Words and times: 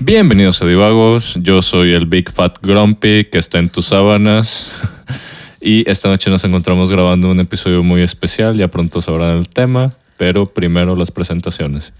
Bienvenidos 0.00 0.60
a 0.60 0.66
Divagos, 0.66 1.38
yo 1.40 1.62
soy 1.62 1.92
el 1.92 2.06
Big 2.06 2.30
Fat 2.32 2.58
Grumpy 2.60 3.26
que 3.30 3.38
está 3.38 3.60
en 3.60 3.68
tus 3.68 3.86
sábanas 3.86 4.70
y 5.62 5.88
esta 5.88 6.08
noche 6.08 6.28
nos 6.28 6.42
encontramos 6.42 6.90
grabando 6.90 7.30
un 7.30 7.38
episodio 7.38 7.82
muy 7.84 8.02
especial, 8.02 8.56
ya 8.56 8.68
pronto 8.68 9.00
sabrán 9.00 9.38
el 9.38 9.48
tema, 9.48 9.90
pero 10.18 10.46
primero 10.46 10.96
las 10.96 11.12
presentaciones. 11.12 11.92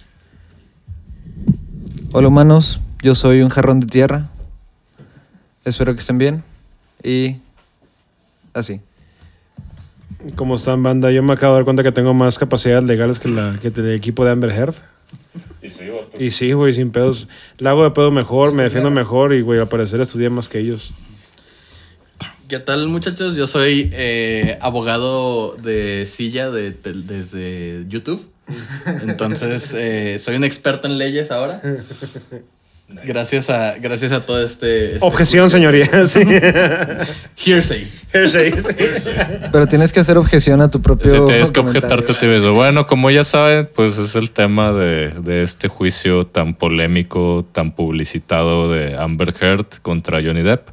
Hola 2.11 2.29
humanos, 2.29 2.81
yo 3.03 3.15
soy 3.15 3.41
un 3.41 3.49
jarrón 3.49 3.81
de 3.81 3.87
tierra. 3.87 4.29
Espero 5.65 5.95
que 5.95 6.01
estén 6.01 6.19
bien. 6.19 6.43
Y 7.05 7.37
así. 8.53 8.81
¿Cómo 10.35 10.57
están, 10.57 10.83
banda? 10.83 11.11
Yo 11.11 11.23
me 11.23 11.33
acabo 11.33 11.55
de 11.55 11.59
dar 11.59 11.65
cuenta 11.65 11.83
que 11.83 11.93
tengo 11.93 12.15
más 12.15 12.39
capacidades 12.39 12.85
legales 12.85 13.19
que, 13.19 13.29
la, 13.29 13.57
que 13.63 13.69
el 13.69 13.95
equipo 13.95 14.25
de 14.25 14.33
Amber 14.33 14.51
Heard. 14.51 14.75
Y 16.19 16.31
sí, 16.31 16.53
güey, 16.53 16.73
sin 16.73 16.91
pedos. 16.91 17.29
La 17.59 17.71
hago 17.71 17.85
de 17.85 17.91
pedo 17.93 18.11
mejor, 18.11 18.53
me 18.53 18.65
defiendo 18.65 18.91
mejor 18.91 19.33
y, 19.33 19.41
güey, 19.41 19.61
al 19.61 19.69
parecer 19.69 20.01
estudié 20.01 20.29
más 20.31 20.49
que 20.49 20.59
ellos. 20.59 20.93
¿Qué 22.49 22.59
tal, 22.59 22.89
muchachos? 22.89 23.35
Yo 23.37 23.47
soy 23.47 23.91
eh, 23.93 24.59
abogado 24.61 25.57
de 25.57 26.05
silla 26.07 26.51
de, 26.51 26.73
de- 26.73 26.93
desde 26.95 27.85
YouTube. 27.89 28.23
Entonces, 29.03 29.73
eh, 29.77 30.19
soy 30.19 30.37
un 30.37 30.45
experto 30.45 30.87
en 30.87 30.99
leyes 30.99 31.31
ahora. 31.31 31.61
Gracias 33.07 33.49
a, 33.49 33.77
gracias 33.79 34.13
a 34.13 34.27
todo 34.27 34.43
este... 34.45 34.95
este 34.95 34.99
Objeción, 35.01 35.45
curso. 35.45 35.57
señoría. 35.57 35.89
Sí. 36.05 36.21
Hearsay. 37.51 37.89
Hearsay. 38.13 38.53
Pero 39.51 39.67
tienes 39.67 39.93
que 39.95 40.01
hacer 40.01 40.19
objeción 40.19 40.61
a 40.61 40.71
tu 40.71 40.83
propio. 40.83 41.11
Si 41.11 41.25
tienes 41.25 41.51
que 41.51 41.61
objetarte 41.61 42.13
a 42.13 42.19
ti 42.19 42.27
mismo. 42.27 42.53
Bueno, 42.53 42.87
como 42.87 43.11
ya 43.11 43.25
saben, 43.25 43.71
pues 43.75 43.97
es 43.97 44.15
el 44.15 44.31
tema 44.31 44.73
de, 44.73 45.09
de 45.23 45.43
este 45.43 45.69
juicio 45.69 46.27
tan 46.27 46.55
polémico, 46.55 47.47
tan 47.51 47.75
publicitado 47.75 48.71
de 48.71 48.95
Amber 48.99 49.33
Heard 49.41 49.67
contra 49.81 50.21
Johnny 50.23 50.43
Depp. 50.43 50.69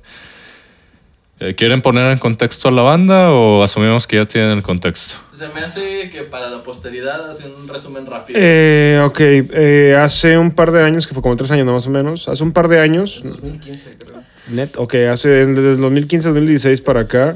Eh, 1.42 1.56
¿Quieren 1.56 1.82
poner 1.82 2.12
en 2.12 2.18
contexto 2.18 2.68
a 2.68 2.72
la 2.72 2.82
banda 2.82 3.32
o 3.32 3.64
asumimos 3.64 4.06
que 4.08 4.18
ya 4.18 4.26
tienen 4.26 4.52
el 4.52 4.62
contexto? 4.62 5.16
Se 5.34 5.48
me 5.48 5.62
hace 5.62 6.10
que 6.10 6.24
para 6.24 6.50
la 6.50 6.64
posteridad 6.64 7.30
hace 7.30 7.48
un 7.48 7.68
resumen 7.70 8.06
rápido. 8.06 8.38
Eh, 8.42 9.02
ok, 9.06 9.20
eh, 9.22 9.98
hace 9.98 10.38
un 10.38 10.52
par 10.52 10.74
de 10.74 10.84
años, 10.84 11.08
que 11.08 11.14
fue 11.14 11.24
como 11.24 11.38
tres 11.38 11.50
años 11.52 11.66
¿no? 11.66 11.74
más 11.74 11.88
o 11.88 11.90
menos, 11.92 12.28
hace 12.28 12.44
un 12.44 12.52
par 12.52 12.68
de 12.68 12.82
años, 12.82 13.22
2015, 13.24 13.98
creo. 13.98 14.22
net, 14.50 14.72
ok, 14.76 14.96
hace 15.10 15.30
desde 15.30 15.72
el 15.72 15.80
2015-2016 15.80 16.84
para 16.84 17.02
acá, 17.02 17.36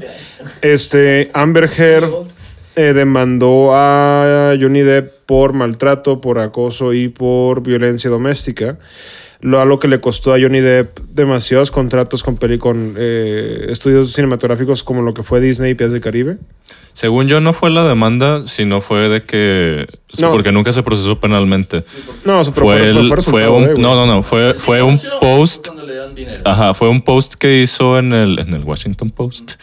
este, 0.60 1.30
Amber 1.32 1.70
Heard 1.74 2.10
eh, 2.76 2.92
demandó 2.92 3.74
a 3.74 4.54
Johnny 4.60 4.82
Depp 4.82 5.24
por 5.24 5.54
maltrato, 5.54 6.20
por 6.20 6.40
acoso 6.40 6.92
y 6.92 7.08
por 7.08 7.62
violencia 7.62 8.10
doméstica. 8.10 8.76
Lo, 9.44 9.60
a 9.60 9.66
lo 9.66 9.78
que 9.78 9.88
le 9.88 10.00
costó 10.00 10.32
a 10.32 10.38
Johnny 10.40 10.60
Depp 10.60 11.00
demasiados 11.10 11.70
contratos 11.70 12.22
con, 12.22 12.36
peli, 12.38 12.56
con 12.56 12.94
eh, 12.96 13.66
estudios 13.68 14.10
cinematográficos 14.14 14.82
como 14.82 15.02
lo 15.02 15.12
que 15.12 15.22
fue 15.22 15.38
Disney 15.38 15.72
y 15.72 15.74
Pies 15.74 15.92
del 15.92 16.00
Caribe. 16.00 16.38
Según 16.94 17.28
yo, 17.28 17.40
no 17.40 17.52
fue 17.52 17.68
la 17.68 17.86
demanda, 17.86 18.48
sino 18.48 18.80
fue 18.80 19.10
de 19.10 19.22
que. 19.22 19.86
No. 20.18 20.30
Porque 20.30 20.50
nunca 20.50 20.72
se 20.72 20.82
procesó 20.82 21.20
penalmente. 21.20 21.82
No, 22.24 22.40
pero 22.42 22.52
Fue, 22.54 22.78
fue, 22.78 22.88
el- 22.88 23.22
fue 23.22 23.48
un. 23.50 23.62
de, 23.66 23.72
güey. 23.72 23.82
No, 23.82 23.94
no, 23.94 24.06
no. 24.06 24.22
Fue, 24.22 24.54
fue 24.54 24.80
un 24.80 24.98
post. 25.20 25.66
Cuando 25.66 25.84
le 25.84 25.92
dieron 25.92 26.14
dinero. 26.14 26.40
Ajá, 26.46 26.72
fue 26.72 26.88
un 26.88 27.02
post 27.02 27.34
que 27.34 27.60
hizo 27.60 27.98
en 27.98 28.14
el, 28.14 28.38
en 28.38 28.54
el 28.54 28.64
Washington 28.64 29.10
Post 29.10 29.56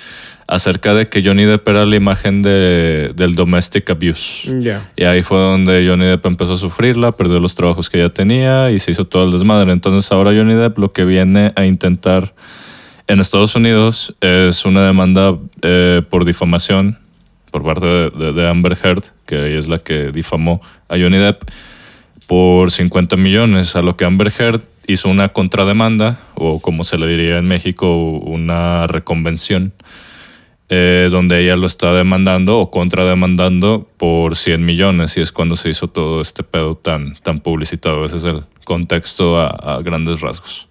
acerca 0.51 0.93
de 0.93 1.07
que 1.07 1.23
Johnny 1.23 1.45
Depp 1.45 1.65
era 1.69 1.85
la 1.85 1.95
imagen 1.95 2.41
de, 2.41 3.13
del 3.15 3.35
domestic 3.35 3.89
abuse. 3.89 4.49
Y 4.97 5.03
ahí 5.05 5.21
fue 5.23 5.37
donde 5.39 5.87
Johnny 5.87 6.05
Depp 6.05 6.25
empezó 6.25 6.53
a 6.53 6.57
sufrirla, 6.57 7.13
perdió 7.13 7.39
los 7.39 7.55
trabajos 7.55 7.89
que 7.89 7.99
ya 7.99 8.09
tenía 8.09 8.69
y 8.71 8.79
se 8.79 8.91
hizo 8.91 9.05
todo 9.05 9.23
el 9.25 9.31
desmadre. 9.31 9.71
Entonces 9.71 10.11
ahora 10.11 10.31
Johnny 10.31 10.53
Depp 10.55 10.77
lo 10.77 10.91
que 10.91 11.05
viene 11.05 11.53
a 11.55 11.65
intentar 11.65 12.33
en 13.07 13.19
Estados 13.21 13.55
Unidos 13.55 14.13
es 14.21 14.65
una 14.65 14.85
demanda 14.85 15.37
eh, 15.61 16.01
por 16.09 16.25
difamación 16.25 16.97
por 17.49 17.63
parte 17.63 17.85
de, 17.85 18.09
de- 18.11 18.33
de 18.33 18.47
Amber 18.49 18.77
Heard, 18.81 19.03
que 19.25 19.57
es 19.57 19.67
la 19.67 19.79
que 19.79 20.11
difamó 20.11 20.61
a 20.89 20.95
Johnny 20.97 21.17
Depp, 21.17 21.43
por 22.27 22.71
50 22.71 23.15
millones, 23.17 23.75
a 23.75 23.81
lo 23.81 23.97
que 23.97 24.05
Amber 24.05 24.31
Heard 24.37 24.61
hizo 24.87 25.09
una 25.09 25.29
contrademanda, 25.29 26.19
o 26.35 26.59
como 26.61 26.83
se 26.83 26.97
le 26.97 27.07
diría 27.07 27.37
en 27.39 27.47
México, 27.47 27.95
una 27.97 28.87
reconvención, 28.87 29.73
eh, 30.73 31.09
donde 31.11 31.43
ella 31.43 31.55
lo 31.57 31.67
está 31.67 31.91
demandando 31.93 32.57
o 32.59 32.71
contrademandando 32.71 33.87
por 33.97 34.37
100 34.37 34.63
millones, 34.65 35.17
y 35.17 35.21
es 35.21 35.31
cuando 35.33 35.55
se 35.57 35.69
hizo 35.69 35.87
todo 35.89 36.21
este 36.21 36.43
pedo 36.43 36.75
tan, 36.75 37.15
tan 37.21 37.39
publicitado. 37.39 38.05
Ese 38.05 38.17
es 38.17 38.23
el 38.23 38.43
contexto 38.63 39.37
a, 39.37 39.47
a 39.49 39.79
grandes 39.81 40.21
rasgos. 40.21 40.67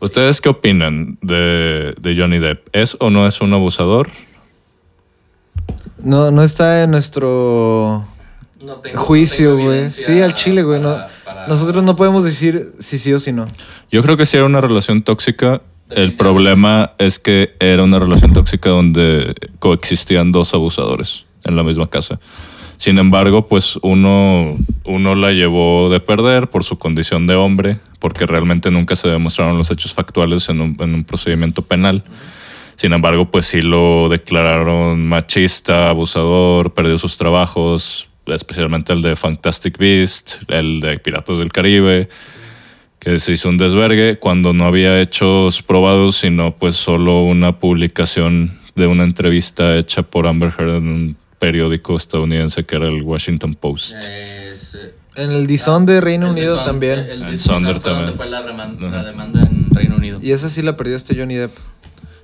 ¿Ustedes 0.00 0.40
qué 0.40 0.48
opinan 0.48 1.18
de, 1.22 1.94
de 2.00 2.16
Johnny 2.16 2.38
Depp? 2.38 2.66
¿Es 2.72 2.96
o 3.00 3.10
no 3.10 3.26
es 3.26 3.40
un 3.40 3.52
abusador? 3.52 4.08
No, 6.02 6.30
no 6.30 6.42
está 6.42 6.82
en 6.82 6.90
nuestro 6.90 8.04
No 8.60 8.74
tengo- 8.76 9.00
juicio, 9.00 9.56
güey. 9.58 9.88
Sí, 9.90 10.20
al 10.20 10.34
chile, 10.34 10.62
güey. 10.62 10.80
No, 10.80 10.96
Nosotros 11.48 11.82
no 11.82 11.96
podemos 11.96 12.24
decir 12.24 12.72
si 12.80 12.98
sí 12.98 13.12
o 13.12 13.18
si 13.18 13.32
no. 13.32 13.46
Yo 13.90 14.02
creo 14.02 14.16
que 14.16 14.26
sí 14.26 14.36
era 14.36 14.46
una 14.46 14.60
relación 14.60 15.02
tóxica. 15.02 15.62
El 15.94 16.14
problema 16.14 16.90
es 16.98 17.20
que 17.20 17.54
era 17.60 17.84
una 17.84 18.00
relación 18.00 18.32
tóxica 18.32 18.68
donde 18.68 19.32
coexistían 19.60 20.32
dos 20.32 20.52
abusadores 20.52 21.24
en 21.44 21.54
la 21.54 21.62
misma 21.62 21.88
casa. 21.88 22.18
Sin 22.78 22.98
embargo, 22.98 23.46
pues 23.46 23.78
uno, 23.80 24.56
uno 24.84 25.14
la 25.14 25.30
llevó 25.30 25.90
de 25.90 26.00
perder 26.00 26.50
por 26.50 26.64
su 26.64 26.78
condición 26.78 27.28
de 27.28 27.36
hombre, 27.36 27.78
porque 28.00 28.26
realmente 28.26 28.72
nunca 28.72 28.96
se 28.96 29.08
demostraron 29.08 29.56
los 29.56 29.70
hechos 29.70 29.94
factuales 29.94 30.48
en 30.48 30.60
un, 30.60 30.76
en 30.80 30.94
un 30.94 31.04
procedimiento 31.04 31.62
penal. 31.62 32.02
Sin 32.74 32.92
embargo, 32.92 33.30
pues 33.30 33.46
sí 33.46 33.62
lo 33.62 34.08
declararon 34.08 35.06
machista, 35.06 35.90
abusador, 35.90 36.74
perdió 36.74 36.98
sus 36.98 37.16
trabajos, 37.16 38.08
especialmente 38.26 38.92
el 38.92 39.00
de 39.00 39.14
Fantastic 39.14 39.78
Beast, 39.78 40.42
el 40.48 40.80
de 40.80 40.98
Piratas 40.98 41.38
del 41.38 41.52
Caribe, 41.52 42.08
que 43.04 43.20
se 43.20 43.32
hizo 43.32 43.48
un 43.50 43.58
desvergue 43.58 44.18
cuando 44.18 44.52
no 44.52 44.64
había 44.64 45.00
hechos 45.00 45.62
probados, 45.62 46.16
sino 46.16 46.56
pues 46.56 46.74
solo 46.76 47.22
una 47.22 47.58
publicación 47.60 48.58
de 48.74 48.86
una 48.86 49.04
entrevista 49.04 49.76
hecha 49.76 50.02
por 50.02 50.26
Amber 50.26 50.52
Heard 50.58 50.76
en 50.76 50.88
un 50.88 51.16
periódico 51.38 51.96
estadounidense 51.96 52.64
que 52.64 52.76
era 52.76 52.88
el 52.88 53.02
Washington 53.02 53.54
Post. 53.54 53.94
Es, 54.02 54.74
eh, 54.74 54.94
En 55.16 55.30
el 55.32 55.46
Dizón 55.46 55.84
de 55.86 56.00
Reino 56.00 56.26
el 56.26 56.32
Unido 56.32 56.64
también. 56.64 57.00
El, 57.00 57.38
Sonder 57.38 57.74
Sun 57.80 57.82
fue 58.06 58.12
fue 58.12 58.30
la, 58.30 58.42
reman- 58.44 58.78
la 58.80 59.04
demanda 59.04 59.42
en 59.42 59.68
Reino 59.70 59.96
Unido. 59.96 60.18
Y 60.22 60.32
esa 60.32 60.48
sí 60.48 60.62
la 60.62 60.76
perdió 60.76 60.96
este 60.96 61.14
Johnny 61.14 61.34
Depp. 61.34 61.52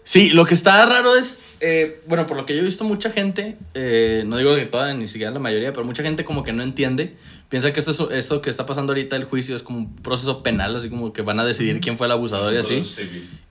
Sí, 0.02 0.30
lo 0.30 0.44
que 0.44 0.54
está 0.54 0.84
raro 0.86 1.14
es, 1.14 1.40
eh, 1.60 2.00
bueno, 2.08 2.26
por 2.26 2.36
lo 2.36 2.46
que 2.46 2.54
yo 2.54 2.62
he 2.62 2.64
visto 2.64 2.82
mucha 2.84 3.10
gente, 3.10 3.56
eh, 3.74 4.24
no 4.26 4.38
digo 4.38 4.56
que 4.56 4.64
toda, 4.64 4.92
ni 4.94 5.06
siquiera 5.06 5.30
la 5.30 5.38
mayoría, 5.38 5.72
pero 5.72 5.84
mucha 5.84 6.02
gente 6.02 6.24
como 6.24 6.42
que 6.42 6.52
no 6.52 6.62
entiende, 6.64 7.14
piensa 7.50 7.72
que 7.74 7.80
esto, 7.80 7.90
es- 7.90 8.18
esto 8.18 8.40
que 8.40 8.48
está 8.48 8.64
pasando 8.64 8.92
ahorita, 8.92 9.16
el 9.16 9.24
juicio, 9.24 9.54
es 9.54 9.62
como 9.62 9.78
un 9.80 9.96
proceso 9.96 10.42
penal, 10.42 10.74
así 10.76 10.88
como 10.88 11.12
que 11.12 11.20
van 11.20 11.38
a 11.38 11.44
decidir 11.44 11.80
quién 11.80 11.98
fue 11.98 12.06
el 12.06 12.12
abusador 12.12 12.54
y 12.54 12.56
así. 12.56 12.80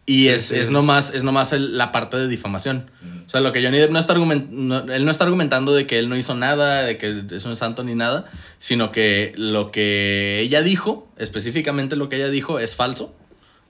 Y 0.08 0.28
es, 0.30 0.52
es 0.52 0.70
nomás, 0.72 1.14
es 1.14 1.22
nomás 1.22 1.54
el- 1.54 1.78
la 1.78 1.92
parte 1.92 2.18
de 2.18 2.28
difamación. 2.28 2.90
O 3.28 3.30
sea, 3.30 3.42
lo 3.42 3.52
que 3.52 3.64
Johnny 3.64 3.78
Depp 3.78 3.92
no 3.92 4.00
está 4.00 4.14
argumentando, 4.14 4.92
él 4.92 5.06
no 5.06 5.12
está 5.12 5.24
argumentando 5.26 5.72
de 5.76 5.86
que 5.86 6.00
él 6.00 6.10
no 6.10 6.18
hizo 6.18 6.34
nada, 6.34 6.82
de 6.84 6.98
que 6.98 7.24
es 7.30 7.46
un 7.46 7.56
santo 7.56 7.84
ni 7.84 7.94
nada, 7.94 8.26
sino 8.58 8.92
que 8.92 9.34
lo 9.38 9.70
que 9.72 10.40
ella 10.40 10.64
dijo, 10.64 11.08
específicamente 11.18 11.96
lo 11.96 12.10
que 12.10 12.16
ella 12.16 12.30
dijo, 12.30 12.58
es 12.58 12.76
falso. 12.76 13.14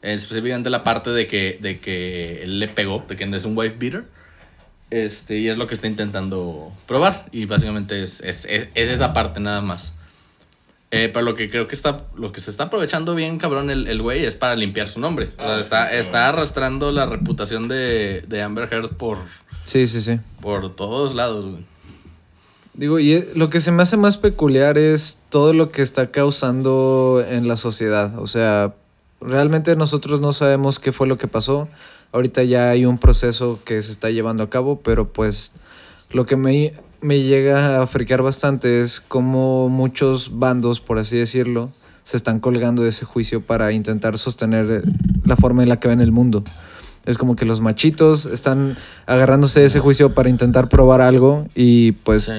Específicamente 0.02 0.70
la 0.70 0.86
parte 0.86 1.10
de 1.10 1.28
que, 1.28 1.58
de 1.62 1.80
que 1.82 2.44
él 2.44 2.60
le 2.60 2.70
pegó, 2.70 3.04
de 3.10 3.18
que 3.18 3.26
es 3.26 3.44
un 3.44 3.58
wife 3.58 3.76
beater. 3.78 4.06
Este, 4.92 5.38
y 5.38 5.50
es 5.50 5.58
lo 5.58 5.68
que 5.68 5.76
está 5.76 5.88
intentando 5.88 6.72
probar. 6.88 7.26
Y 7.34 7.44
básicamente 7.46 8.02
es, 8.02 8.22
es, 8.22 8.46
es- 8.46 8.70
es 8.76 8.90
esa 8.90 9.12
parte 9.14 9.40
nada 9.42 9.62
más. 9.62 9.94
Eh, 10.92 11.10
pero 11.14 11.24
lo 11.24 11.36
que 11.36 11.50
creo 11.50 11.68
que 11.68 11.76
está, 11.76 12.02
lo 12.16 12.32
que 12.32 12.42
se 12.42 12.50
está 12.50 12.64
aprovechando 12.64 13.14
bien, 13.14 13.38
cabrón, 13.38 13.70
el, 13.70 13.88
el 13.88 14.02
güey, 14.02 14.26
es 14.26 14.36
para 14.36 14.56
limpiar 14.56 14.90
su 14.90 15.00
nombre. 15.00 15.30
O 15.38 15.44
sea, 15.44 15.60
está, 15.60 15.94
está 15.94 16.30
arrastrando 16.30 16.92
la 16.92 17.06
reputación 17.06 17.68
de, 17.68 18.24
de 18.28 18.42
Amber 18.42 18.68
Heard 18.72 18.96
por, 18.98 19.20
Sí, 19.66 19.88
sí, 19.88 20.02
sí. 20.02 20.20
por 20.42 20.76
todos 20.76 21.14
lados, 21.14 21.46
güey. 21.46 21.66
Digo, 22.74 22.98
y 22.98 23.14
eh, 23.14 23.30
lo 23.36 23.50
que 23.50 23.62
se 23.62 23.72
me 23.72 23.84
hace 23.84 23.98
más 23.98 24.18
peculiar 24.18 24.78
es 24.78 25.20
todo 25.30 25.54
lo 25.54 25.70
que 25.70 25.82
está 25.82 26.12
causando 26.12 27.24
en 27.28 27.48
la 27.48 27.58
sociedad. 27.58 28.18
O 28.18 28.26
sea, 28.26 28.74
realmente 29.22 29.76
nosotros 29.76 30.22
no 30.22 30.34
sabemos 30.34 30.80
qué 30.80 30.92
fue 30.92 31.06
lo 31.06 31.18
que 31.18 31.28
pasó. 31.28 31.68
Ahorita 32.14 32.42
ya 32.44 32.70
hay 32.70 32.86
un 32.86 32.98
proceso 32.98 33.60
que 33.64 33.84
se 33.84 33.92
está 33.92 34.10
llevando 34.10 34.44
a 34.44 34.50
cabo, 34.50 34.80
pero 34.82 35.10
pues 35.10 35.52
lo 36.12 36.26
que 36.26 36.36
me 36.36 36.74
me 37.02 37.22
llega 37.22 37.82
a 37.82 37.88
friquear 37.88 38.22
bastante 38.22 38.82
es 38.82 39.00
como 39.00 39.70
muchos 39.70 40.38
bandos, 40.40 40.80
por 40.80 40.98
así 41.00 41.18
decirlo, 41.18 41.72
se 42.04 42.18
están 42.18 42.40
colgando 42.40 42.84
de 42.84 42.90
ese 42.90 43.06
juicio 43.06 43.42
para 43.42 43.72
intentar 43.72 44.18
sostener 44.18 44.70
eh, 44.70 44.82
la 45.26 45.36
forma 45.36 45.64
en 45.64 45.70
la 45.70 45.80
que 45.80 45.88
ven 45.88 46.02
el 46.02 46.12
mundo. 46.12 46.44
Es 47.06 47.18
como 47.18 47.36
que 47.36 47.46
los 47.46 47.62
machitos 47.62 48.26
están 48.26 48.78
agarrándose 49.06 49.62
de 49.62 49.68
ese 49.68 49.80
juicio 49.80 50.14
para 50.14 50.30
intentar 50.30 50.70
probar 50.70 51.02
algo 51.02 51.48
y 51.56 51.94
pues 51.94 52.26
Sí. 52.26 52.34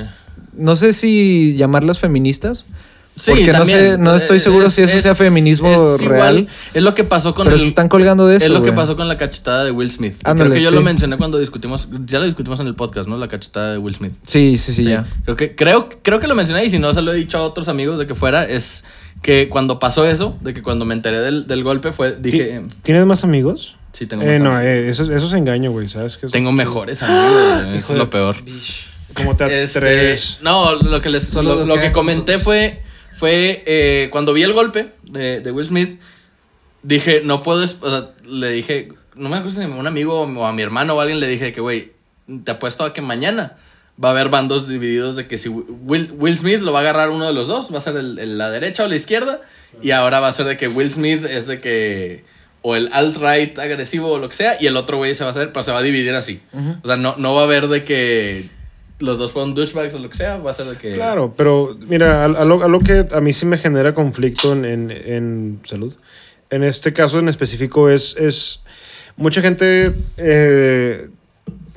no 0.52 0.76
sé 0.76 0.92
si 0.92 1.56
llamarlas 1.56 1.98
feministas, 1.98 2.66
Sí, 3.16 3.32
porque 3.32 3.52
no 3.52 3.66
sé, 3.66 3.98
no 3.98 4.14
estoy 4.16 4.38
Es- 4.38 4.42
seguro 4.44 4.70
si 4.70 4.82
eso 4.82 4.96
es- 4.96 5.02
sea 5.02 5.14
feminismo 5.14 5.68
es 5.68 6.00
real, 6.00 6.38
igual, 6.38 6.48
es 6.72 6.82
lo 6.82 6.94
que 6.94 7.04
pasó 7.04 7.34
con 7.34 7.44
pero 7.44 7.56
el, 7.56 7.62
se 7.62 7.68
están 7.68 7.88
colgando 7.88 8.26
de 8.26 8.36
eso. 8.36 8.46
Es 8.46 8.50
lo 8.50 8.62
que 8.62 8.72
pasó 8.72 8.96
con 8.96 9.08
la 9.08 9.18
cachetada 9.18 9.64
de 9.64 9.72
Will 9.72 9.90
Smith. 9.90 10.14
Ándale, 10.24 10.50
Creo 10.50 10.58
que 10.58 10.64
yo 10.64 10.68
sí. 10.70 10.74
lo 10.76 10.80
mencioné 10.80 11.18
cuando 11.18 11.38
discutimos, 11.38 11.88
ya 12.06 12.18
lo 12.18 12.24
discutimos 12.24 12.60
en 12.60 12.66
el 12.66 12.74
podcast, 12.74 13.08
¿no? 13.08 13.18
La 13.18 13.28
cachetada 13.28 13.72
de 13.72 13.78
Will 13.78 13.94
Smith. 13.94 14.14
Sí, 14.24 14.56
sí, 14.56 14.72
sí, 14.72 14.84
ya. 14.84 15.04
Creo 15.24 15.36
que, 15.36 15.54
creo, 15.54 15.88
creo 16.02 16.18
que 16.18 16.26
lo 16.28 16.34
mencioné 16.34 16.64
y 16.64 16.70
si 16.70 16.78
no 16.78 16.94
se 16.94 17.02
lo 17.02 17.12
he 17.12 17.16
dicho 17.16 17.36
a 17.36 17.42
otros 17.42 17.68
amigos 17.68 17.98
de 17.98 18.06
que 18.06 18.14
fuera, 18.14 18.44
es 18.48 18.84
que 19.20 19.50
cuando 19.50 19.78
pasó 19.78 20.06
eso, 20.06 20.38
de 20.40 20.54
que 20.54 20.62
cuando 20.62 20.86
me 20.86 20.94
enteré 20.94 21.20
del, 21.20 21.46
del 21.46 21.62
golpe 21.62 21.92
fue, 21.92 22.16
dije, 22.16 22.56
eh, 22.56 22.62
¿Tienes 22.82 23.04
más 23.04 23.22
amigos? 23.22 23.76
sí, 23.92 24.06
tengo 24.06 24.22
Eh, 24.22 24.38
más 24.38 24.40
no, 24.40 24.50
amigos. 24.56 24.64
eh, 24.64 24.88
eso, 24.88 25.02
eso 25.12 25.26
es 25.26 25.32
engaño, 25.34 25.72
güey, 25.72 25.90
¿sabes? 25.90 26.16
qué? 26.16 26.28
Tengo 26.28 26.52
mejores 26.52 27.02
amigos, 27.02 27.74
eso 27.76 27.92
es 27.92 27.98
lo 27.98 28.08
peor. 28.08 28.36
Como 29.14 29.36
te 29.36 29.62
Este, 29.64 29.78
atreves. 29.78 30.38
no, 30.40 30.72
lo 30.74 31.00
que 31.02 31.10
les 31.10 31.34
lo, 31.34 31.66
que 31.74 31.80
que 31.80 31.92
comenté 31.92 32.38
fue 32.38 32.80
fue 33.20 33.62
eh, 33.66 34.08
cuando 34.10 34.32
vi 34.32 34.42
el 34.42 34.52
golpe 34.54 34.88
de, 35.04 35.40
de 35.40 35.50
Will 35.52 35.66
Smith 35.68 36.00
dije 36.82 37.20
no 37.22 37.42
puedo 37.42 37.62
o 37.62 37.66
sea, 37.66 38.10
le 38.24 38.48
dije 38.50 38.88
no 39.14 39.28
me 39.28 39.36
acuerdo 39.36 39.60
si 39.60 39.64
a 39.64 39.68
un 39.68 39.86
amigo 39.86 40.22
o 40.22 40.46
a 40.46 40.52
mi 40.52 40.62
hermano 40.62 40.94
o 40.94 40.98
a 41.00 41.02
alguien 41.02 41.20
le 41.20 41.28
dije 41.28 41.52
que 41.52 41.60
güey 41.60 41.92
te 42.44 42.50
apuesto 42.52 42.84
a 42.84 42.92
que 42.94 43.02
mañana 43.02 43.56
va 44.02 44.08
a 44.08 44.12
haber 44.12 44.30
bandos 44.30 44.66
divididos 44.68 45.16
de 45.16 45.26
que 45.26 45.36
si 45.36 45.50
Will, 45.50 46.12
Will 46.16 46.34
Smith 46.34 46.60
lo 46.62 46.72
va 46.72 46.78
a 46.78 46.82
agarrar 46.82 47.10
uno 47.10 47.26
de 47.26 47.34
los 47.34 47.46
dos 47.46 47.72
va 47.72 47.78
a 47.78 47.82
ser 47.82 47.96
el, 47.96 48.18
el- 48.18 48.38
la 48.38 48.48
derecha 48.50 48.84
o 48.84 48.88
la 48.88 48.96
izquierda 48.96 49.42
y 49.82 49.90
ahora 49.90 50.20
va 50.20 50.28
a 50.28 50.32
ser 50.32 50.46
de 50.46 50.56
que 50.56 50.68
Will 50.68 50.88
Smith 50.90 51.24
es 51.26 51.46
de 51.46 51.58
que 51.58 52.24
o 52.62 52.76
el 52.76 52.88
alt-right 52.92 53.58
agresivo 53.58 54.08
o 54.12 54.18
lo 54.18 54.28
que 54.30 54.36
sea 54.36 54.56
y 54.60 54.66
el 54.66 54.76
otro 54.76 54.96
güey 54.96 55.14
se 55.14 55.24
va 55.24 55.28
a 55.28 55.32
hacer 55.32 55.52
pero 55.52 55.62
se 55.62 55.72
va 55.72 55.78
a 55.78 55.82
dividir 55.82 56.14
así 56.14 56.40
o 56.82 56.86
sea 56.86 56.96
no, 56.96 57.14
no 57.18 57.34
va 57.34 57.42
a 57.42 57.44
haber 57.44 57.68
de 57.68 57.84
que 57.84 58.46
los 59.00 59.18
dos 59.18 59.32
fueron 59.32 59.54
douchebags 59.54 59.94
o 59.94 59.98
lo 59.98 60.08
que 60.08 60.16
sea, 60.16 60.36
va 60.38 60.50
a 60.52 60.54
ser 60.54 60.66
de 60.66 60.76
que. 60.76 60.94
Claro, 60.94 61.34
pero 61.36 61.76
mira, 61.88 62.24
a, 62.24 62.44
lo, 62.44 62.62
a 62.62 62.68
lo 62.68 62.80
que 62.80 63.06
a 63.12 63.20
mí 63.20 63.32
sí 63.32 63.44
me 63.46 63.58
genera 63.58 63.92
conflicto 63.92 64.52
en, 64.52 64.64
en- 64.64 64.90
en 64.90 65.60
salud, 65.64 65.94
en 66.50 66.62
este 66.64 66.92
caso 66.92 67.18
en 67.18 67.28
específico 67.28 67.90
es, 67.90 68.16
es 68.16 68.62
mucha 69.16 69.40
gente, 69.42 69.92
eh, 70.16 71.08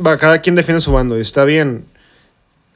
va, 0.06 0.18
cada 0.18 0.42
quien 0.42 0.56
defiende 0.56 0.82
su 0.82 0.92
bando 0.92 1.18
y 1.18 1.22
está 1.22 1.44
bien. 1.46 1.86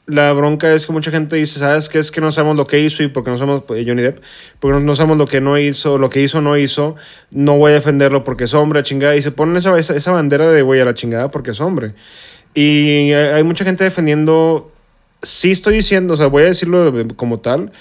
La 0.10 0.32
bronca 0.32 0.74
es 0.74 0.86
que 0.86 0.94
mucha 0.94 1.12
gente 1.12 1.36
dice, 1.36 1.60
¿sabes 1.60 1.90
qué? 1.90 2.00
Es 2.00 2.12
que 2.12 2.22
no 2.22 2.32
sabemos 2.32 2.56
lo 2.56 2.66
que 2.66 2.80
hizo 2.80 3.04
y 3.04 3.10
porque 3.10 3.30
no 3.30 3.38
sabemos 3.38 3.64
pues, 3.68 3.84
Johnny 3.86 4.04
Depp, 4.04 4.20
porque 4.60 4.80
no, 4.80 4.96
sabemos 4.96 5.18
lo 5.18 5.28
que 5.28 5.42
no 5.42 5.58
hizo, 5.58 5.98
lo 5.98 6.10
que 6.10 6.22
hizo 6.22 6.40
no 6.40 6.56
hizo, 6.58 6.96
no 7.30 7.58
voy 7.58 7.72
a 7.72 7.76
defenderlo 7.76 8.24
porque 8.24 8.46
es 8.46 8.54
hombre, 8.54 8.84
chingada, 8.84 9.18
y 9.18 9.22
se 9.22 9.32
ponen 9.32 9.58
esa, 9.58 9.78
esa, 9.78 9.98
esa 9.98 10.12
bandera 10.14 10.50
de 10.50 10.62
güey 10.62 10.80
a 10.80 10.86
la 10.86 10.94
chingada 10.94 11.28
porque 11.30 11.52
es 11.52 11.60
hombre. 11.60 11.94
Y 12.60 13.14
hay, 13.14 13.44
mucha 13.44 13.64
gente 13.64 13.84
defendiendo 13.84 14.72
sí 15.22 15.52
estoy 15.52 15.76
diciendo, 15.76 16.16
o 16.16 16.18
sea, 16.18 16.26
voy 16.26 16.42
a 16.42 16.48
decirlo 16.48 16.92
como 17.16 17.40
tal. 17.40 17.72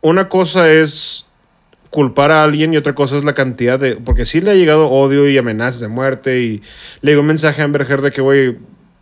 Una 0.00 0.28
cosa 0.28 0.70
es 0.70 1.26
culpar 1.90 2.30
a 2.30 2.44
alguien 2.44 2.72
y 2.72 2.76
otra 2.76 2.94
cosa 2.94 3.16
es 3.16 3.24
la 3.24 3.34
cantidad 3.34 3.80
de... 3.80 3.96
Porque 3.96 4.26
sí 4.26 4.40
le 4.40 4.52
ha 4.52 4.54
llegado 4.54 4.88
odio 4.90 5.28
y 5.28 5.36
amenazas 5.38 5.80
de 5.80 5.88
muerte 5.88 6.40
y 6.40 6.62
le 7.00 7.10
llegó 7.12 7.22
un 7.22 7.26
mensaje 7.26 7.62
a 7.62 7.64
Amber 7.64 7.82
Heard 7.90 8.02
de 8.02 8.12
que, 8.12 8.20
güey, 8.20 8.54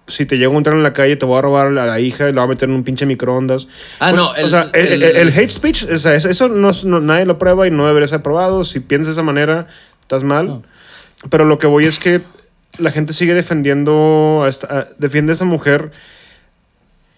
si 0.06 0.24
te 0.24 0.38
llego 0.38 0.52
a 0.52 0.54
encontrar 0.54 0.76
en 0.76 0.82
la 0.84 0.92
calle 0.94 1.16
te 1.16 1.26
voy 1.26 1.38
a 1.38 1.42
robar 1.42 1.66
a 1.66 1.70
la 1.86 2.00
hija 2.00 2.28
y 2.28 2.32
la 2.32 2.42
voy 2.42 2.46
a 2.46 2.54
meter 2.54 2.68
en 2.70 2.76
un 2.76 2.84
pinche 2.84 3.04
microondas. 3.04 3.66
Ah, 3.98 4.10
Pues, 4.10 4.16
no, 4.16 4.30
o 4.30 4.34
el- 4.36 4.48
sea, 4.50 4.70
el, 4.72 5.02
el- 5.02 5.02
el- 5.02 5.28
hate 5.38 5.50
speech, 5.50 5.84
o 5.90 5.98
sea, 5.98 6.14
eso, 6.14 6.30
eso 6.30 6.48
no, 6.48 6.70
no- 6.84 7.00
nadie 7.00 7.26
lo 7.26 7.36
prueba 7.36 7.66
y 7.66 7.70
no 7.70 7.86
debería 7.86 8.08
ser 8.08 8.20
aprobado. 8.20 8.64
Si 8.64 8.80
piensas 8.80 9.08
de 9.08 9.12
esa 9.12 9.22
manera, 9.22 9.66
estás 10.00 10.24
mal. 10.24 10.46
No. 10.46 10.62
Pero 11.30 11.44
lo 11.44 11.58
que 11.58 11.66
voy 11.66 11.84
es 11.86 11.98
que 11.98 12.22
la 12.78 12.90
gente 12.92 13.12
sigue 13.12 13.34
defendiendo, 13.34 14.42
a 14.44 14.48
esta- 14.48 14.78
a- 14.80 14.84
defiende 14.98 15.32
a 15.32 15.34
esa 15.34 15.44
mujer, 15.44 15.90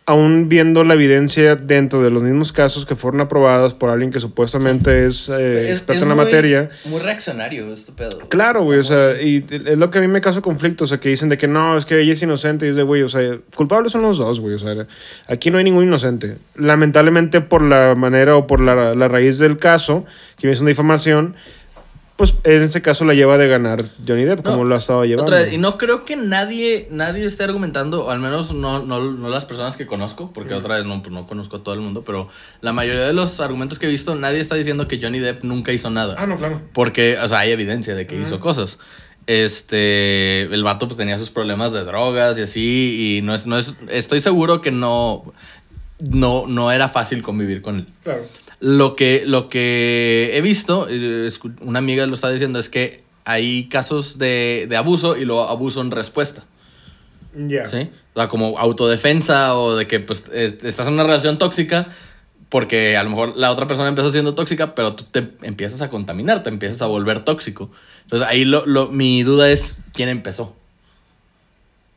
aún 0.09 0.49
viendo 0.49 0.85
la 0.85 0.95
evidencia 0.95 1.57
dentro 1.57 2.01
de 2.01 2.11
los 2.11 2.23
mismos 2.23 2.53
casos 2.53 2.87
que 2.87 2.95
fueron 2.95 3.21
aprobadas 3.23 3.75
por 3.75 3.91
alguien 3.91 4.13
que 4.13 4.21
supuestamente 4.21 5.05
es, 5.05 5.29
eh, 5.29 5.65
Es- 5.71 5.79
experto 5.79 5.95
es 5.95 6.03
en 6.03 6.09
la 6.11 6.15
muy- 6.15 6.25
materia. 6.27 6.71
Muy 6.85 7.01
reaccionario 7.01 7.75
pedo. 7.97 8.21
Claro, 8.29 8.63
güey, 8.63 8.79
o 8.79 8.85
sea, 8.85 9.21
y 9.21 9.45
es 9.51 9.77
lo 9.77 9.91
que 9.91 9.99
a 9.99 10.01
mí 10.01 10.07
me 10.07 10.21
causa 10.21 10.41
conflicto, 10.43 10.85
o 10.85 10.87
sea, 10.87 10.99
que 11.01 11.09
dicen 11.09 11.29
de 11.29 11.37
que 11.37 11.49
no, 11.49 11.77
es 11.77 11.85
que 11.87 11.99
ella 12.01 12.13
es 12.13 12.23
inocente, 12.23 12.67
y 12.67 12.69
es 12.69 12.77
de, 12.77 12.85
güey, 12.85 13.03
o 13.03 13.09
sea, 13.09 13.39
culpables 13.57 13.91
son 13.91 14.03
los 14.03 14.19
dos, 14.19 14.39
güey, 14.39 14.55
o 14.55 14.59
sea, 14.61 14.87
aquí 15.27 15.51
no 15.51 15.59
hay 15.59 15.65
ningún 15.65 15.83
inocente. 15.83 16.37
Lamentablemente 16.55 17.41
por 17.41 17.63
la 17.63 17.97
manera 17.97 18.37
o 18.37 18.47
por 18.47 18.61
la, 18.61 18.95
la 18.95 19.09
raíz 19.09 19.39
del 19.39 19.59
caso, 19.59 20.05
que 20.39 20.53
es 20.53 20.61
una 20.61 20.69
difamación, 20.69 21.35
pues 22.17 22.33
en 22.45 22.63
ese 22.63 22.81
caso 22.81 23.05
la 23.05 23.13
lleva 23.13 23.37
de 23.37 23.47
ganar 23.47 23.85
Johnny 24.07 24.25
Depp, 24.25 24.43
como 24.43 24.65
lo 24.65 24.75
ha 24.75 24.79
estado 24.79 25.05
llevando. 25.05 25.25
Otra 25.31 25.45
vez, 25.45 25.53
y 25.53 25.59
no 25.59 25.77
creo 25.77 26.07
que 26.07 26.17
nadie, 26.17 26.89
nadie 26.91 27.27
esté 27.27 27.45
argumentando, 27.45 28.07
o 28.07 28.11
al 28.11 28.21
menos 28.21 28.55
no, 28.55 28.83
no, 28.83 29.13
no 29.13 29.29
las 29.29 29.45
personas 29.45 29.77
que 29.77 29.87
conozco, 29.87 30.33
porque 30.33 30.55
otra 30.55 30.77
vez 30.77 30.87
no, 30.87 31.03
pues, 31.03 31.13
no 31.13 31.27
conozco 31.27 31.57
a 31.57 31.63
todo 31.63 31.75
el 31.75 31.81
mundo, 31.81 32.05
pero 32.05 32.29
la 32.63 32.73
mayoría 32.73 33.03
de 33.03 33.13
los 33.13 33.39
argumentos 33.41 33.79
que 33.79 33.87
he 33.87 33.91
visto, 33.91 34.15
nadie 34.15 34.41
está 34.41 34.55
diciendo 34.55 34.89
que 34.89 34.99
Johnny 35.01 35.19
Depp 35.19 35.45
nunca 35.45 35.73
hizo 35.73 35.91
nada. 35.91 36.17
Ah, 36.19 36.27
no, 36.27 36.39
claro. 36.39 36.63
Porque, 36.73 37.19
o 37.19 37.29
sea, 37.29 37.41
hay 37.41 37.51
evidencia 37.51 37.95
de 37.95 38.07
que 38.07 38.19
hizo 38.19 38.41
cosas. 38.41 38.79
Este, 39.27 40.43
el 40.43 40.63
vato 40.63 40.87
pues 40.87 40.97
tenía 40.97 41.19
sus 41.19 41.31
problemas 41.31 41.73
de 41.73 41.85
drogas 41.85 42.39
y 42.39 42.43
así, 42.43 43.19
y 43.19 43.23
no 43.23 43.35
es, 43.35 43.47
no 43.47 43.59
es, 43.59 43.75
estoy 43.91 44.21
seguro 44.21 44.63
que 44.63 44.71
no, 44.71 45.23
no, 46.01 46.47
no 46.47 46.73
era 46.73 46.89
fácil 46.89 47.23
convivir 47.23 47.61
con 47.61 47.81
él. 47.81 47.87
Claro. 48.03 48.23
Lo 48.61 48.95
que, 48.97 49.25
lo 49.27 49.49
que 49.49 50.31
he 50.35 50.41
visto, 50.41 50.87
eh, 50.89 51.31
una 51.61 51.79
amiga 51.79 52.07
lo 52.07 52.15
está 52.15 52.31
diciendo, 52.31 52.59
es 52.59 52.69
que 52.69 53.03
hay 53.25 53.69
casos 53.69 54.19
de, 54.19 54.67
de 54.69 54.77
abuso 54.77 55.17
y 55.17 55.25
luego 55.25 55.45
abuso 55.49 55.81
en 55.83 55.91
respuesta. 55.91 56.45
Ya. 57.35 57.67
¿Sí? 57.69 57.91
O 58.15 58.19
sea, 58.21 58.29
como 58.29 58.59
autodefensa 58.59 59.57
o 59.59 59.77
de 59.77 59.87
que 59.87 60.01
pues, 60.01 60.25
eh, 60.33 60.57
estás 60.63 60.87
en 60.89 60.95
una 60.95 61.03
relación 61.05 61.37
tóxica 61.37 61.89
porque 62.49 62.97
a 62.97 63.03
lo 63.03 63.11
mejor 63.11 63.37
la 63.37 63.51
otra 63.51 63.67
persona 63.67 63.89
empezó 63.89 64.11
siendo 64.11 64.35
tóxica, 64.35 64.75
pero 64.75 64.95
tú 64.95 65.05
te 65.05 65.33
empiezas 65.43 65.83
a 65.83 65.91
contaminar, 65.91 66.43
te 66.45 66.49
empiezas 66.49 66.81
a 66.81 66.87
volver 66.87 67.25
tóxico. 67.25 67.71
Entonces 68.05 68.27
ahí 68.27 68.45
lo, 68.45 68.65
lo- 68.65 68.89
mi 68.89 69.23
duda 69.25 69.51
es 69.51 69.79
quién 69.93 70.09
empezó. 70.09 70.57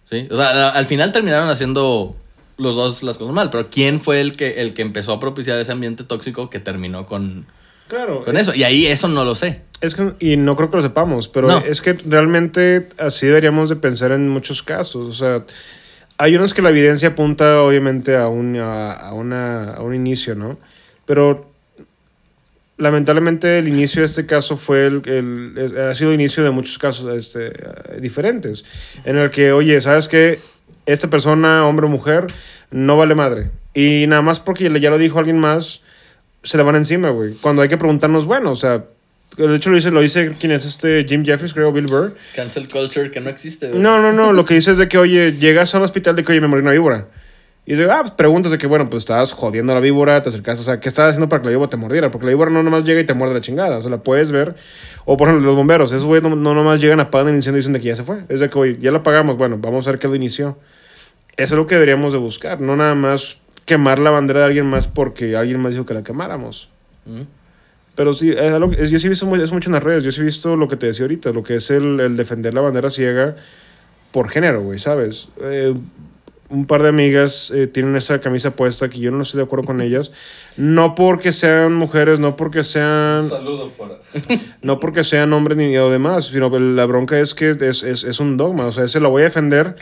¿Sí? 0.10 0.28
O 0.32 0.36
sea, 0.36 0.70
al 0.70 0.86
final 0.88 1.12
terminaron 1.12 1.50
haciendo 1.50 2.18
los 2.60 2.76
dos 2.76 3.02
las 3.04 3.18
cosas 3.18 3.34
mal, 3.34 3.50
pero 3.50 3.70
¿quién 3.72 4.00
fue 4.02 4.22
el 4.22 4.34
que, 4.36 4.62
el 4.62 4.74
que 4.74 4.82
empezó 4.84 5.14
a 5.14 5.20
propiciar 5.20 5.58
ese 5.60 5.72
ambiente 5.72 6.04
tóxico 6.04 6.50
que 6.50 6.60
terminó 6.60 7.06
con, 7.08 7.46
Claro. 7.88 8.24
con 8.24 8.38
eso? 8.38 8.54
Y 8.54 8.64
ahí 8.64 8.86
eso 8.86 9.08
no 9.08 9.24
lo 9.26 9.34
sé. 9.34 9.62
Es 9.82 9.96
que, 9.96 10.14
y 10.20 10.36
no 10.38 10.56
creo 10.58 10.70
que 10.70 10.76
lo 10.76 10.84
sepamos, 10.84 11.28
pero 11.30 11.48
No. 11.48 11.60
es 11.60 11.82
que 11.82 11.94
realmente 11.94 12.90
así 13.00 13.26
deberíamos 13.28 13.70
de 13.70 13.78
pensar 13.78 14.12
en 14.12 14.28
muchos 14.30 14.62
casos. 14.62 15.08
O 15.10 15.14
sea, 15.14 15.46
hay 16.18 16.36
unos 16.36 16.54
que 16.54 16.62
la 16.62 16.70
evidencia 16.70 17.08
apunta 17.10 17.62
obviamente 17.64 18.18
a 18.18 18.28
un, 18.28 18.58
a, 18.58 18.92
a 18.92 19.14
una, 19.14 19.76
a 19.76 19.82
un 19.82 19.96
inicio, 19.96 20.36
¿no? 20.36 20.60
Pero 21.06 21.50
lamentablemente 22.78 23.58
el 23.60 23.68
inicio 23.68 24.02
de 24.02 24.06
este 24.08 24.26
caso 24.26 24.56
fue 24.58 24.86
el, 24.88 25.02
el- 25.06 25.54
el- 25.58 25.78
ha 25.90 25.96
sido 25.96 26.12
el 26.12 26.16
inicio 26.20 26.44
de 26.44 26.52
muchos 26.52 26.78
casos 26.78 27.14
este, 27.18 27.48
eh, 27.48 28.00
diferentes, 28.02 28.64
en 29.06 29.18
el 29.18 29.32
que, 29.32 29.52
oye, 29.52 29.80
¿sabes 29.82 30.08
qué? 30.08 30.40
Esta 30.92 31.08
persona, 31.08 31.68
hombre 31.68 31.86
o 31.86 31.90
mujer, 31.90 32.26
no 32.72 32.98
vale 32.98 33.14
madre. 33.14 33.52
Y 33.76 34.06
nada 34.08 34.24
más 34.24 34.40
porque 34.40 34.72
ya 34.82 34.90
lo 34.90 34.98
dijo 34.98 35.20
alguien 35.20 35.38
más, 35.38 35.82
se 36.42 36.58
le 36.58 36.64
van 36.64 36.76
encima, 36.76 37.12
güey. 37.12 37.36
Cuando 37.42 37.62
hay 37.62 37.70
que 37.70 37.78
preguntarnos, 37.78 38.26
bueno, 38.26 38.52
o 38.52 38.56
sea, 38.56 38.86
de 39.38 39.56
hecho 39.56 39.70
lo 39.70 39.76
dice, 39.76 39.92
lo 39.92 40.02
dice 40.02 40.34
quién 40.40 40.52
es 40.52 40.66
este 40.66 41.06
Jim 41.08 41.24
Jeffries, 41.24 41.54
creo, 41.54 41.72
Bill 41.72 41.86
Burr. 41.86 42.16
Cancel 42.36 42.68
culture 42.68 43.12
que 43.12 43.22
no 43.22 43.30
existe. 43.30 43.68
güey. 43.68 43.80
No, 43.80 44.02
no, 44.02 44.12
no, 44.12 44.34
lo 44.34 44.46
que 44.46 44.56
dice 44.56 44.72
es 44.72 44.80
de 44.80 44.88
que, 44.88 44.98
oye, 44.98 45.32
llegas 45.34 45.76
a 45.76 45.78
un 45.78 45.84
hospital 45.84 46.16
de 46.16 46.24
que, 46.24 46.32
oye, 46.32 46.42
me 46.42 46.48
morí 46.48 46.64
una 46.64 46.72
víbora. 46.72 47.06
Y 47.68 47.76
de, 47.76 47.86
ah, 47.92 48.00
pues 48.02 48.14
preguntas 48.14 48.52
de 48.52 48.58
que, 48.58 48.66
bueno, 48.66 48.88
pues 48.90 49.04
estabas 49.04 49.32
jodiendo 49.32 49.74
a 49.74 49.76
la 49.76 49.82
víbora, 49.82 50.24
te 50.24 50.30
acercas, 50.30 50.60
o 50.60 50.64
sea, 50.64 50.80
¿qué 50.80 50.90
estabas 50.90 51.12
haciendo 51.12 51.30
para 51.30 51.44
que 51.44 51.50
la 51.50 51.52
víbora 51.52 51.70
te 51.70 51.78
mordiera? 51.78 52.10
Porque 52.10 52.26
la 52.26 52.32
víbora 52.32 52.50
no 52.50 52.64
nomás 52.64 52.84
llega 52.84 53.00
y 53.00 53.04
te 53.04 53.14
muerde 53.14 53.36
la 53.36 53.42
chingada, 53.42 53.78
o 53.78 53.82
sea, 53.84 53.92
la 53.92 54.02
puedes 54.02 54.32
ver. 54.32 54.56
O, 55.06 55.18
por 55.18 55.28
ejemplo, 55.28 55.46
los 55.46 55.56
bomberos, 55.56 55.92
esos 55.92 56.06
güeyes 56.06 56.28
no, 56.28 56.36
no 56.36 56.56
nomás 56.56 56.82
llegan, 56.82 57.00
apagan 57.00 57.28
el 57.30 57.36
incendio 57.36 57.60
y 57.60 57.62
dicen 57.62 57.74
de 57.74 57.80
que 57.80 57.86
ya 57.90 57.96
se 57.96 58.04
fue. 58.04 58.24
Es 58.28 58.40
de 58.40 58.50
que, 58.50 58.58
oye, 58.58 58.78
ya 58.80 58.90
lo 58.90 58.98
apagamos, 58.98 59.38
bueno, 59.38 59.60
vamos 59.60 59.88
a 59.88 59.92
ver 59.92 60.00
qué 60.00 60.08
lo 60.08 60.16
inició. 60.16 60.58
Eso 61.38 61.56
es 61.56 61.58
lo 61.58 61.68
que 61.68 61.76
deberíamos 61.76 62.12
de 62.14 62.20
buscar, 62.20 62.60
no 62.62 62.76
nada 62.76 62.96
más 62.96 63.38
quemar 63.66 64.00
la 64.00 64.10
bandera 64.10 64.40
de 64.42 64.46
alguien 64.48 64.66
más 64.66 64.88
porque 64.88 65.36
alguien 65.36 65.62
más 65.62 65.72
dijo 65.74 65.86
que 65.86 65.94
la 65.94 66.04
quemáramos. 66.04 66.70
Mm. 67.06 67.22
Pero 67.96 68.14
sí, 68.14 68.30
es 68.32 68.52
algo 68.52 68.70
que- 68.72 68.82
es- 68.82 68.90
yo 68.92 69.00
sí 69.00 69.08
he 69.08 69.10
visto 69.10 69.26
muy- 69.26 69.42
es 69.42 69.52
mucho 69.52 69.70
en 69.70 69.74
las 69.74 69.84
redes. 69.84 70.04
Yo 70.04 70.12
sí 70.12 70.22
he 70.22 70.24
visto 70.24 70.56
lo 70.56 70.68
que 70.68 70.76
te 70.78 70.88
decía 70.88 71.04
ahorita, 71.04 71.32
lo 71.32 71.44
que 71.44 71.56
es 71.56 71.70
el, 71.70 72.00
el 72.00 72.16
defender 72.18 72.54
la 72.54 72.62
bandera 72.62 72.90
ciega 72.90 73.36
por 74.12 74.30
género, 74.30 74.62
güey, 74.62 74.80
¿sabes? 74.80 75.30
Eh, 75.42 75.74
un 76.50 76.66
par 76.66 76.82
de 76.82 76.90
amigas 76.90 77.52
eh, 77.54 77.68
tienen 77.68 77.96
esa 77.96 78.20
camisa 78.22 78.52
puesta 78.56 78.90
que 78.90 79.00
yo 79.00 79.12
no 79.12 79.22
estoy 79.22 79.38
de 79.40 79.44
acuerdo 79.44 79.66
con 79.66 79.82
ellas. 79.82 80.12
No 80.58 80.96
porque 80.96 81.32
sean 81.32 81.74
mujeres, 81.74 82.20
no 82.20 82.36
porque 82.36 82.64
sean, 82.64 83.24
saludo 83.24 83.70
para. 83.78 83.96
no 84.64 84.80
porque 84.80 85.04
sean 85.04 85.32
hombres 85.34 85.58
ni 85.58 85.78
o 85.78 85.90
demás, 85.92 86.26
sino 86.32 86.50
que 86.50 86.60
la 86.60 86.86
bronca 86.86 87.20
es 87.20 87.34
que 87.36 87.52
es, 87.52 87.84
es, 87.84 88.04
es 88.04 88.20
un 88.20 88.36
dogma. 88.38 88.66
O 88.66 88.72
sea, 88.72 88.86
ese 88.86 89.00
lo 89.00 89.10
voy 89.10 89.22
a 89.22 89.26
defender 89.26 89.76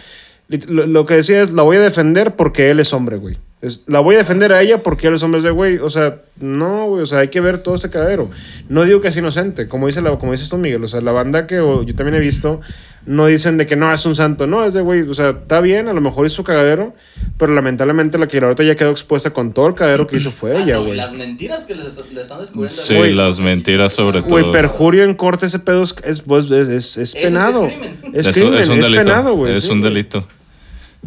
Lo, 0.49 0.87
lo 0.87 1.05
que 1.05 1.15
decía 1.15 1.41
es, 1.43 1.51
la 1.51 1.63
voy 1.63 1.75
a 1.77 1.81
defender 1.81 2.35
porque 2.35 2.69
él 2.69 2.79
es 2.79 2.93
hombre, 2.93 3.17
güey. 3.17 3.37
Es- 3.61 3.81
la 3.87 3.99
voy 3.99 4.15
a 4.15 4.19
defender 4.19 4.53
a 4.53 4.61
ella 4.61 4.77
porque 4.83 5.07
él 5.07 5.15
es 5.15 5.23
hombre. 5.23 5.39
Es 5.39 5.43
de, 5.43 5.49
güey, 5.51 5.77
o 5.79 5.89
sea, 5.89 6.21
no, 6.39 6.85
güey, 6.87 7.01
o 7.03 7.05
sea, 7.05 7.19
hay 7.19 7.27
que 7.29 7.41
ver 7.41 7.57
todo 7.57 7.75
este 7.75 7.89
cagadero. 7.89 8.29
No 8.69 8.83
digo 8.85 9.01
que 9.01 9.07
es 9.09 9.17
inocente, 9.17 9.67
como, 9.67 9.87
dice 9.87 9.99
la, 10.01 10.15
como 10.17 10.31
dices 10.31 10.47
tú, 10.49 10.57
Miguel. 10.57 10.83
O 10.83 10.87
sea, 10.87 11.01
la 11.01 11.11
banda 11.11 11.47
que 11.47 11.59
o, 11.59 11.81
yo 11.83 11.95
también 11.95 12.15
he 12.15 12.19
visto, 12.19 12.61
no 13.07 13.25
dicen 13.25 13.57
de 13.57 13.65
que 13.65 13.75
no, 13.75 13.91
es 13.91 14.05
un 14.05 14.15
santo. 14.15 14.45
No, 14.47 14.63
es 14.63 14.73
de, 14.73 14.81
güey, 14.81 15.01
o 15.01 15.13
sea, 15.15 15.31
está 15.31 15.59
bien, 15.59 15.87
a 15.89 15.93
lo 15.93 15.99
mejor 16.01 16.27
hizo 16.27 16.43
cagadero, 16.43 16.93
pero 17.37 17.53
lamentablemente 17.53 18.17
la 18.19 18.27
que 18.27 18.37
ahorita 18.37 18.63
ya 18.63 18.75
quedó 18.75 18.91
expuesta 18.91 19.31
con 19.31 19.51
todo 19.51 19.67
el 19.67 19.73
cagadero 19.73 20.05
que 20.07 20.17
hizo 20.17 20.31
fue 20.31 20.55
Ah, 20.55 20.61
ella, 20.63 20.75
no, 20.75 20.85
güey. 20.85 20.95
las 20.97 21.11
mentiras 21.13 21.63
que 21.65 21.73
le, 21.75 21.81
están 21.87 22.39
descubriendo. 22.39 22.69
Sí, 22.69 23.11
las 23.13 23.39
mentiras 23.39 23.91
sobre 23.91 24.21
todo. 24.21 24.29
Güey, 24.29 24.51
perjurio 24.51 25.03
en 25.03 25.15
corte, 25.15 25.47
ese 25.47 25.59
pedo 25.59 25.81
es, 25.83 25.95
es, 26.05 26.21
pues, 26.21 26.45
es, 26.51 26.67
es- 26.69 26.97
es 26.97 27.15
es 27.15 27.21
penado. 27.23 27.67
crimen. 27.67 27.97
Es, 28.13 28.27
crimen, 28.37 28.59
es 28.59 28.69
un 28.69 28.79
delito. 28.79 29.03
penado, 29.03 29.33
güey. 29.35 29.57
Es 29.57 29.63
sí, 29.63 29.71
un 29.71 29.81
delito. 29.81 30.25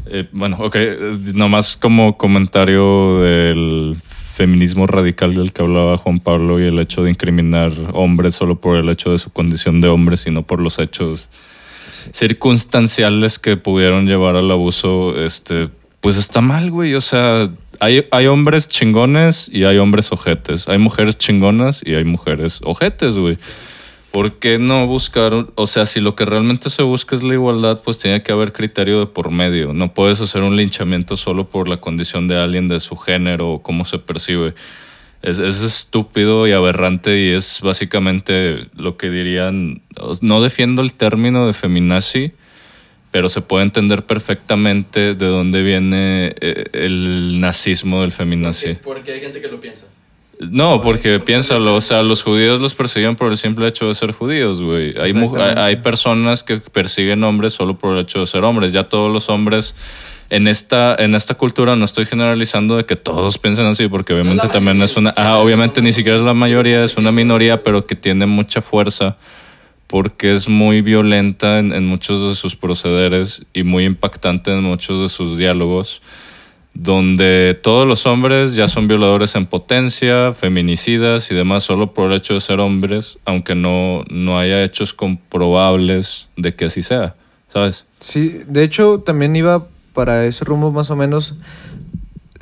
Eh, 0.07 0.29
bueno, 0.33 0.57
ok. 0.61 0.75
eh, 0.77 1.19
Nomás 1.35 1.77
como 1.77 2.17
comentario 2.17 3.21
del 3.21 3.97
feminismo 4.35 4.87
radical 4.87 5.35
del 5.35 5.53
que 5.53 5.63
hablaba 5.63 5.99
Juan 5.99 6.19
Pablo 6.19 6.61
y 6.61 6.65
el 6.65 6.79
hecho 6.79 7.03
de 7.03 7.11
incriminar 7.11 7.73
hombres 7.93 8.35
solo 8.35 8.61
por 8.61 8.77
el 8.79 8.89
hecho 8.89 9.13
de 9.13 9.19
su 9.19 9.31
condición 9.31 9.81
de 9.81 9.89
hombre, 9.89 10.17
sino 10.17 10.43
por 10.43 10.61
los 10.61 10.79
hechos 10.79 11.29
circunstanciales 12.13 13.39
que 13.39 13.57
pudieron 13.57 14.07
llevar 14.07 14.37
al 14.37 14.51
abuso, 14.51 15.17
este, 15.19 15.69
pues 16.01 16.17
está 16.17 16.41
mal, 16.41 16.71
güey. 16.71 16.95
O 16.95 17.01
sea, 17.01 17.49
hay, 17.81 18.07
hay 18.11 18.27
hombres 18.27 18.69
chingones 18.69 19.49
y 19.53 19.65
hay 19.65 19.79
hombres 19.79 20.13
ojetes. 20.13 20.69
Hay 20.69 20.79
mujeres 20.79 21.19
chingonas 21.19 21.83
y 21.85 21.95
hay 21.95 22.05
mujeres 22.05 22.61
ojetes, 22.63 23.17
güey. 23.17 23.39
¿Por 24.11 24.39
qué 24.39 24.59
no 24.59 24.87
buscar, 24.87 25.47
o 25.55 25.67
sea, 25.69 25.87
si 25.87 26.01
lo 26.01 26.17
que 26.17 26.25
realmente 26.25 26.69
se 26.69 26.83
busca 26.83 27.15
es 27.15 27.23
la 27.23 27.35
igualdad, 27.35 27.81
pues 27.85 27.99
tiene 27.99 28.23
que 28.23 28.33
haber 28.33 28.53
criterio 28.53 28.99
de 29.01 29.07
por 29.07 29.31
medio. 29.31 29.73
No 29.73 29.95
puedes 29.95 30.21
hacer 30.21 30.43
un 30.43 30.57
linchamiento 30.57 31.17
solo 31.17 31.45
por 31.49 31.69
la 31.69 31.77
condición 31.77 32.27
de 32.27 32.37
alguien, 32.37 32.67
de 32.67 32.81
su 32.81 32.97
género 32.97 33.53
o 33.53 33.63
cómo 33.63 33.85
se 33.85 33.99
percibe. 33.99 34.55
Es, 35.23 35.39
es 35.39 35.61
estúpido 35.63 36.49
y 36.49 36.53
aberrante 36.53 37.21
y 37.21 37.29
es 37.29 37.61
básicamente 37.63 38.69
lo 38.75 38.97
que 38.97 39.11
dirían, 39.11 39.83
no 40.23 40.43
defiendo 40.43 40.83
el 40.83 40.93
término 40.95 41.47
de 41.47 41.53
feminazi, 41.53 42.33
pero 43.11 43.29
se 43.29 43.41
puede 43.41 43.65
entender 43.65 44.07
perfectamente 44.07 45.15
de 45.15 45.27
dónde 45.27 45.63
viene 45.63 46.35
eh, 46.41 46.65
el 46.73 47.41
nazismo 47.41 48.03
del 48.03 48.13
feminazi. 48.13 48.75
Porque, 48.75 49.13
hay 49.13 49.21
gente 49.21 49.41
que 49.41 49.49
lo 49.49 49.61
piensa. 49.61 49.87
No, 50.41 50.81
porque 50.81 51.19
¿por 51.19 51.21
qué 51.21 51.21
piénsalo, 51.21 51.75
o 51.75 51.81
sea, 51.83 52.03
los 52.03 52.23
judíos 52.23 52.61
los 52.61 52.73
persiguen 52.73 53.15
por 53.15 53.31
el 53.31 53.37
simple 53.37 53.69
hecho 53.69 53.89
de 53.89 53.95
ser 53.95 54.13
judíos, 54.13 54.63
güey. 54.63 54.95
Hay, 54.99 55.15
hay, 55.57 55.77
personas 55.77 56.43
que 56.43 56.57
persiguen 56.57 57.23
hombres 57.25 57.53
solo 57.53 57.79
por 57.79 57.95
el 57.95 58.05
hecho 58.05 58.21
de 58.21 58.27
ser 58.27 58.45
hombres. 58.45 58.73
Ya 58.73 58.85
todos 58.85 59.13
los 59.13 59.29
hombres 59.29 59.75
en 60.31 60.49
esta, 60.49 60.97
en 60.99 61.15
esta 61.15 61.35
cultura, 61.35 61.77
no 61.77 61.85
estoy 61.85 62.07
generalizando 62.07 62.79
de 62.79 62.87
que 62.87 62.97
todos 62.97 63.37
piensen 63.37 63.67
así, 63.67 63.87
porque 63.89 64.15
obviamente 64.15 64.49
también 64.49 64.81
es 64.81 64.97
una... 64.97 65.13
Ah, 65.15 65.37
obviamente 65.37 65.83
ni 65.83 65.93
siquiera 65.93 66.17
es 66.17 66.25
la 66.25 66.33
mayoría, 66.33 66.85
es 66.85 66.97
una 66.97 67.13
minoría, 67.13 67.63
pero 67.63 67.85
que 67.85 67.95
tiene 67.95 68.25
mucha 68.25 68.63
fuerza 68.63 69.19
porque 69.89 70.35
es 70.35 70.49
muy 70.49 70.81
violenta 70.81 71.59
en, 71.59 71.75
en 71.75 71.87
muchos 71.87 72.31
de 72.31 72.35
sus 72.35 72.57
procederes 72.57 73.45
y 73.53 73.63
muy 73.63 73.85
impactante 73.85 74.53
en 74.53 74.63
muchos 74.63 75.01
de 75.01 75.11
sus 75.11 75.37
diálogos 75.37 76.01
donde 76.75 77.59
todos 77.61 77.87
los 77.87 78.07
hombres 78.07 78.55
ya 78.55 78.69
son 78.69 78.89
violadores 78.89 79.35
en 79.35 79.47
potencia, 79.47 80.33
feminicidas 80.33 81.31
y 81.31 81.35
demás 81.35 81.65
solo 81.65 81.93
por 81.93 82.11
el 82.11 82.17
hecho 82.17 82.35
de 82.35 82.41
ser 82.41 82.61
hombres, 82.61 83.19
aunque 83.25 83.55
no, 83.55 84.05
no 84.09 84.39
haya 84.39 84.63
hechos 84.63 84.95
comprobables 84.95 86.29
de 86.37 86.55
que 86.55 86.67
así 86.67 86.83
sea, 86.83 87.17
¿sabes? 87.53 87.85
Sí, 87.99 88.41
de 88.47 88.63
hecho 88.63 89.01
también 89.01 89.35
iba 89.37 89.67
para 89.93 90.25
ese 90.25 90.45
rumbo 90.45 90.71
más 90.71 90.91
o 90.91 90.97
menos. 90.97 91.35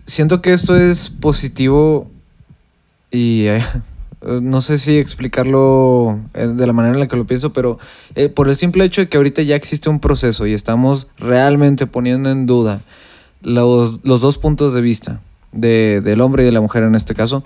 Siento 0.06 0.40
que 0.40 0.52
esto 0.52 0.76
es 0.76 1.11
positivo 1.11 2.11
y 3.11 3.47
eh, 3.47 3.64
no 4.42 4.61
sé 4.61 4.78
si 4.78 4.99
explicarlo 4.99 6.20
eh, 6.35 6.47
de 6.47 6.66
la 6.66 6.73
manera 6.73 6.94
en 6.94 7.00
la 7.00 7.08
que 7.08 7.16
lo 7.16 7.26
pienso, 7.26 7.52
pero 7.52 7.78
eh, 8.14 8.28
por 8.28 8.49
el 8.49 8.56
simple 8.56 8.85
hecho 8.85 9.00
de 9.00 9.08
que 9.08 9.16
ahorita 9.16 9.42
ya 9.42 9.56
existe 9.56 9.88
un 9.88 10.00
proceso 10.00 10.47
y 10.47 10.52
estamos 10.52 11.08
realmente 11.16 11.87
poniendo 11.87 12.30
en 12.30 12.47
duda 12.47 12.82
los, 13.42 14.00
los 14.04 14.21
dos 14.21 14.38
puntos 14.38 14.75
de 14.75 14.80
vista 14.80 15.21
de- 15.52 16.00
del 16.02 16.21
hombre 16.21 16.42
y 16.42 16.47
de 16.47 16.52
la 16.52 16.61
mujer 16.61 16.83
en 16.83 16.95
este 16.95 17.14
caso, 17.14 17.42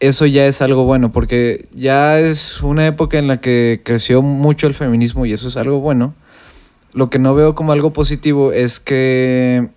eso 0.00 0.24
ya 0.26 0.46
es 0.46 0.62
algo 0.62 0.84
bueno, 0.84 1.12
porque 1.12 1.68
ya 1.74 2.18
es 2.18 2.62
una 2.62 2.86
época 2.86 3.18
en 3.18 3.28
la 3.28 3.40
que 3.40 3.82
creció 3.84 4.22
mucho 4.22 4.66
el 4.66 4.74
feminismo 4.74 5.26
y 5.26 5.32
eso 5.32 5.48
es 5.48 5.56
algo 5.56 5.80
bueno. 5.80 6.14
Lo 6.92 7.10
que 7.10 7.18
no 7.18 7.34
veo 7.34 7.54
como 7.54 7.72
algo 7.72 7.92
positivo 7.92 8.50
es 8.52 8.80
que 8.80 9.68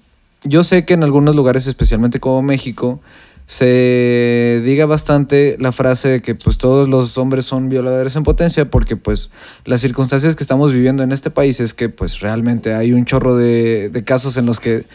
yo 0.46 0.64
sé 0.64 0.86
que 0.86 0.94
en 0.94 1.04
algunos 1.04 1.36
lugares, 1.36 1.68
especialmente 1.68 2.20
como 2.20 2.42
México, 2.42 3.02
se 3.46 4.62
diga 4.66 4.86
bastante 4.86 5.58
la 5.60 5.72
frase 5.72 6.08
de 6.10 6.22
que 6.22 6.34
pues 6.36 6.58
todos 6.58 6.88
los 6.90 7.18
hombres 7.18 7.46
son 7.46 7.70
violadores 7.70 8.16
en 8.16 8.24
potencia 8.24 8.70
porque 8.70 8.96
pues 8.96 9.30
las 9.66 9.82
circunstancias 9.82 10.36
que 10.36 10.44
estamos 10.44 10.72
viviendo 10.74 11.04
en 11.04 11.12
este 11.12 11.30
país 11.30 11.60
es 11.60 11.74
que 11.74 11.90
pues 11.90 12.20
realmente 12.22 12.74
hay 12.74 12.94
un 12.94 13.06
chorro 13.06 13.36
de, 13.36 13.90
de 13.90 14.04
casos 14.04 14.38
en 14.38 14.46
los 14.46 14.60
que 14.60 14.86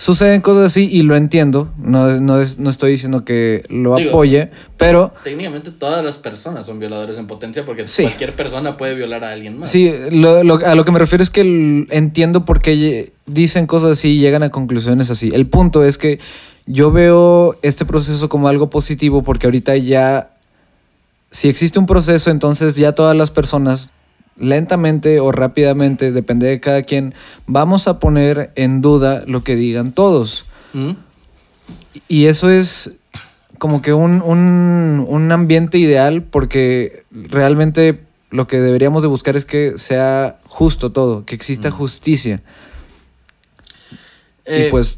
suceden 0.00 0.40
cosas 0.40 0.64
así 0.68 0.88
y 0.90 1.02
lo 1.02 1.14
entiendo, 1.14 1.70
no, 1.76 2.18
no, 2.22 2.40
es- 2.40 2.58
no 2.58 2.70
estoy 2.70 2.92
diciendo 2.92 3.22
que 3.22 3.64
lo 3.68 3.96
Digo, 3.96 4.08
apoye, 4.10 4.50
pero 4.78 5.12
Técnicamente 5.22 5.70
todas 5.72 6.02
las 6.02 6.16
personas 6.16 6.64
son 6.64 6.78
violadores 6.78 7.18
en 7.18 7.26
potencia 7.26 7.66
porque 7.66 7.86
Sí. 7.86 8.04
cualquier 8.04 8.32
persona 8.32 8.78
puede 8.78 8.94
violar 8.94 9.24
a 9.24 9.30
alguien 9.32 9.58
más. 9.58 9.68
Sí, 9.70 9.92
lo- 10.10 10.42
lo- 10.42 10.66
a 10.66 10.74
lo 10.74 10.86
que 10.86 10.90
me 10.92 10.98
refiero 10.98 11.22
es 11.22 11.28
que 11.28 11.86
entiendo 11.90 12.46
por 12.46 12.62
qué 12.62 13.12
dicen 13.26 13.66
cosas 13.66 13.90
así 13.98 14.12
y 14.16 14.20
llegan 14.20 14.42
a 14.42 14.48
conclusiones 14.48 15.10
así. 15.10 15.28
El 15.34 15.46
punto 15.46 15.84
es 15.84 15.98
que 15.98 16.18
yo 16.64 16.90
veo 16.90 17.56
este 17.60 17.84
proceso 17.84 18.30
como 18.30 18.48
algo 18.48 18.70
positivo 18.70 19.22
porque 19.22 19.46
ahorita 19.48 19.76
ya, 19.76 20.30
si 21.30 21.48
existe 21.50 21.78
un 21.78 21.84
proceso, 21.86 22.30
entonces 22.30 22.74
ya 22.74 22.92
todas 22.92 23.14
las 23.14 23.30
personas, 23.30 23.90
lentamente 24.40 25.20
o 25.20 25.30
rápidamente, 25.32 26.12
depende 26.12 26.48
de 26.48 26.60
cada 26.60 26.82
quien, 26.82 27.14
vamos 27.46 27.86
a 27.88 27.98
poner 27.98 28.50
en 28.56 28.80
duda 28.80 29.22
lo 29.26 29.44
que 29.44 29.54
digan 29.56 29.92
todos. 29.92 30.46
¿Mm? 30.72 30.90
Y 32.08 32.26
eso 32.26 32.50
es 32.50 32.92
como 33.58 33.82
que 33.82 33.92
un, 33.92 34.22
un- 34.22 35.04
un 35.06 35.32
ambiente 35.32 35.76
ideal 35.78 36.22
porque 36.22 37.04
realmente 37.10 38.00
lo 38.30 38.46
que 38.46 38.58
deberíamos 38.60 39.02
de 39.02 39.08
buscar 39.08 39.36
es 39.36 39.44
que 39.44 39.74
sea 39.76 40.38
justo 40.46 40.90
todo, 40.92 41.24
que 41.26 41.34
exista 41.34 41.70
justicia. 41.70 42.42
Eh, 44.44 44.66
y 44.66 44.70
pues 44.70 44.96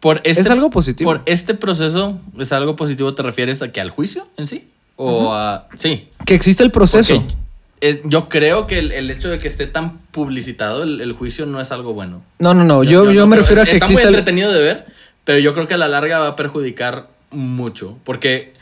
por 0.00 0.20
este, 0.24 0.42
es 0.42 0.50
algo 0.50 0.70
positivo. 0.70 1.10
Por 1.10 1.22
este 1.26 1.54
proceso, 1.54 2.18
¿es 2.38 2.52
algo 2.52 2.74
positivo? 2.76 3.14
¿Te 3.14 3.22
refieres 3.22 3.62
a 3.62 3.70
que 3.70 3.80
al 3.80 3.90
juicio 3.90 4.26
en 4.36 4.46
sí? 4.46 4.66
O 4.96 5.32
a. 5.32 5.68
Sí. 5.78 6.08
que 6.26 6.34
exista 6.34 6.62
el 6.62 6.70
proceso. 6.70 7.14
Porque 7.20 7.34
es- 7.80 8.00
yo 8.04 8.28
creo 8.28 8.66
que 8.66 8.78
el, 8.78 8.92
el 8.92 9.10
hecho 9.10 9.28
de 9.30 9.38
que 9.38 9.48
esté 9.48 9.66
tan 9.66 9.98
publicitado 10.10 10.82
el, 10.82 11.00
el 11.00 11.12
juicio 11.12 11.46
no 11.46 11.60
es 11.60 11.72
algo 11.72 11.94
bueno. 11.94 12.22
No, 12.38 12.54
no, 12.54 12.64
no, 12.64 12.84
yo, 12.84 13.10
yo, 13.10 13.26
me 13.26 13.36
refiero 13.36 13.62
a 13.62 13.64
que 13.64 13.72
está 13.72 13.88
muy 13.88 14.02
entretenido 14.02 14.52
de 14.52 14.60
ver, 14.62 14.86
pero 15.24 15.38
yo 15.38 15.54
creo 15.54 15.66
que 15.66 15.74
a 15.74 15.78
la 15.78 15.88
larga 15.88 16.18
va 16.18 16.28
a 16.28 16.36
perjudicar 16.36 17.08
mucho. 17.30 17.98
Porque 18.04 18.54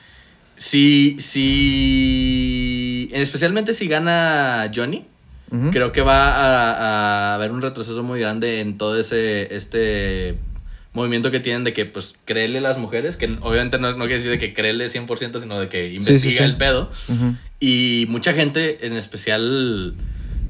si. 0.56 1.16
si 1.20 3.10
especialmente 3.12 3.72
si 3.72 3.88
gana 3.88 4.70
Johnny. 4.74 5.04
Creo 5.72 5.92
que 5.92 6.02
va 6.02 6.28
a, 6.28 6.72
a 7.30 7.34
haber 7.34 7.52
un 7.52 7.62
retroceso 7.62 8.02
muy 8.02 8.20
grande 8.20 8.60
en 8.60 8.76
todo 8.76 9.00
ese 9.00 9.54
este 9.56 10.34
movimiento 10.92 11.30
que 11.30 11.40
tienen 11.40 11.64
de 11.64 11.72
que, 11.72 11.84
pues, 11.84 12.14
créele 12.24 12.58
a 12.58 12.62
las 12.62 12.78
mujeres, 12.78 13.16
que 13.16 13.36
obviamente 13.40 13.78
no, 13.78 13.90
no 13.92 13.98
quiere 14.06 14.16
decir 14.16 14.30
de 14.30 14.38
que 14.38 14.52
créele 14.52 14.88
100%, 14.88 15.40
sino 15.40 15.58
de 15.58 15.68
que 15.68 15.92
investiga 15.92 16.18
sí, 16.18 16.36
sí. 16.38 16.42
el 16.42 16.56
pedo. 16.56 16.90
Ujú. 17.08 17.34
Y 17.60 18.06
mucha 18.08 18.32
gente, 18.32 18.86
en 18.86 18.94
especial, 18.94 19.94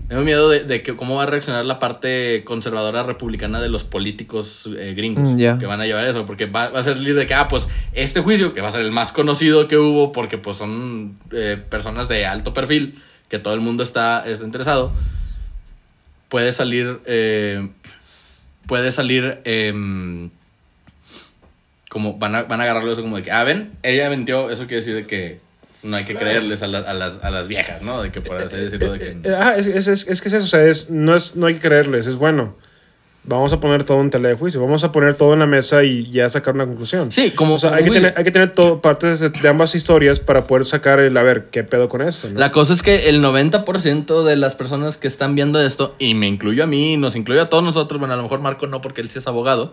tengo 0.08 0.22
miedo 0.22 0.48
de, 0.48 0.64
de 0.64 0.82
que 0.82 0.96
cómo 0.96 1.16
va 1.16 1.24
a 1.24 1.26
reaccionar 1.26 1.66
la 1.66 1.78
parte 1.78 2.42
conservadora 2.44 3.02
republicana 3.02 3.60
de 3.60 3.68
los 3.68 3.84
políticos 3.84 4.68
eh, 4.78 4.94
gringos 4.96 5.30
Mm, 5.30 5.36
ya. 5.36 5.58
que 5.58 5.66
van 5.66 5.80
a 5.80 5.86
llevar 5.86 6.04
eso, 6.06 6.24
porque 6.24 6.46
va, 6.46 6.70
va 6.70 6.80
a 6.80 6.82
salir 6.82 7.14
de 7.14 7.26
que, 7.26 7.34
ah, 7.34 7.48
pues, 7.48 7.66
este 7.92 8.20
juicio, 8.20 8.52
que 8.54 8.60
va 8.62 8.68
a 8.68 8.72
ser 8.72 8.82
el 8.82 8.90
más 8.92 9.12
conocido 9.12 9.68
que 9.68 9.76
hubo, 9.76 10.12
porque 10.12 10.38
pues 10.38 10.56
son 10.56 11.18
eh, 11.32 11.60
personas 11.68 12.08
de 12.08 12.24
alto 12.24 12.54
perfil, 12.54 12.94
que 13.28 13.38
todo 13.38 13.52
el 13.52 13.60
mundo 13.60 13.82
está, 13.82 14.26
está 14.26 14.46
interesado, 14.46 14.90
puede 16.28 16.52
salir, 16.52 17.00
eh, 17.06 17.68
puede 18.68 18.92
salir, 18.92 19.40
em, 19.44 20.30
como 21.88 22.18
van 22.18 22.34
a, 22.36 22.42
van 22.42 22.60
a 22.60 22.64
agarrarlo 22.64 22.92
eso 22.92 23.02
como 23.02 23.16
de 23.16 23.22
que, 23.24 23.32
ah, 23.32 23.42
ven, 23.44 23.72
ella 23.82 24.08
mintió, 24.10 24.50
eso 24.50 24.62
quiere 24.66 24.76
decir 24.76 24.94
de 24.94 25.06
que 25.06 25.40
no 25.82 25.96
hay 25.96 26.04
que 26.04 26.14
creerles 26.14 26.62
a, 26.62 26.66
la- 26.66 26.80
a 26.80 26.92
las, 26.94 27.18
a 27.24 27.30
las 27.30 27.48
viejas, 27.48 27.82
¿no? 27.82 28.02
De 28.02 28.12
que 28.12 28.20
por 28.20 28.36
así 28.36 28.56
decirlo, 28.56 28.92
de 28.92 28.98
que... 28.98 29.08
Eh, 29.28 29.34
ah, 29.38 29.54
es, 29.56 29.66
es, 29.66 29.88
es, 29.88 30.06
es 30.06 30.20
que 30.20 30.28
es 30.28 30.34
eso, 30.34 30.44
o 30.44 30.48
sea, 30.48 30.62
es, 30.64 30.90
no, 30.90 31.16
es, 31.16 31.34
no 31.34 31.46
hay 31.46 31.54
que 31.54 31.60
creerles, 31.60 32.06
es 32.06 32.14
bueno. 32.16 32.56
Vamos 33.28 33.52
a 33.52 33.60
poner 33.60 33.84
todo 33.84 34.00
en 34.00 34.10
tela 34.10 34.28
de 34.28 34.34
juicio, 34.34 34.60
vamos 34.60 34.82
a 34.84 34.90
poner 34.90 35.14
todo 35.14 35.34
en 35.34 35.38
la 35.40 35.46
mesa 35.46 35.84
y 35.84 36.10
ya 36.10 36.28
sacar 36.30 36.54
una 36.54 36.64
conclusión. 36.64 37.12
Sí, 37.12 37.30
como. 37.32 37.54
O 37.54 37.58
sea, 37.58 37.74
hay 37.74 37.84
que, 37.84 37.90
tener, 37.90 38.14
hay 38.16 38.24
que 38.24 38.30
tener 38.30 38.54
todo, 38.54 38.80
partes 38.80 39.20
de, 39.20 39.48
ambas 39.48 39.74
historias 39.74 40.18
para 40.18 40.46
poder 40.46 40.64
sacar 40.64 40.98
el, 41.00 41.16
a 41.16 41.22
ver, 41.22 41.48
qué 41.50 41.62
pedo 41.62 41.88
con 41.88 42.00
esto, 42.00 42.30
¿no? 42.30 42.38
La 42.38 42.50
cosa 42.50 42.72
es 42.72 42.82
que 42.82 43.08
el 43.08 43.22
90% 43.22 44.24
de 44.24 44.36
las 44.36 44.54
personas 44.54 44.96
que 44.96 45.08
están 45.08 45.34
viendo 45.34 45.60
esto, 45.60 45.94
y 45.98 46.14
me 46.14 46.26
incluyo 46.26 46.64
a 46.64 46.66
mí, 46.66 46.96
nos 46.96 47.16
incluye 47.16 47.40
a 47.40 47.48
todos 47.48 47.62
nosotros, 47.62 47.98
bueno, 47.98 48.14
a 48.14 48.16
lo 48.16 48.22
mejor 48.22 48.40
Marco 48.40 48.66
no 48.66 48.80
porque 48.80 49.02
él 49.02 49.08
sí 49.08 49.18
es 49.18 49.26
abogado, 49.26 49.72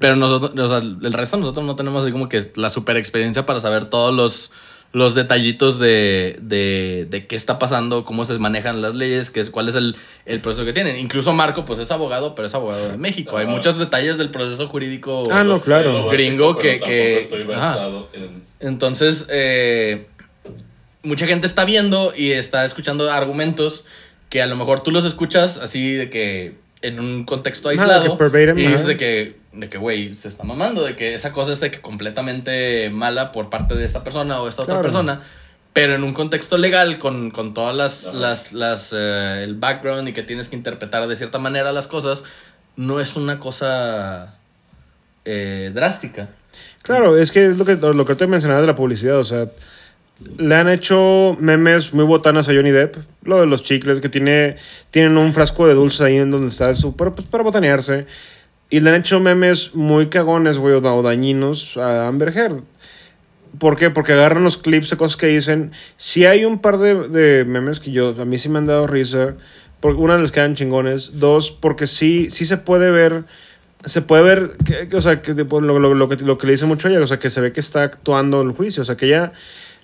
pero 0.00 0.16
nosotros, 0.16 0.58
o 0.58 0.68
sea, 0.68 0.78
el 0.78 1.12
resto 1.12 1.36
de 1.36 1.42
nosotros 1.42 1.64
no 1.64 1.76
tenemos 1.76 2.02
así 2.02 2.12
como 2.12 2.28
que 2.28 2.50
la 2.56 2.70
super 2.70 2.96
experiencia 2.96 3.46
para 3.46 3.60
saber 3.60 3.84
todos 3.84 4.14
los, 4.14 4.50
los 4.96 5.14
detallitos 5.14 5.78
de, 5.78 6.38
de, 6.40 7.06
de 7.10 7.26
qué 7.26 7.36
está 7.36 7.58
pasando, 7.58 8.06
cómo 8.06 8.24
se 8.24 8.38
manejan 8.38 8.80
las 8.80 8.94
leyes, 8.94 9.28
qué 9.28 9.40
es, 9.40 9.50
cuál 9.50 9.68
es 9.68 9.74
el, 9.74 9.94
el 10.24 10.40
proceso 10.40 10.64
que 10.64 10.72
tienen. 10.72 10.96
Incluso 10.98 11.34
Marco, 11.34 11.66
pues 11.66 11.78
es 11.80 11.90
abogado, 11.90 12.34
pero 12.34 12.46
es 12.46 12.54
abogado 12.54 12.88
de 12.92 12.96
México. 12.96 13.36
Hay 13.36 13.46
muchos 13.46 13.76
detalles 13.76 14.16
del 14.16 14.30
proceso 14.30 14.66
jurídico. 14.68 15.28
Ah, 15.30 15.44
no, 15.44 15.60
claro. 15.60 16.08
Gringo 16.08 16.56
que- 16.56 16.80
que- 16.80 17.18
estoy 17.18 17.42
en- 18.14 18.42
Entonces, 18.58 19.26
eh, 19.28 20.06
mucha 21.02 21.26
gente 21.26 21.46
está 21.46 21.66
viendo 21.66 22.14
y 22.16 22.30
está 22.32 22.64
escuchando 22.64 23.10
argumentos 23.12 23.84
que 24.30 24.40
a 24.40 24.46
lo 24.46 24.56
mejor 24.56 24.80
tú 24.80 24.92
los 24.92 25.04
escuchas 25.04 25.58
así 25.58 25.92
de 25.92 26.08
que 26.08 26.54
en 26.82 27.00
un 27.00 27.24
contexto 27.24 27.68
aislado 27.68 28.16
que 28.18 28.54
y 28.56 28.66
dices 28.66 28.86
de 28.86 28.96
que, 28.96 29.36
de 29.52 29.68
que, 29.68 29.78
güey, 29.78 30.14
se 30.14 30.28
está 30.28 30.44
mamando, 30.44 30.84
de 30.84 30.96
que 30.96 31.14
esa 31.14 31.32
cosa 31.32 31.52
es 31.52 31.60
de 31.60 31.70
que 31.70 31.80
completamente 31.80 32.90
mala 32.90 33.32
por 33.32 33.50
parte 33.50 33.74
de 33.74 33.84
esta 33.84 34.04
persona 34.04 34.40
o 34.40 34.48
esta 34.48 34.62
otra 34.62 34.80
persona. 34.80 35.22
Pero 35.72 35.94
en 35.94 36.04
un 36.04 36.14
contexto 36.14 36.56
legal, 36.56 36.98
con, 36.98 37.30
con 37.30 37.52
todas 37.52 37.76
las, 37.76 38.14
las, 38.14 38.54
las 38.54 38.94
eh, 38.96 39.42
el 39.44 39.56
background 39.56 40.08
y 40.08 40.12
que 40.14 40.22
tienes 40.22 40.48
que 40.48 40.56
interpretar 40.56 41.06
de 41.06 41.16
cierta 41.16 41.38
manera 41.38 41.70
las 41.72 41.86
cosas, 41.86 42.24
no 42.76 42.98
es 42.98 43.16
una 43.16 43.38
cosa 43.38 44.38
eh, 45.26 45.70
drástica. 45.74 46.30
Claro, 46.80 47.18
es 47.18 47.30
que 47.30 47.46
es 47.46 47.58
lo 47.58 47.66
que, 47.66 47.76
lo 47.76 48.06
que 48.06 48.14
te 48.14 48.26
mencionaba 48.26 48.62
de 48.62 48.66
la 48.66 48.74
publicidad, 48.74 49.18
o 49.18 49.24
sea, 49.24 49.48
le 50.38 50.54
han 50.54 50.68
hecho 50.68 51.36
memes 51.40 51.92
muy 51.92 52.04
botanas 52.04 52.48
a 52.48 52.54
Johnny 52.54 52.70
Depp, 52.70 52.96
lo 53.22 53.40
de 53.40 53.46
los 53.46 53.62
chicles, 53.62 54.00
que 54.00 54.08
tiene, 54.08 54.56
tienen 54.90 55.16
un 55.18 55.32
frasco 55.34 55.66
de 55.68 55.74
dulce 55.74 56.04
ahí 56.04 56.16
en 56.16 56.30
donde 56.30 56.48
está 56.48 56.74
su, 56.74 56.96
para, 56.96 57.12
pues, 57.14 57.26
para 57.28 57.44
botanearse, 57.44 58.06
y 58.70 58.80
le 58.80 58.90
han 58.90 58.96
hecho 58.96 59.20
memes 59.20 59.74
muy 59.74 60.06
cagones, 60.06 60.58
güey, 60.58 60.74
o, 60.74 60.80
da- 60.80 60.94
o 60.94 61.02
dañinos 61.02 61.76
a 61.76 62.08
Amber 62.08 62.36
Heard. 62.36 62.62
¿Por 63.58 63.76
qué? 63.78 63.90
Porque 63.90 64.12
agarran 64.12 64.42
los 64.44 64.58
clips 64.58 64.90
de 64.90 64.96
cosas 64.96 65.16
que 65.16 65.28
dicen. 65.28 65.72
Si 65.96 66.26
hay 66.26 66.44
un 66.44 66.58
par 66.60 66.76
de, 66.78 67.08
de 67.08 67.44
memes 67.46 67.80
que 67.80 67.90
yo, 67.90 68.14
a 68.20 68.24
mí 68.26 68.38
sí 68.38 68.48
me 68.50 68.58
han 68.58 68.66
dado 68.66 68.86
risa. 68.86 69.34
Porque 69.80 70.00
una 70.00 70.18
les 70.18 70.30
quedan 70.32 70.56
chingones. 70.56 71.20
Dos, 71.20 71.52
porque 71.52 71.86
sí, 71.86 72.28
sí 72.28 72.44
se 72.44 72.58
puede 72.58 72.90
ver. 72.90 73.24
Se 73.84 74.02
puede 74.02 74.22
ver, 74.24 74.50
que, 74.66 74.88
que, 74.88 74.96
o 74.96 75.00
sea, 75.00 75.22
que 75.22 75.32
lo, 75.32 75.60
lo- 75.78 75.94
lo 75.94 76.08
que, 76.08 76.16
lo 76.16 76.36
que 76.36 76.46
le 76.46 76.52
dice 76.54 76.66
mucho 76.66 76.88
a 76.88 76.90
ella, 76.90 77.00
o 77.00 77.06
sea, 77.06 77.18
que 77.18 77.30
se 77.30 77.40
ve 77.40 77.52
que 77.52 77.60
está 77.60 77.84
actuando 77.84 78.42
el 78.42 78.50
juicio, 78.52 78.82
o 78.82 78.84
sea, 78.84 78.96
que 78.96 79.06
ella 79.06 79.32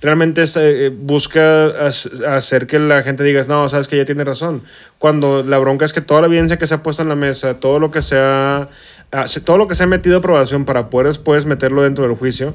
realmente 0.03 0.43
está, 0.43 0.63
eh, 0.69 0.91
busca 0.91 1.69
hac- 1.87 2.27
hacer 2.27 2.67
que 2.67 2.79
la 2.79 3.03
gente 3.03 3.23
diga, 3.25 3.45
no, 3.49 3.69
sabes 3.69 3.89
que 3.89 3.97
ella 3.97 4.05
tiene 4.05 4.25
razón. 4.25 4.63
Cuando 4.99 5.43
la 5.43 5.59
bronca 5.59 5.85
es 5.85 5.93
que 5.93 6.01
toda 6.01 6.21
la 6.21 6.27
evidencia 6.27 6.59
que 6.59 6.67
se 6.67 6.75
ha 6.75 6.83
puesto 6.83 7.03
en 7.03 7.09
la 7.09 7.15
mesa, 7.15 7.61
todo 7.61 7.79
lo 7.79 7.91
que 7.91 8.03
se 8.03 8.17
ha, 8.19 8.69
hace- 9.13 9.41
todo 9.41 9.57
lo 9.57 9.69
que 9.69 9.75
se 9.77 9.85
ha 9.85 9.87
metido 9.87 10.17
a 10.17 10.19
aprobación 10.19 10.65
para 10.65 10.91
poder 10.91 11.07
después 11.07 11.47
meterlo 11.47 11.83
dentro 11.83 12.07
del 12.07 12.17
juicio, 12.17 12.55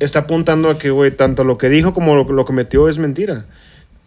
está 0.00 0.20
apuntando 0.20 0.68
a 0.70 0.78
que, 0.78 0.90
güey, 0.90 1.10
tanto 1.10 1.44
lo 1.44 1.58
que 1.58 1.68
dijo 1.68 1.94
como 1.94 2.14
lo, 2.14 2.44
que 2.44 2.52
metió 2.52 2.88
es 2.88 2.98
mentira. 2.98 3.46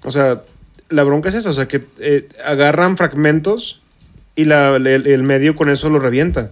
O 0.04 0.12
sea, 0.12 0.42
la 0.90 1.04
bronca 1.04 1.30
es 1.30 1.36
esa, 1.36 1.50
o 1.50 1.54
sea, 1.54 1.68
que 1.68 1.82
eh, 2.00 2.28
agarran 2.46 2.98
fragmentos 2.98 3.82
y 4.36 4.46
la, 4.46 4.76
el 4.76 5.24
medio 5.24 5.56
con 5.56 5.70
eso 5.70 5.90
lo 5.90 6.00
revienta. 6.00 6.52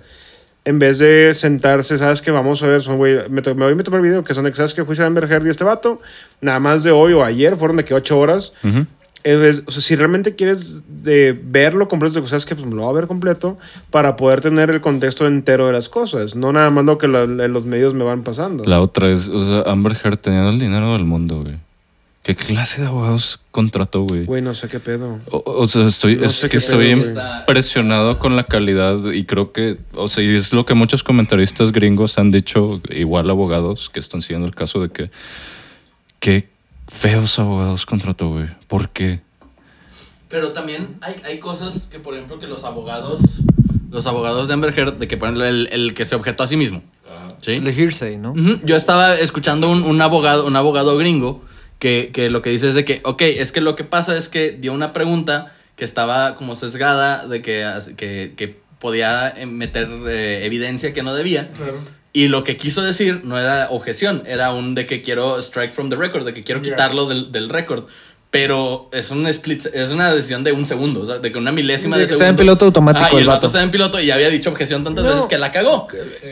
En 0.65 0.79
vez 0.79 0.97
de 0.97 1.33
sentarse, 1.33 1.97
¿sabes 1.97 2.21
qué? 2.21 2.31
Vamos 2.31 2.63
a 2.63 2.67
ver, 2.67 2.81
son, 2.81 2.95
güey, 2.97 3.15
me, 3.29 3.41
me 3.41 3.53
voy 3.53 3.71
a 3.73 3.75
meter 3.75 3.93
el 3.93 4.01
video, 4.01 4.23
que 4.23 4.33
son 4.33 4.45
de 4.45 4.51
que, 4.51 4.55
¿sabes 4.57 4.73
qué? 4.73 4.81
Juicio 4.81 5.03
de 5.03 5.07
Amber 5.07 5.25
Heard 5.29 5.45
y 5.45 5.49
este 5.49 5.65
vato, 5.65 5.99
nada 6.39 6.59
más 6.61 6.83
de 6.83 6.91
hoy 6.91 7.11
o 7.13 7.23
ayer, 7.23 7.57
fueron 7.57 7.75
de 7.77 7.83
que 7.83 7.93
ocho 7.93 8.17
horas. 8.17 8.53
Ujú. 8.63 8.85
Eh, 9.25 9.49
es- 9.49 9.63
o 9.65 9.71
sea, 9.71 9.81
si 9.81 9.95
realmente 9.95 10.35
quieres 10.35 10.83
de 10.87 11.37
verlo 11.43 11.87
completo, 11.89 12.19
pues, 12.19 12.29
sabes 12.29 12.45
que 12.45 12.55
pues, 12.55 12.65
me 12.65 12.75
lo 12.75 12.83
voy 12.83 12.91
a 12.91 12.93
ver 12.93 13.07
completo 13.07 13.57
para 13.89 14.15
poder 14.15 14.39
tener 14.41 14.69
el 14.69 14.79
contexto 14.79 15.25
entero 15.27 15.67
de 15.67 15.73
las 15.73 15.89
cosas, 15.89 16.35
no 16.35 16.53
nada 16.53 16.69
más 16.69 16.85
lo 16.85 16.97
que 16.97 17.07
la- 17.09 17.25
los 17.25 17.65
medios 17.65 17.93
me 17.93 18.03
van 18.05 18.23
pasando. 18.23 18.63
La 18.65 18.79
otra 18.81 19.09
es, 19.09 19.27
o 19.27 19.45
sea, 19.45 19.71
Amber 19.71 19.97
Heard 20.01 20.17
teniendo 20.17 20.49
el 20.49 20.59
dinero 20.59 20.93
del 20.93 21.03
mundo, 21.03 21.41
güey. 21.41 21.55
¿Qué 22.23 22.35
clase 22.37 22.79
de 22.79 22.87
abogados 22.87 23.41
contrató, 23.51 24.03
güey? 24.03 24.23
Güey, 24.23 24.41
no 24.41 24.53
sé 24.53 24.69
qué 24.69 24.79
pedo. 24.79 25.19
O, 25.29 25.43
o 25.45 25.67
sea, 25.67 25.85
estoy, 25.85 26.15
No 26.15 26.25
es 26.25 26.47
que 26.49 26.55
estoy 26.55 26.95
pedo, 26.95 27.13
güey. 27.13 27.25
impresionado 27.41 28.17
con 28.17 28.37
la 28.37 28.45
calidad 28.45 29.11
y 29.11 29.25
creo 29.25 29.51
que, 29.51 29.77
o 29.93 30.07
sea, 30.07 30.23
y 30.23 30.33
es 30.33 30.53
lo 30.53 30.65
que 30.65 30.73
muchos 30.73 31.03
comentaristas 31.03 31.73
gringos 31.73 32.17
han 32.17 32.31
dicho, 32.31 32.81
igual 32.89 33.29
abogados 33.29 33.89
que 33.89 33.99
están 33.99 34.21
siguiendo 34.21 34.47
el 34.47 34.55
caso 34.55 34.79
de 34.81 34.89
que, 34.89 35.11
qué 36.21 36.47
feos 36.87 37.37
abogados 37.39 37.85
contrató, 37.85 38.29
güey. 38.29 38.47
¿Por 38.67 38.89
qué? 38.89 39.19
Pero 40.29 40.53
también 40.53 40.95
hay, 41.01 41.15
hay 41.25 41.39
cosas 41.39 41.89
que, 41.91 41.99
por 41.99 42.13
ejemplo, 42.15 42.39
que 42.39 42.47
los 42.47 42.63
abogados, 42.63 43.19
los 43.91 44.07
abogados 44.07 44.47
de 44.47 44.53
Amber 44.53 44.73
Heard, 44.79 44.93
de 44.93 45.09
que 45.09 45.17
por 45.17 45.27
ejemplo, 45.27 45.45
el, 45.45 45.67
el 45.73 45.93
que 45.93 46.05
se 46.05 46.15
objetó 46.15 46.43
a 46.43 46.47
sí 46.47 46.55
mismo. 46.55 46.81
¿sí? 47.41 47.51
El 47.51 47.67
hearsay, 47.67 48.17
¿no? 48.17 48.33
Yo 48.63 48.77
estaba 48.77 49.19
escuchando 49.19 49.69
un, 49.69 49.83
un 49.83 50.01
abogado, 50.01 50.47
un 50.47 50.55
abogado 50.55 50.97
gringo 50.97 51.43
que, 51.83 52.11
que 52.13 52.29
lo 52.29 52.41
que 52.41 52.49
dice 52.49 52.69
es 52.69 52.75
de 52.75 52.85
que, 52.85 53.01
ok, 53.03 53.23
es 53.23 53.51
que 53.51 53.59
lo 53.59 53.75
que 53.75 53.83
pasa 53.83 54.15
es 54.15 54.29
que 54.29 54.51
dio 54.51 54.71
una 54.71 54.93
pregunta 54.93 55.53
que 55.75 55.83
estaba 55.83 56.37
como 56.37 56.55
sesgada 56.55 57.27
de 57.27 57.41
que, 57.41 57.69
que, 57.97 58.35
que 58.37 58.57
podía 58.79 59.27
eh, 59.27 59.45
meter 59.47 59.89
eh, 60.07 60.45
evidencia 60.45 60.93
que 60.93 61.03
no 61.03 61.13
debía. 61.13 61.49
Y 62.13 62.29
lo 62.29 62.45
que 62.45 62.55
quiso 62.55 62.83
decir 62.83 63.25
no 63.25 63.37
era 63.37 63.69
objeción, 63.69 64.23
era 64.25 64.53
un 64.53 64.75
de 64.75 64.85
que 64.85 65.01
quiero 65.01 65.37
strike 65.39 65.73
from 65.73 65.89
the 65.89 65.97
record, 65.97 66.23
de 66.23 66.33
que 66.33 66.45
quiero 66.45 66.61
quitarlo 66.61 67.05
del, 67.05 67.33
del 67.33 67.49
récord. 67.49 67.83
Pero 68.33 68.89
es 68.91 69.11
un 69.11 69.27
split, 69.27 69.67
es 69.75 69.89
una 69.91 70.11
decisión 70.11 70.43
de 70.43 70.51
un 70.53 70.65
segundo, 70.65 71.01
o 71.01 71.05
sea, 71.05 71.19
de 71.19 71.31
que 71.31 71.37
una 71.37 71.51
milésima 71.51 71.97
Sí, 71.97 72.01
de 72.01 72.07
que 72.07 72.13
está 72.13 72.23
en 72.23 72.29
segundo. 72.29 72.41
piloto 72.41 72.65
automático 72.65 73.09
el 73.11 73.21
el 73.21 73.27
vato 73.27 73.37
vato. 73.41 73.45
está 73.45 73.61
en 73.61 73.69
piloto 73.69 73.99
y 74.01 74.09
había 74.09 74.27
dicho 74.31 74.49
objeción 74.49 74.83
tantas 74.83 75.03
No. 75.05 75.11
veces 75.11 75.27
que 75.27 75.37
la 75.37 75.51
cagó. 75.51 75.85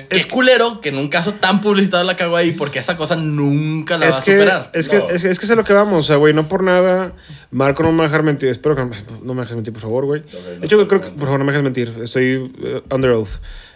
Es 0.10 0.26
culero 0.26 0.82
que 0.82 0.90
en 0.90 0.98
un 0.98 1.10
caso 1.10 1.34
tan 1.34 1.62
publicitado 1.62 2.04
la 2.04 2.16
cagó 2.18 2.38
ahí 2.38 2.54
porque 2.54 2.80
esa 2.80 2.98
cosa 2.98 3.16
nunca 3.16 4.00
la 4.00 4.10
va 4.10 4.18
a 4.18 4.24
que, 4.24 4.32
superar. 4.32 4.72
Es, 4.74 4.90
que, 4.90 4.98
es, 5.12 5.24
es 5.26 5.38
que 5.38 5.46
es 5.46 5.52
a 5.52 5.56
lo 5.56 5.64
que 5.64 5.74
vamos, 5.74 6.00
o 6.06 6.08
sea, 6.08 6.16
güey, 6.16 6.34
no 6.34 6.48
por 6.48 6.64
nada. 6.64 7.14
Marco 7.52 7.84
no 7.84 7.92
me 7.92 8.00
va 8.00 8.06
a 8.06 8.08
dejar 8.08 8.24
mentir. 8.24 8.50
Espero 8.50 8.76
que 8.76 8.82
no, 8.84 8.92
no 9.24 9.34
me 9.36 9.42
dejes 9.42 9.56
mentir, 9.56 9.72
por 9.72 9.84
favor, 9.84 10.06
güey. 10.06 10.24
De 10.60 10.66
hecho, 10.66 10.88
creo 10.88 11.02
que, 11.02 11.10
por 11.10 11.26
favor, 11.26 11.38
no 11.38 11.46
me 11.46 11.52
dejes 11.52 11.64
mentir. 11.64 11.94
Estoy 12.04 12.52
eh, 12.64 12.82
under 12.92 13.12
oath. 13.12 13.30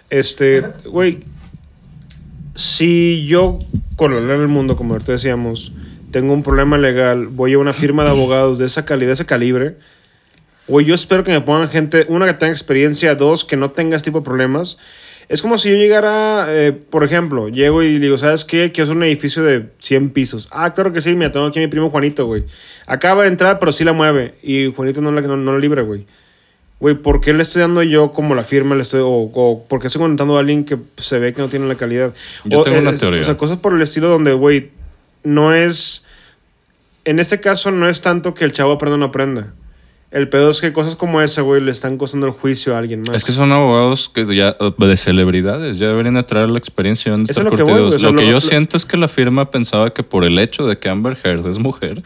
Este, 0.09 0.63
güey, 0.85 1.19
si 2.55 3.25
yo, 3.27 3.59
con 3.95 4.13
la 4.15 4.19
ley 4.21 4.39
del 4.39 4.47
mundo, 4.47 4.75
como 4.75 4.93
ahorita 4.95 5.11
decíamos, 5.11 5.71
tengo 6.15 6.31
un 6.31 6.43
problema 6.43 6.77
legal, 6.77 7.27
voy 7.27 7.51
a 7.51 7.57
una 7.57 7.73
firma 7.73 8.05
de 8.05 8.09
abogados 8.11 8.57
de 8.57 8.67
esa 8.67 8.85
calidad, 8.85 9.07
de 9.09 9.13
ese 9.15 9.25
calibre, 9.25 9.75
güey, 10.65 10.85
yo 10.85 10.95
espero 10.95 11.25
que 11.25 11.31
me 11.33 11.41
pongan 11.41 11.67
gente, 11.67 12.05
una 12.07 12.25
que 12.25 12.33
tenga 12.35 12.53
experiencia, 12.53 13.15
dos, 13.15 13.43
que 13.43 13.57
no 13.57 13.71
tenga 13.71 13.97
este 13.97 14.11
tipo 14.11 14.19
de 14.21 14.23
problemas. 14.23 14.77
Es 15.27 15.41
como 15.41 15.57
si 15.57 15.69
yo 15.71 15.75
llegara, 15.75 16.45
eh, 16.47 16.71
por 16.71 17.03
ejemplo, 17.03 17.49
llego 17.49 17.83
y 17.83 17.99
digo, 17.99 18.17
¿sabes 18.17 18.45
qué? 18.45 18.71
Quiero 18.71 18.85
hacer 18.85 18.95
un 18.95 19.03
edificio 19.03 19.43
de 19.43 19.65
100 19.79 20.11
pisos. 20.11 20.47
Ah, 20.51 20.71
claro 20.73 20.93
que 20.93 21.01
sí, 21.01 21.13
mira, 21.15 21.33
tengo 21.33 21.47
aquí 21.47 21.59
a 21.59 21.63
mi 21.63 21.67
primo 21.67 21.89
Juanito, 21.89 22.25
güey. 22.27 22.45
Acaba 22.87 23.23
de 23.23 23.27
entrar, 23.27 23.59
pero 23.59 23.73
sí 23.73 23.83
la 23.83 23.91
mueve. 23.91 24.35
Y 24.41 24.71
Juanito 24.73 25.01
no 25.01 25.11
la, 25.11 25.19
no, 25.19 25.35
no 25.35 25.51
la 25.51 25.59
libra, 25.59 25.81
güey. 25.81 26.05
Güey, 26.79 26.95
¿por 26.95 27.19
qué 27.19 27.33
le 27.33 27.41
estoy 27.41 27.61
dando 27.61 27.83
yo 27.83 28.13
como 28.13 28.35
la 28.35 28.43
firma? 28.45 28.73
Le 28.75 28.83
estoy, 28.83 29.01
o, 29.01 29.07
o 29.33 29.67
por 29.67 29.81
qué 29.81 29.87
estoy 29.87 29.99
contratando 29.99 30.37
a 30.37 30.39
alguien 30.39 30.63
que 30.63 30.77
se 30.97 31.19
ve 31.19 31.33
que 31.33 31.41
no 31.41 31.49
tiene 31.49 31.67
la 31.67 31.75
calidad? 31.75 32.13
Yo 32.45 32.59
O, 32.59 32.63
tengo 32.63 32.79
una 32.79 32.91
es- 32.91 33.01
teoría. 33.01 33.19
O 33.19 33.23
sea, 33.25 33.35
cosas 33.35 33.57
por 33.57 33.73
el 33.75 33.81
estilo 33.81 34.07
donde, 34.07 34.31
güey, 34.31 34.69
no 35.25 35.53
es... 35.53 36.03
En 37.03 37.19
este 37.19 37.39
caso 37.39 37.69
no 37.71 37.87
es 37.89 38.01
tanto 38.01 38.33
que 38.33 38.45
el 38.45 38.51
chavo 38.51 38.71
aprenda 38.71 38.95
o 38.95 38.97
no 38.97 39.05
aprenda. 39.05 39.53
El 40.11 40.29
pedo 40.29 40.49
es 40.49 40.61
que 40.61 40.71
cosas 40.71 40.95
como 40.95 41.21
esa, 41.21 41.41
güey, 41.41 41.61
le 41.61 41.71
están 41.71 41.97
costando 41.97 42.25
el 42.25 42.31
juicio 42.31 42.73
a 42.73 42.77
alguien 42.79 43.01
más. 43.01 43.15
Es 43.17 43.25
que 43.25 43.31
son 43.33 43.51
abogados 43.51 44.09
que 44.09 44.25
ya 44.33 44.55
de 44.77 44.97
celebridades, 44.97 45.77
ya 45.77 45.87
deberían 45.87 46.13
de 46.15 46.23
traer 46.23 46.49
la 46.49 46.57
experiencia 46.57 47.13
en 47.13 47.23
Eso 47.23 47.31
estar 47.33 47.45
es 47.47 47.51
lo 47.51 47.57
que 47.57 47.63
voy, 47.63 47.73
curtidos. 47.73 47.95
o 47.95 47.99
sea, 47.99 48.11
lo 48.11 48.17
que 48.17 48.25
yo 48.27 48.31
lo- 48.33 48.39
siento 48.41 48.77
es 48.77 48.85
que 48.85 48.95
la 48.97 49.07
firma 49.09 49.51
pensaba 49.51 49.93
que 49.93 50.03
por 50.03 50.23
el 50.23 50.39
hecho 50.39 50.65
de 50.67 50.77
que 50.79 50.87
Amber 50.89 51.17
Heard 51.21 51.45
es 51.47 51.57
mujer, 51.59 52.01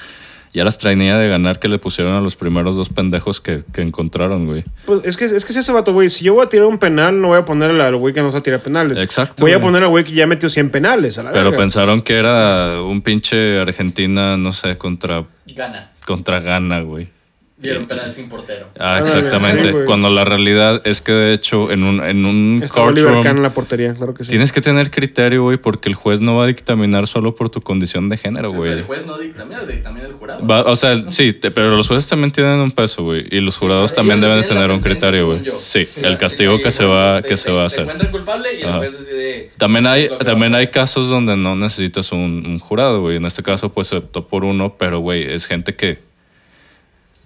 ya 0.54 0.64
las 0.64 0.78
traía 0.80 1.18
de 1.18 1.28
ganar 1.30 1.60
que 1.60 1.68
le 1.68 1.78
pusieron 1.80 2.14
a 2.16 2.22
los 2.22 2.36
primeros 2.36 2.76
dos 2.76 2.90
pendejos 2.90 3.40
que, 3.40 3.64
que 3.72 3.82
encontraron, 3.82 4.46
güey. 4.48 4.64
Pues 4.86 5.02
es 5.06 5.16
que 5.18 5.26
es 5.26 5.46
que 5.46 5.54
si 5.54 5.60
ese 5.60 5.72
vato, 5.72 5.94
güey, 5.94 6.10
si 6.10 6.26
yo 6.26 6.34
voy 6.34 6.46
a 6.46 6.50
tirar 6.50 6.66
un 6.66 6.78
penal, 6.80 7.20
no 7.22 7.30
voy 7.30 7.38
a 7.38 7.46
poner 7.46 7.70
al 7.72 7.96
güey 7.98 8.14
que 8.14 8.22
no 8.22 8.32
sabe 8.32 8.42
tirar 8.42 8.60
penales. 8.62 8.98
Exacto, 9.00 9.44
Voy 9.44 9.52
a 9.54 9.60
poner 9.60 9.84
al 9.84 9.90
güey 9.90 10.04
que 10.04 10.12
ya 10.14 10.26
metió 10.28 10.50
100 10.50 10.70
penales, 10.72 11.18
a 11.18 11.24
la 11.24 11.32
Pero 11.32 11.46
verga. 11.46 11.58
pensaron 11.60 12.02
que 12.02 12.16
era 12.18 12.82
un 12.82 13.02
pinche 13.02 13.60
Argentina, 13.60 14.38
no 14.38 14.52
sé, 14.52 14.78
contra, 14.78 15.26
Gana. 15.56 15.92
contra 16.06 16.40
Ghana, 16.40 16.82
güey. 16.82 17.08
Dieron 17.62 17.88
penal 17.88 18.12
sin 18.14 18.30
portero. 18.30 18.68
Ah, 18.80 18.96
Ah, 18.96 19.00
exactamente. 19.02 19.64
sí, 19.68 19.72
güey. 19.72 19.86
Cuando 19.86 20.10
la 20.10 20.24
realidad 20.24 20.82
es 20.86 21.02
que 21.02 21.12
de 21.12 21.34
hecho 21.34 21.72
en 21.72 21.84
un, 21.84 22.02
en 22.02 22.24
un 22.26 22.62
Está 22.64 22.82
Oliver 22.82 23.04
courtroom 23.04 23.24
Kahn 23.24 23.38
en 23.38 23.44
la 23.44 23.54
portería, 23.54 23.94
claro 23.94 24.14
que 24.14 24.24
sí. 24.24 24.30
tienes 24.30 24.52
que 24.54 24.62
tener 24.62 24.90
criterio, 24.90 25.44
güey, 25.44 25.58
porque 25.58 25.90
el 25.90 25.96
juez 25.96 26.22
no 26.22 26.38
va 26.38 26.46
a 26.46 26.48
dictaminar 26.48 27.06
solo 27.08 27.36
por 27.36 27.50
tu 27.50 27.60
condición 27.62 28.08
de 28.08 28.16
género, 28.16 28.48
O 28.48 28.52
sea, 28.52 28.60
el 28.62 28.68
güey. 28.76 28.84
juez 28.86 29.06
no 29.06 29.18
dictamina, 29.18 29.64
dictamina 29.66 30.06
el 30.06 30.14
jurado. 30.14 30.48
Va- 30.48 30.62
o 30.64 30.76
sea, 30.78 31.12
sí, 31.12 31.34
te- 31.34 31.52
pero 31.52 31.76
los 31.76 31.88
jueces 31.90 32.10
también 32.10 32.32
tienen 32.32 32.60
un 32.60 32.72
peso, 32.72 33.04
güey, 33.04 33.26
y 33.30 33.42
los 33.42 33.58
jurados 33.58 33.94
también 33.94 34.22
deben 34.22 34.46
tener 34.46 34.72
un 34.72 34.80
criterio, 34.80 35.28
güey. 35.28 35.44
Sí, 35.58 35.86
Sí, 35.86 36.02
el 36.02 36.18
castigo 36.18 36.58
sí, 36.58 36.64
que 36.64 36.72
se 36.72 36.86
va 36.86 37.22
te- 37.22 37.28
que 37.28 37.36
se 37.38 37.48
te- 37.50 37.52
va 37.52 37.64
a 37.64 37.66
hacer. 37.66 37.88
culpable 38.10 38.50
y 38.58 38.62
el 38.62 38.72
juez 38.74 38.92
decide. 39.00 39.52
También 39.58 39.86
hay, 39.86 40.10
también 40.24 40.56
hay 40.56 40.68
casos 40.68 41.10
donde 41.10 41.36
no 41.36 41.56
necesitas 41.58 42.12
un, 42.14 42.44
un 42.48 42.58
jurado, 42.60 43.02
güey. 43.02 43.18
En 43.18 43.26
este 43.26 43.44
caso, 43.44 43.70
pues 43.72 43.90
se 43.90 43.98
optó 43.98 44.26
por 44.26 44.46
uno, 44.46 44.76
pero, 44.80 45.00
güey, 45.00 45.24
es 45.24 45.46
gente 45.46 45.76
que, 45.76 45.98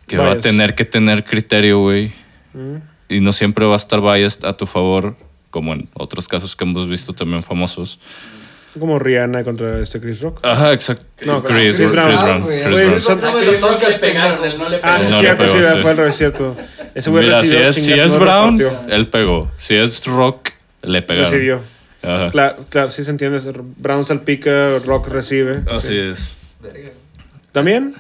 que 0.07 0.17
va 0.17 0.25
a 0.25 0.33
Biased. 0.35 0.41
tener 0.51 0.75
que 0.75 0.85
tener 0.85 1.23
criterio, 1.23 1.79
güey. 1.79 2.11
Mm. 2.53 2.75
Y 3.09 3.19
no 3.19 3.33
siempre 3.33 3.65
va 3.65 3.73
a 3.73 3.77
estar 3.77 4.01
biased 4.01 4.45
a 4.45 4.55
tu 4.57 4.65
favor, 4.65 5.15
como 5.49 5.73
en 5.73 5.89
otros 5.93 6.27
casos 6.27 6.55
que 6.55 6.63
hemos 6.63 6.87
visto 6.89 7.13
también 7.13 7.43
famosos. 7.43 7.99
Como 8.79 8.97
Rihanna 8.97 9.43
contra 9.43 9.79
este 9.79 9.99
Chris 10.01 10.19
Rock. 10.21 10.39
Ajá, 10.43 10.73
exacto. 10.73 11.05
No, 11.25 11.43
Chris, 11.43 11.75
Chris 11.75 11.77
Chris 11.77 11.91
Brown. 11.91 12.11
Brown. 12.11 12.41
Ah, 12.41 12.45
güey, 12.45 12.63
Chris 12.63 12.73
Brown. 12.87 12.99
son- 12.99 13.21
No, 13.21 13.31
Chris 13.47 13.61
Rock 13.61 13.83
le 13.87 13.99
pegaron, 13.99 14.45
él 14.45 14.57
no 14.57 14.69
le 14.69 14.77
Ah, 14.77 14.79
pegó. 14.97 14.99
sí, 14.99 15.11
No 15.11 15.19
cierto, 15.19 15.43
pegó, 15.43 15.55
sí, 15.57 15.63
sí. 15.75 15.81
fue 15.83 15.91
al 15.91 15.97
revés, 15.97 16.15
cierto. 16.17 16.57
Ese 16.95 17.09
güey 17.11 17.23
Mira, 17.25 17.43
si 17.43 17.51
recibió 17.55 17.69
es, 17.69 17.75
si 17.85 17.93
es 17.93 18.13
no 18.15 18.19
Brown, 18.21 18.61
él 18.89 19.07
pegó. 19.09 19.51
Si 19.57 19.75
es 19.75 20.03
Rock, 20.07 20.49
le 20.81 21.01
pegaron. 21.03 21.31
Recibió. 21.31 21.61
Ajá. 22.01 22.31
Claro, 22.31 22.65
claro, 22.69 22.89
sí 22.89 23.03
se 23.03 23.11
entiende. 23.11 23.39
Brown 23.77 24.05
salpica, 24.05 24.79
Rock 24.79 25.07
recibe. 25.09 25.61
Así 25.71 25.95
es. 25.95 26.31
¿También? 27.51 27.93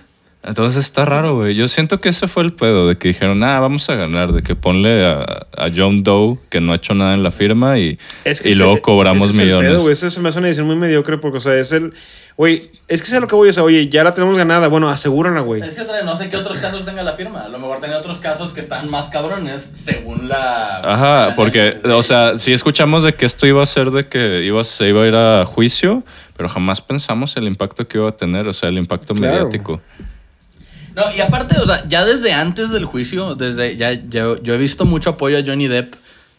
Entonces 0.45 0.83
está 0.83 1.05
raro, 1.05 1.35
güey. 1.35 1.55
Yo 1.55 1.69
siento 1.69 2.01
que 2.01 2.09
ese 2.09 2.27
fue 2.27 2.43
el 2.43 2.51
pedo, 2.51 2.87
de 2.89 2.97
que 2.97 3.07
dijeron, 3.07 3.41
ah, 3.43 3.61
vamos 3.61 3.89
a 3.89 3.95
ganar, 3.95 4.33
de 4.33 4.43
que 4.43 4.55
ponle 4.55 5.05
a, 5.05 5.21
a 5.55 5.69
John 5.73 6.03
Doe, 6.03 6.37
que 6.49 6.59
no 6.59 6.73
ha 6.73 6.75
hecho 6.75 6.93
nada 6.93 7.13
en 7.13 7.23
la 7.23 7.31
firma, 7.31 7.79
y, 7.79 7.97
Es 8.25 8.41
que 8.41 8.49
y 8.49 8.51
ese- 8.51 8.59
luego 8.61 8.81
cobramos 8.81 9.23
ese 9.23 9.31
es 9.31 9.37
el 9.39 9.45
millones. 9.45 9.71
pedo, 9.71 9.79
güey. 9.83 9.93
Eso 9.93 10.09
se 10.09 10.19
me 10.19 10.27
hace 10.29 10.39
una 10.39 10.49
edición 10.49 10.67
muy 10.67 10.75
mediocre 10.75 11.17
porque, 11.17 11.37
o 11.37 11.41
sea, 11.41 11.55
es 11.55 11.71
el. 11.71 11.93
Güey, 12.35 12.71
es 12.87 13.01
que 13.01 13.07
es 13.07 13.13
a 13.13 13.19
lo 13.21 13.27
que 13.27 13.35
voy. 13.35 13.47
O 13.49 13.53
sea, 13.53 13.63
oye, 13.63 13.87
ya 13.89 14.03
la 14.03 14.13
tenemos 14.15 14.35
ganada. 14.35 14.67
Bueno, 14.67 14.89
asegúrala, 14.89 15.39
güey. 15.41 15.61
Es 15.61 15.75
que 15.75 15.81
otra- 15.81 16.03
no 16.03 16.15
sé 16.17 16.27
qué 16.29 16.35
otros 16.35 16.57
casos 16.59 16.83
tenga 16.83 17.03
la 17.03 17.13
firma. 17.13 17.41
A 17.41 17.47
lo 17.47 17.57
mejor 17.59 17.79
tiene 17.79 17.95
otros 17.95 18.19
casos 18.19 18.51
que 18.51 18.59
están 18.59 18.89
más 18.89 19.07
cabrones 19.07 19.71
según 19.75 20.27
la. 20.27 20.79
Ajá, 20.79 21.27
la 21.29 21.35
porque, 21.35 21.77
de- 21.81 21.93
o 21.93 22.03
sea, 22.03 22.37
sí 22.37 22.51
escuchamos 22.51 23.03
de 23.03 23.13
que 23.13 23.25
esto 23.25 23.47
iba 23.47 23.63
a 23.63 23.65
ser 23.65 23.91
de 23.91 24.07
que 24.07 24.43
iba, 24.43 24.61
se 24.65 24.89
iba 24.89 25.03
a 25.03 25.07
ir 25.07 25.15
a 25.15 25.45
juicio, 25.45 26.03
pero 26.35 26.49
jamás 26.49 26.81
pensamos 26.81 27.37
el 27.37 27.45
impacto 27.47 27.87
que 27.87 27.99
iba 27.99 28.09
a 28.09 28.17
tener, 28.17 28.45
o 28.47 28.51
sea, 28.51 28.67
el 28.67 28.77
impacto 28.77 29.13
Claro. 29.13 29.35
mediático. 29.35 29.79
No, 30.95 31.03
y 31.15 31.21
aparte, 31.21 31.57
o 31.59 31.65
sea, 31.65 31.83
ya 31.87 32.05
desde 32.05 32.33
antes 32.33 32.69
del 32.71 32.85
juicio, 32.85 33.35
desde 33.35 33.75
ya, 33.77 33.93
ya- 33.93 34.37
yo 34.41 34.53
he 34.53 34.57
visto 34.57 34.85
mucho 34.85 35.11
apoyo 35.11 35.37
a 35.39 35.43
Johnny 35.45 35.67
Depp 35.67 35.95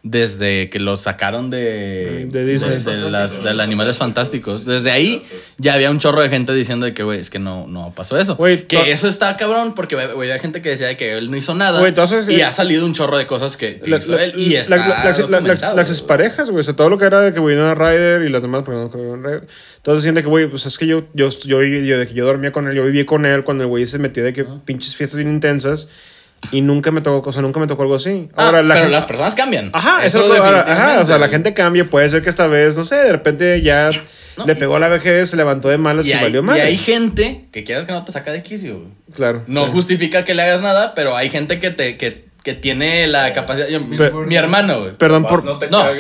desde 0.07 0.69
que 0.69 0.79
lo 0.81 0.99
sacaron 0.99 1.49
de, 1.49 2.27
De 2.31 2.45
Disney. 2.45 2.77
de, 2.77 2.97
de 2.99 3.11
las, 3.11 3.43
de 3.43 3.53
los 3.55 3.61
Animales 3.63 3.97
Fantásticos. 3.97 4.67
Desde 4.67 4.91
ahí 4.91 5.25
ya 5.57 5.73
había 5.73 5.91
un 5.91 5.99
chorro 5.99 6.21
de 6.21 6.29
gente 6.29 6.53
diciendo 6.55 6.85
de 6.85 6.93
que, 6.93 7.03
güey, 7.03 7.21
es 7.21 7.31
que 7.31 7.39
no, 7.39 7.67
no 7.67 7.91
pasó 7.97 8.19
eso. 8.21 8.37
Güey, 8.37 8.67
que 8.67 8.93
eso 8.93 9.09
está 9.09 9.35
cabrón 9.39 9.75
porque, 9.75 9.97
güey, 9.97 10.29
había 10.31 10.39
gente 10.39 10.61
que 10.61 10.69
decía 10.69 10.89
de 10.89 10.99
que 10.99 11.15
él 11.17 11.31
no 11.31 11.39
hizo 11.39 11.55
nada. 11.55 11.81
Esas- 11.89 12.31
y 12.31 12.43
ha 12.43 12.53
salido 12.53 12.85
un 12.85 12.93
chorro 12.93 13.17
de 13.17 13.27
cosas 13.27 13.57
que, 13.57 13.81
que 13.81 13.89
La- 13.89 13.97
hizo 13.97 14.13
la- 14.13 14.25
él. 14.25 14.35
Y 14.37 14.55
está 14.57 14.77
la- 14.77 14.89
la- 14.89 14.89
la- 15.05 15.11
la- 15.11 15.17
documentado, 15.27 15.77
las 15.77 15.89
exparejas, 15.91 16.51
güey. 16.51 16.61
O 16.61 16.65
sea, 16.65 16.77
todo 16.77 16.91
lo 16.91 16.99
que 16.99 17.07
era 17.07 17.23
de 17.23 17.33
que 17.33 17.41
Winona 17.41 17.75
Ryder 17.75 18.23
y 18.23 18.29
las 18.29 18.43
demás, 18.43 18.67
porque 18.67 18.81
no 18.81 18.91
creo 18.91 19.17
Ryder. 19.17 19.47
Todos 19.81 20.01
decían 20.01 20.15
de 20.17 20.23
que, 20.23 20.29
güey, 20.29 20.47
pues 20.49 20.67
es 20.67 20.77
que 20.77 20.87
yo, 20.87 21.05
yo, 21.15 21.31
yo, 21.31 21.61
viví- 21.63 21.87
yo, 21.87 21.99
de 21.99 22.07
que 22.07 22.13
yo 22.13 22.27
dormía 22.27 22.53
con 22.53 22.69
él, 22.69 22.75
yo 22.77 22.85
viví 22.85 23.07
con 23.07 23.25
él 23.25 23.43
cuando 23.43 23.65
el 23.65 23.69
güey 23.69 23.87
se 23.87 23.99
metía 23.99 24.23
de 24.23 24.35
que 24.35 24.45
pinches 24.45 24.97
fiestas 24.97 25.17
bien 25.17 25.31
intensas 25.31 25.89
y 26.51 26.61
nunca 26.61 26.91
me 26.91 27.01
tocó, 27.01 27.31
o 27.31 27.33
sea, 27.33 27.43
nunca 27.43 27.61
me 27.61 27.67
tocó 27.67 27.83
algo 27.83 27.95
así. 27.97 28.29
Ah, 28.35 28.47
Ahora, 28.47 28.63
la 28.63 28.75
pero 28.75 28.85
gente- 28.87 28.97
las 28.97 29.05
personas 29.05 29.35
cambian. 29.35 29.71
Ajá, 29.73 30.05
eso, 30.07 30.21
es 30.23 30.29
lo 30.29 30.35
que- 30.35 30.41
ahora, 30.41 30.61
ajá, 30.67 31.01
o 31.01 31.07
sea, 31.07 31.19
la 31.19 31.29
gente 31.29 31.55
cambia, 31.55 31.85
puede 31.85 32.09
ser 32.11 32.23
que 32.23 32.31
esta 32.31 32.47
vez, 32.47 32.77
no 32.77 32.85
sé, 32.85 32.97
de 32.97 33.13
repente 33.13 33.61
ya 33.63 33.91
No, 34.37 34.47
le 34.47 34.53
y- 34.53 34.57
pegó 34.57 34.77
a 34.77 34.81
la 34.81 34.89
vejez, 34.89 35.31
se 35.31 35.37
levantó 35.37 35.69
de 35.69 35.79
malas 35.79 36.07
y, 36.07 36.11
y 36.11 36.13
hay, 36.13 36.23
valió 36.25 36.41
y 36.41 36.43
mal. 36.45 36.61
hay 36.61 36.77
gente 36.77 37.45
que 37.53 37.65
quieras 37.65 37.85
que 37.85 37.93
no 37.93 38.05
te 38.05 38.13
saca 38.13 38.33
de 38.33 38.43
quicio. 38.43 38.83
Claro. 39.15 39.45
No 39.47 39.67
sí. 39.67 39.71
justifica 39.73 40.25
que 40.25 40.35
le 40.35 40.43
hagas 40.43 40.61
nada, 40.63 40.95
pero 40.95 41.17
hay 41.17 41.31
gente 41.31 41.61
que 41.61 41.71
te 41.71 41.97
que, 41.97 42.24
que 42.45 42.53
tiene 42.55 43.07
la 43.09 43.33
capacidad. 43.33 43.67
yo- 43.69 43.81
mi, 43.81 44.37
hermano, 44.37 44.81
güey. 44.83 44.93
Perdón 44.97 45.25
por, 45.25 45.43
No. 45.45 45.59
perdón, 45.59 45.99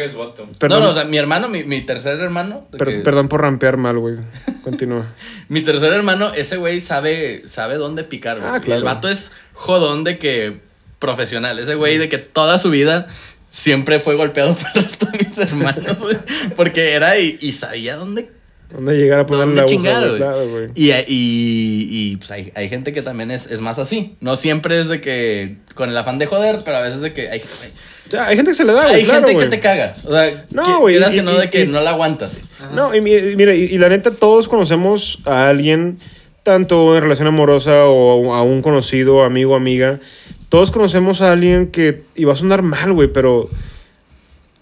No, 0.61 0.80
no, 0.80 0.90
o 0.90 0.94
sea, 0.94 1.04
mi 1.04 1.16
hermano, 1.16 1.48
mi, 1.48 1.64
mi 1.64 1.80
tercer 1.80 2.20
hermano. 2.20 2.68
de 2.70 2.78
per- 2.78 2.88
que- 2.88 2.98
perdón 3.00 3.28
por 3.28 3.40
rampear 3.40 3.78
mal, 3.78 3.98
güey. 3.98 4.16
Continúa. 4.62 5.07
Mi 5.48 5.62
tercer 5.62 5.92
hermano, 5.92 6.33
ese 6.35 6.57
güey 6.57 6.80
sabe, 6.80 7.42
sabe 7.48 7.74
dónde 7.74 8.04
picar, 8.04 8.38
güey. 8.40 8.50
Ah, 8.50 8.61
claro. 8.61 8.78
El 8.78 8.85
vato 8.85 9.09
es 9.09 9.33
jodón 9.54 10.04
de 10.04 10.18
que 10.18 10.59
profesional. 10.98 11.59
Ese 11.59 11.74
güey 11.74 11.98
de 11.98 12.09
que 12.09 12.18
toda 12.18 12.59
su 12.59 12.70
vida 12.70 13.07
siempre 13.50 14.00
fue 14.00 14.14
golpeado 14.14 14.54
por 14.57 14.66
el 14.74 14.83
resto 14.83 15.07
de 15.07 15.18
mis 15.24 15.38
hermanos, 15.38 15.98
güey. 15.98 16.16
Porque 16.57 16.92
era 16.92 17.18
y, 17.18 17.37
y 17.40 17.52
sabía 17.52 17.96
dónde 17.96 18.30
¿Dónde 18.72 18.96
llegar 18.96 19.20
a 19.20 19.24
¿Dónde 19.24 19.55
la 19.55 19.66
güey? 20.09 20.16
Claro, 20.18 20.48
güey. 20.48 20.64
Y, 20.74 20.90
y, 20.90 21.05
y, 21.09 22.16
pues 22.16 22.31
hay, 22.31 22.53
hay 22.57 22.68
gente 22.68 22.92
que 22.92 23.03
también 23.03 23.31
es, 23.31 23.50
es 23.50 23.61
más 23.61 23.79
así. 23.79 24.16
No 24.20 24.37
siempre 24.37 24.81
es 24.81 24.88
de 24.88 25.00
que 25.00 25.57
con 25.74 25.90
el 25.90 25.96
afán 25.96 26.18
de 26.18 26.27
joder, 26.27 26.61
pero 26.64 26.79
a 26.79 26.83
veces 26.83 27.00
de 27.00 27.12
que 27.12 27.29
hay, 27.31 27.40
O 27.40 28.11
sea, 28.11 28.27
hay 28.27 28.37
gente 28.37 28.50
que 28.50 28.57
se 28.57 28.64
le 28.64 28.72
da, 28.72 28.85
güey. 28.85 28.94
hay 28.96 29.05
claro, 29.05 29.18
gente 29.20 29.35
güey. 29.35 29.46
que 29.46 29.57
te 29.57 29.61
caga. 29.61 29.94
O 30.05 30.11
sea, 30.11 30.44
No, 30.50 30.81
güey, 30.81 30.98
que 30.98 31.22
no, 31.22 31.33
de 31.38 31.50
que 31.50 31.62
y- 31.62 31.66
no 31.68 31.81
la 31.81 31.90
aguantas. 31.90 32.42
No, 32.74 32.94
y, 32.94 33.00
mi- 33.00 33.14
y 33.14 33.37
mira, 33.37 33.55
y 33.55 33.79
la 33.79 33.88
neta, 33.88 34.11
todos 34.11 34.48
conocemos 34.48 35.18
a 35.27 35.48
alguien, 35.50 35.98
tanto 36.42 36.96
en 36.96 37.03
relación 37.03 37.29
amorosa 37.29 37.85
o 37.85 38.35
a 38.35 38.42
un 38.42 38.61
conocido, 38.62 39.22
amigo, 39.22 39.55
amiga. 39.55 40.00
Todos 40.48 40.70
conocemos 40.70 41.20
a 41.20 41.33
alguien 41.33 41.68
que, 41.70 42.03
y 42.14 42.24
va 42.24 42.33
a 42.33 42.37
sonar 42.37 42.62
mal, 42.62 42.92
güey, 42.92 43.09
pero 43.09 43.48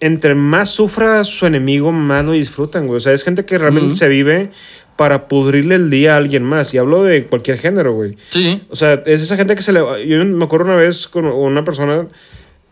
entre 0.03 0.35
más 0.35 0.69
sufra 0.71 1.23
su 1.23 1.47
enemigo, 1.47 1.93
más 1.93 2.25
lo 2.25 2.33
disfrutan, 2.33 2.89
güey. 2.89 2.97
O 2.97 3.01
sea, 3.01 3.13
es 3.13 3.23
gente 3.23 3.45
que 3.45 3.57
realmente 3.57 3.95
se 3.95 4.09
vive 4.09 4.51
para 4.97 5.29
pudrirle 5.29 5.77
el 5.77 5.91
día 5.91 6.15
a 6.15 6.17
alguien 6.17 6.43
más. 6.43 6.75
Y 6.75 6.79
hablo 6.79 7.05
de 7.05 7.27
cualquier 7.27 7.57
género, 7.57 7.93
güey. 7.95 8.17
Sí. 8.31 8.65
O 8.69 8.75
sea, 8.75 8.95
es 9.07 9.23
esa 9.23 9.37
gente 9.37 9.55
que 9.55 9.63
se 9.63 9.73
le... 9.73 9.81
Yo 10.09 10.25
me 10.25 10.45
acuerdo 10.45 10.67
una 10.67 10.75
vez 10.75 11.07
con 11.07 11.27
una 11.27 11.63
persona, 11.63 12.09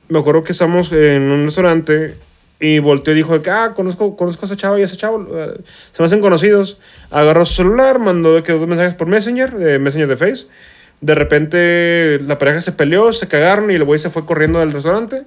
me 0.09 0.19
acuerdo 0.19 0.43
que 0.43 0.51
estamos 0.51 0.91
en 0.91 1.23
un 1.31 1.45
restaurante 1.45 2.17
y 2.59 2.81
volteó 2.81 3.13
y 3.13 3.19
dijo 3.19 3.41
ah, 3.49 3.75
conozco, 3.77 4.17
conozco 4.17 4.45
a 4.45 4.47
ese 4.47 4.57
chavo 4.57 4.77
y 4.77 4.83
a 4.83 4.87
ese 4.87 4.97
chavo, 4.97 5.25
eh, 5.33 5.61
se 5.93 6.03
me 6.03 6.07
hacen 6.07 6.21
conocidos. 6.21 6.79
Agarró 7.13 7.47
su 7.47 7.55
celular, 7.55 8.01
mandó 8.01 8.35
de 8.35 8.43
que 8.43 8.51
dos 8.51 8.67
mensajes 8.67 8.95
por 8.95 9.07
Messenger, 9.07 9.55
eh, 9.61 9.79
Messenger 9.79 10.09
de 10.09 10.17
Face. 10.17 10.49
De 11.01 11.15
repente 11.15 12.19
la 12.27 12.39
pareja 12.39 12.61
se 12.61 12.73
peleó, 12.73 13.13
se 13.13 13.29
cagaron 13.29 13.71
y 13.71 13.75
el 13.75 13.85
güey 13.85 14.01
se 14.01 14.11
fue 14.11 14.27
corriendo 14.27 14.59
del 14.59 14.73
restaurante. 14.73 15.23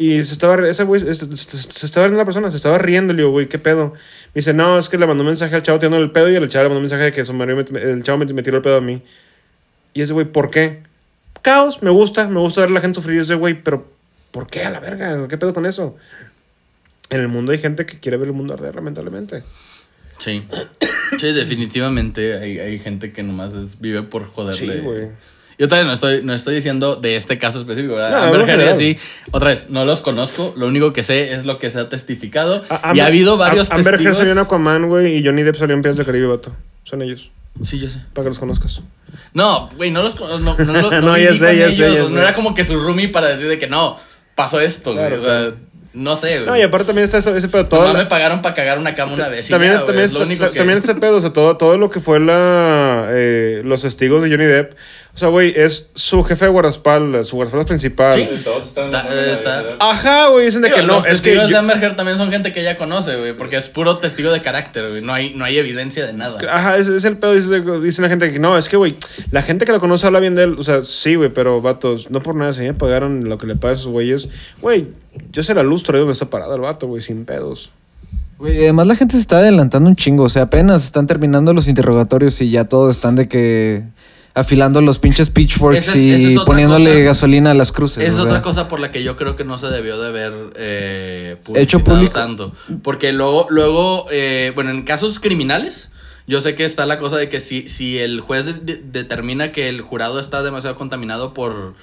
Y 0.00 0.22
se 0.22 0.32
estaba, 0.32 0.66
ese 0.68 0.84
güey, 0.84 1.00
se, 1.00 1.14
se- 1.14 1.36
se 1.36 1.86
estaba 1.86 2.06
riendo 2.06 2.18
la 2.20 2.24
persona, 2.24 2.50
se 2.52 2.56
estaba 2.56 2.78
riendo. 2.78 3.12
Le 3.12 3.18
digo, 3.22 3.30
güey, 3.32 3.48
¿qué 3.48 3.58
pedo? 3.58 3.92
Me 3.92 4.38
dice, 4.40 4.54
no, 4.54 4.78
es 4.78 4.88
que 4.88 4.96
le 4.96 5.06
mandó 5.06 5.22
un 5.22 5.26
mensaje 5.28 5.54
al 5.56 5.62
chavo 5.64 5.78
tirando 5.80 5.98
el 5.98 6.12
pedo 6.12 6.30
y 6.30 6.36
el 6.36 6.48
chavo 6.48 6.62
le 6.64 6.68
mandó 6.68 6.78
un 6.78 6.84
mensaje 6.84 7.02
de 7.04 7.12
que 7.12 7.24
su 7.24 7.32
marido 7.32 7.62
me- 7.72 7.80
el 7.82 8.02
chavo 8.04 8.18
me, 8.18 8.32
me 8.32 8.42
tiró 8.44 8.56
el 8.58 8.62
pedo 8.62 8.76
a 8.76 8.80
mí. 8.80 9.02
Y 9.94 10.02
ese 10.02 10.12
güey, 10.12 10.26
¿por 10.26 10.50
qué? 10.50 10.82
Caos, 11.42 11.82
me 11.82 11.90
gusta, 11.90 12.28
me 12.28 12.38
gusta 12.40 12.60
ver 12.60 12.70
a 12.70 12.74
la 12.74 12.80
gente 12.80 12.94
sufrir 13.00 13.18
ese 13.20 13.34
güey, 13.34 13.60
pero 13.62 13.90
¿por 14.30 14.46
qué 14.46 14.62
a 14.62 14.70
la 14.70 14.78
verga? 14.80 15.26
¿Qué 15.28 15.36
pedo 15.36 15.52
con 15.52 15.66
eso? 15.66 15.96
En 17.10 17.20
el 17.20 17.28
mundo 17.28 17.50
hay 17.52 17.58
gente 17.58 17.84
que 17.86 17.98
quiere 17.98 18.18
ver 18.18 18.28
el 18.28 18.34
mundo 18.34 18.54
arder, 18.54 18.74
lamentablemente. 18.76 19.42
Sí. 20.18 20.44
Sí, 21.18 21.32
definitivamente 21.32 22.36
hay, 22.38 22.58
hay 22.58 22.78
gente 22.78 23.12
que 23.12 23.22
nomás 23.22 23.54
es- 23.54 23.80
vive 23.80 24.02
por 24.02 24.26
joderle. 24.26 24.74
Sí, 24.76 24.80
güey. 24.80 25.08
Yo 25.58 25.66
también 25.66 25.88
no 25.88 25.92
estoy, 25.92 26.22
no 26.22 26.34
estoy 26.34 26.54
diciendo 26.54 26.94
de 26.96 27.16
este 27.16 27.36
caso 27.38 27.58
específico, 27.58 27.96
¿verdad? 27.96 28.10
No, 28.12 28.26
Amber 28.38 28.48
Heard 28.48 28.68
así, 28.68 28.96
otra 29.32 29.48
vez, 29.50 29.66
no 29.70 29.84
los 29.84 30.00
conozco. 30.00 30.54
Lo 30.56 30.68
único 30.68 30.92
que 30.92 31.02
sé 31.02 31.32
es 31.34 31.44
lo 31.46 31.58
que 31.58 31.68
se 31.70 31.80
ha 31.80 31.88
testificado. 31.88 32.62
A- 32.70 32.92
y 32.94 33.00
ha 33.00 33.06
habido 33.06 33.36
varios 33.36 33.70
a- 33.70 33.74
Amber 33.74 33.94
Heard 33.94 33.98
testigos. 33.98 34.16
salió 34.18 34.32
en 34.32 34.38
Aquaman, 34.38 34.86
güey, 34.88 35.16
y 35.16 35.24
Johnny 35.24 35.42
Depp 35.42 35.56
salió 35.56 35.74
en 35.74 35.82
Pies 35.82 35.96
de 35.96 36.04
Caribe, 36.04 36.26
vato. 36.28 36.54
Son 36.84 37.02
ellos, 37.02 37.30
Sí, 37.64 37.80
yo 37.80 37.90
sé. 37.90 37.98
para 38.14 38.24
que 38.24 38.28
los 38.30 38.38
conozcas. 38.38 38.80
No, 39.34 39.68
güey, 39.76 39.90
no 39.90 40.02
los 40.04 40.14
conozco. 40.14 40.62
No, 40.64 40.90
no, 40.90 41.00
no, 41.00 41.18
ya 41.18 41.32
sé, 41.32 41.38
ya 41.38 41.66
ellos, 41.66 41.74
sé, 41.76 41.92
ya. 41.94 42.08
No 42.08 42.20
era 42.20 42.34
como 42.34 42.54
que 42.54 42.64
su 42.64 42.78
roomie 42.78 43.08
para 43.08 43.26
decir 43.28 43.48
de 43.48 43.58
que 43.58 43.66
no, 43.66 43.98
pasó 44.36 44.60
esto, 44.60 44.94
güey. 44.94 45.08
Claro, 45.08 45.20
o 45.20 45.24
sea, 45.24 45.54
no 45.94 46.14
sé, 46.14 46.34
güey. 46.36 46.46
No, 46.46 46.56
y 46.56 46.62
aparte 46.62 46.86
también 46.86 47.04
está 47.06 47.18
ese, 47.18 47.36
ese 47.36 47.48
pedo. 47.48 47.66
Todo 47.66 47.92
la- 47.92 47.98
me 47.98 48.06
pagaron 48.06 48.42
para 48.42 48.54
cagar 48.54 48.78
una 48.78 48.94
cama 48.94 49.14
una 49.14 49.26
vez. 49.28 49.48
y 49.48 49.50
también, 49.52 49.72
ya, 49.72 49.84
también, 49.84 50.04
es 50.04 50.14
que- 50.16 50.58
también 50.58 50.78
este 50.78 50.94
pedo, 50.94 51.16
o 51.16 51.20
sea, 51.20 51.32
todo, 51.32 51.56
todo 51.56 51.76
lo 51.78 51.90
que 51.90 51.98
fue 52.00 52.20
la, 52.20 53.06
eh, 53.10 53.62
los 53.64 53.82
testigos 53.82 54.22
de 54.22 54.30
Johnny 54.30 54.44
Depp. 54.44 54.74
O 55.18 55.20
sea, 55.20 55.28
güey, 55.30 55.52
es 55.56 55.88
su 55.96 56.22
jefe 56.22 56.44
de 56.44 56.50
guardaespaldas, 56.52 57.26
su 57.26 57.34
guardaespaldas 57.34 57.66
principal. 57.66 58.12
Sí. 58.14 58.28
Todos 58.44 58.66
están 58.68 58.94
eh, 58.94 59.32
está- 59.32 59.64
Ajá, 59.80 60.28
güey, 60.28 60.44
dicen 60.46 60.62
de 60.62 60.68
Digo, 60.68 60.80
que 60.80 60.86
no, 60.86 60.92
los 60.94 61.06
es 61.06 61.20
que 61.20 61.30
testigos 61.30 61.48
yo- 61.50 61.54
de 61.54 61.58
Amber 61.58 61.82
Heard 61.82 61.96
también 61.96 62.18
son 62.18 62.30
gente 62.30 62.52
que 62.52 62.60
ella 62.60 62.76
conoce, 62.76 63.16
güey, 63.16 63.36
porque 63.36 63.56
es 63.56 63.68
puro 63.68 63.98
testigo 63.98 64.30
de 64.30 64.40
carácter, 64.42 64.88
güey. 64.88 65.02
No 65.02 65.12
hay, 65.12 65.34
no 65.34 65.44
hay 65.44 65.58
evidencia 65.58 66.06
de 66.06 66.12
nada. 66.12 66.38
Ajá, 66.48 66.76
es, 66.76 66.86
es 66.86 67.04
el 67.04 67.16
pedo, 67.16 67.34
dice, 67.34 67.60
dice 67.80 68.00
la 68.00 68.08
gente 68.08 68.32
que 68.32 68.38
no, 68.38 68.56
es 68.56 68.68
que, 68.68 68.76
güey, 68.76 68.94
la 69.32 69.42
gente 69.42 69.64
que 69.64 69.72
lo 69.72 69.80
conoce 69.80 70.06
habla 70.06 70.20
bien 70.20 70.36
de 70.36 70.44
él, 70.44 70.54
o 70.56 70.62
sea, 70.62 70.84
sí, 70.84 71.16
güey, 71.16 71.30
pero 71.30 71.60
vatos, 71.60 72.12
no 72.12 72.20
por 72.20 72.36
nada, 72.36 72.52
si 72.52 72.60
me 72.60 72.74
pagaron 72.74 73.28
lo 73.28 73.38
que 73.38 73.48
le 73.48 73.56
pagan 73.56 73.76
a 73.76 73.80
esos 73.80 73.90
güeyes, 73.90 74.28
güey, 74.60 74.86
yo 75.32 75.42
sé 75.42 75.52
la 75.52 75.64
lustro 75.64 75.94
ahí 75.96 75.98
donde 75.98 76.12
está 76.12 76.26
parado 76.30 76.54
el 76.54 76.60
vato, 76.60 76.86
güey, 76.86 77.02
sin 77.02 77.24
pedos. 77.24 77.70
Güey, 78.38 78.56
además 78.58 78.86
la 78.86 78.94
gente 78.94 79.14
se 79.16 79.20
está 79.20 79.38
adelantando 79.38 79.90
un 79.90 79.96
chingo. 79.96 80.22
O 80.22 80.28
sea, 80.28 80.42
apenas 80.42 80.84
están 80.84 81.08
terminando 81.08 81.52
los 81.52 81.66
interrogatorios 81.66 82.40
y 82.40 82.50
ya 82.50 82.66
todos 82.66 82.94
están 82.94 83.16
de 83.16 83.26
que 83.26 83.82
afilando 84.38 84.80
los 84.80 84.98
pinches 84.98 85.30
pitchforks 85.30 85.88
es- 85.88 85.96
y 85.96 86.36
poniéndole 86.46 86.92
cosa. 86.92 87.04
gasolina 87.04 87.50
a 87.50 87.54
las 87.54 87.72
cruces. 87.72 87.98
Esa 88.02 88.06
es 88.06 88.12
o 88.14 88.16
sea. 88.22 88.24
otra 88.26 88.42
cosa 88.42 88.68
por 88.68 88.80
la 88.80 88.90
que 88.90 89.02
yo 89.02 89.16
creo 89.16 89.36
que 89.36 89.44
no 89.44 89.58
se 89.58 89.66
debió 89.68 89.98
de 90.00 90.08
haber 90.08 90.32
eh, 90.56 91.36
Hecho 91.54 91.82
público. 91.84 92.12
tanto. 92.12 92.52
Porque 92.82 93.12
luego, 93.12 93.46
luego 93.50 94.06
eh, 94.10 94.52
bueno, 94.54 94.70
en 94.70 94.82
casos 94.82 95.18
criminales, 95.18 95.90
yo 96.26 96.40
sé 96.40 96.54
que 96.54 96.64
está 96.64 96.84
la 96.86 96.98
cosa 96.98 97.16
de 97.16 97.28
que 97.28 97.40
si, 97.40 97.68
si 97.68 97.98
el 97.98 98.20
juez 98.20 98.44
de- 98.46 98.52
de- 98.54 98.82
determina 98.82 99.50
que 99.52 99.68
el 99.68 99.80
jurado 99.80 100.20
está 100.20 100.42
demasiado 100.42 100.76
contaminado 100.76 101.32
por, 101.34 101.74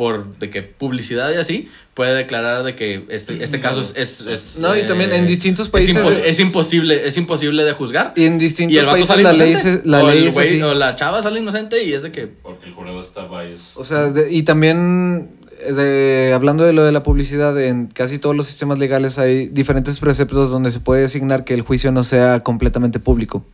por 0.00 0.34
de 0.38 0.48
que 0.48 0.62
publicidad 0.62 1.30
y 1.30 1.36
así, 1.36 1.68
puede 1.92 2.14
declarar 2.14 2.62
de 2.62 2.74
que 2.74 3.04
este, 3.10 3.44
este 3.44 3.60
caso 3.60 3.82
es, 3.82 3.92
es- 3.96 4.26
es, 4.26 4.58
No, 4.58 4.74
y 4.74 4.86
también 4.86 5.12
en 5.12 5.26
distintos 5.26 5.66
es 5.66 5.70
países- 5.70 5.94
impos- 5.94 6.22
Es, 6.24 6.40
imposible, 6.40 7.06
es 7.06 7.18
imposible 7.18 7.64
de 7.64 7.72
juzgar. 7.74 8.14
Y 8.16 8.24
en 8.24 8.36
Y 8.36 8.38
distintos 8.38 8.78
el 8.78 8.86
vato 8.86 8.92
países 8.94 9.08
sale 9.08 9.22
la 9.24 9.32
ley, 9.34 9.50
inocente. 9.50 9.82
se- 9.82 9.86
la 9.88 10.02
o, 10.02 10.08
ley 10.08 10.18
el 10.20 10.28
es 10.28 10.34
güey- 10.34 10.44
así. 10.46 10.62
o 10.62 10.72
la 10.72 10.96
chava 10.96 11.22
sale 11.22 11.40
inocente 11.40 11.84
y 11.84 11.92
es 11.92 12.02
de 12.02 12.12
que... 12.12 12.26
Porque 12.28 12.64
el 12.64 12.72
jurado 12.72 12.98
está 12.98 13.26
biased. 13.26 13.78
O 13.78 13.84
sea, 13.84 14.10
de- 14.10 14.32
y 14.32 14.42
también 14.44 15.32
de, 15.76 16.32
hablando 16.34 16.64
de 16.64 16.72
lo 16.72 16.82
de 16.82 16.92
la 16.92 17.02
publicidad, 17.02 17.60
en 17.62 17.88
casi 17.88 18.18
todos 18.18 18.34
los 18.34 18.46
sistemas 18.46 18.78
legales 18.78 19.18
hay 19.18 19.48
diferentes 19.48 19.98
preceptos 19.98 20.50
donde 20.50 20.72
se 20.72 20.80
puede 20.80 21.02
designar 21.02 21.44
que 21.44 21.52
el 21.52 21.60
juicio 21.60 21.92
no 21.92 22.04
sea 22.04 22.40
completamente 22.40 23.00
público. 23.00 23.44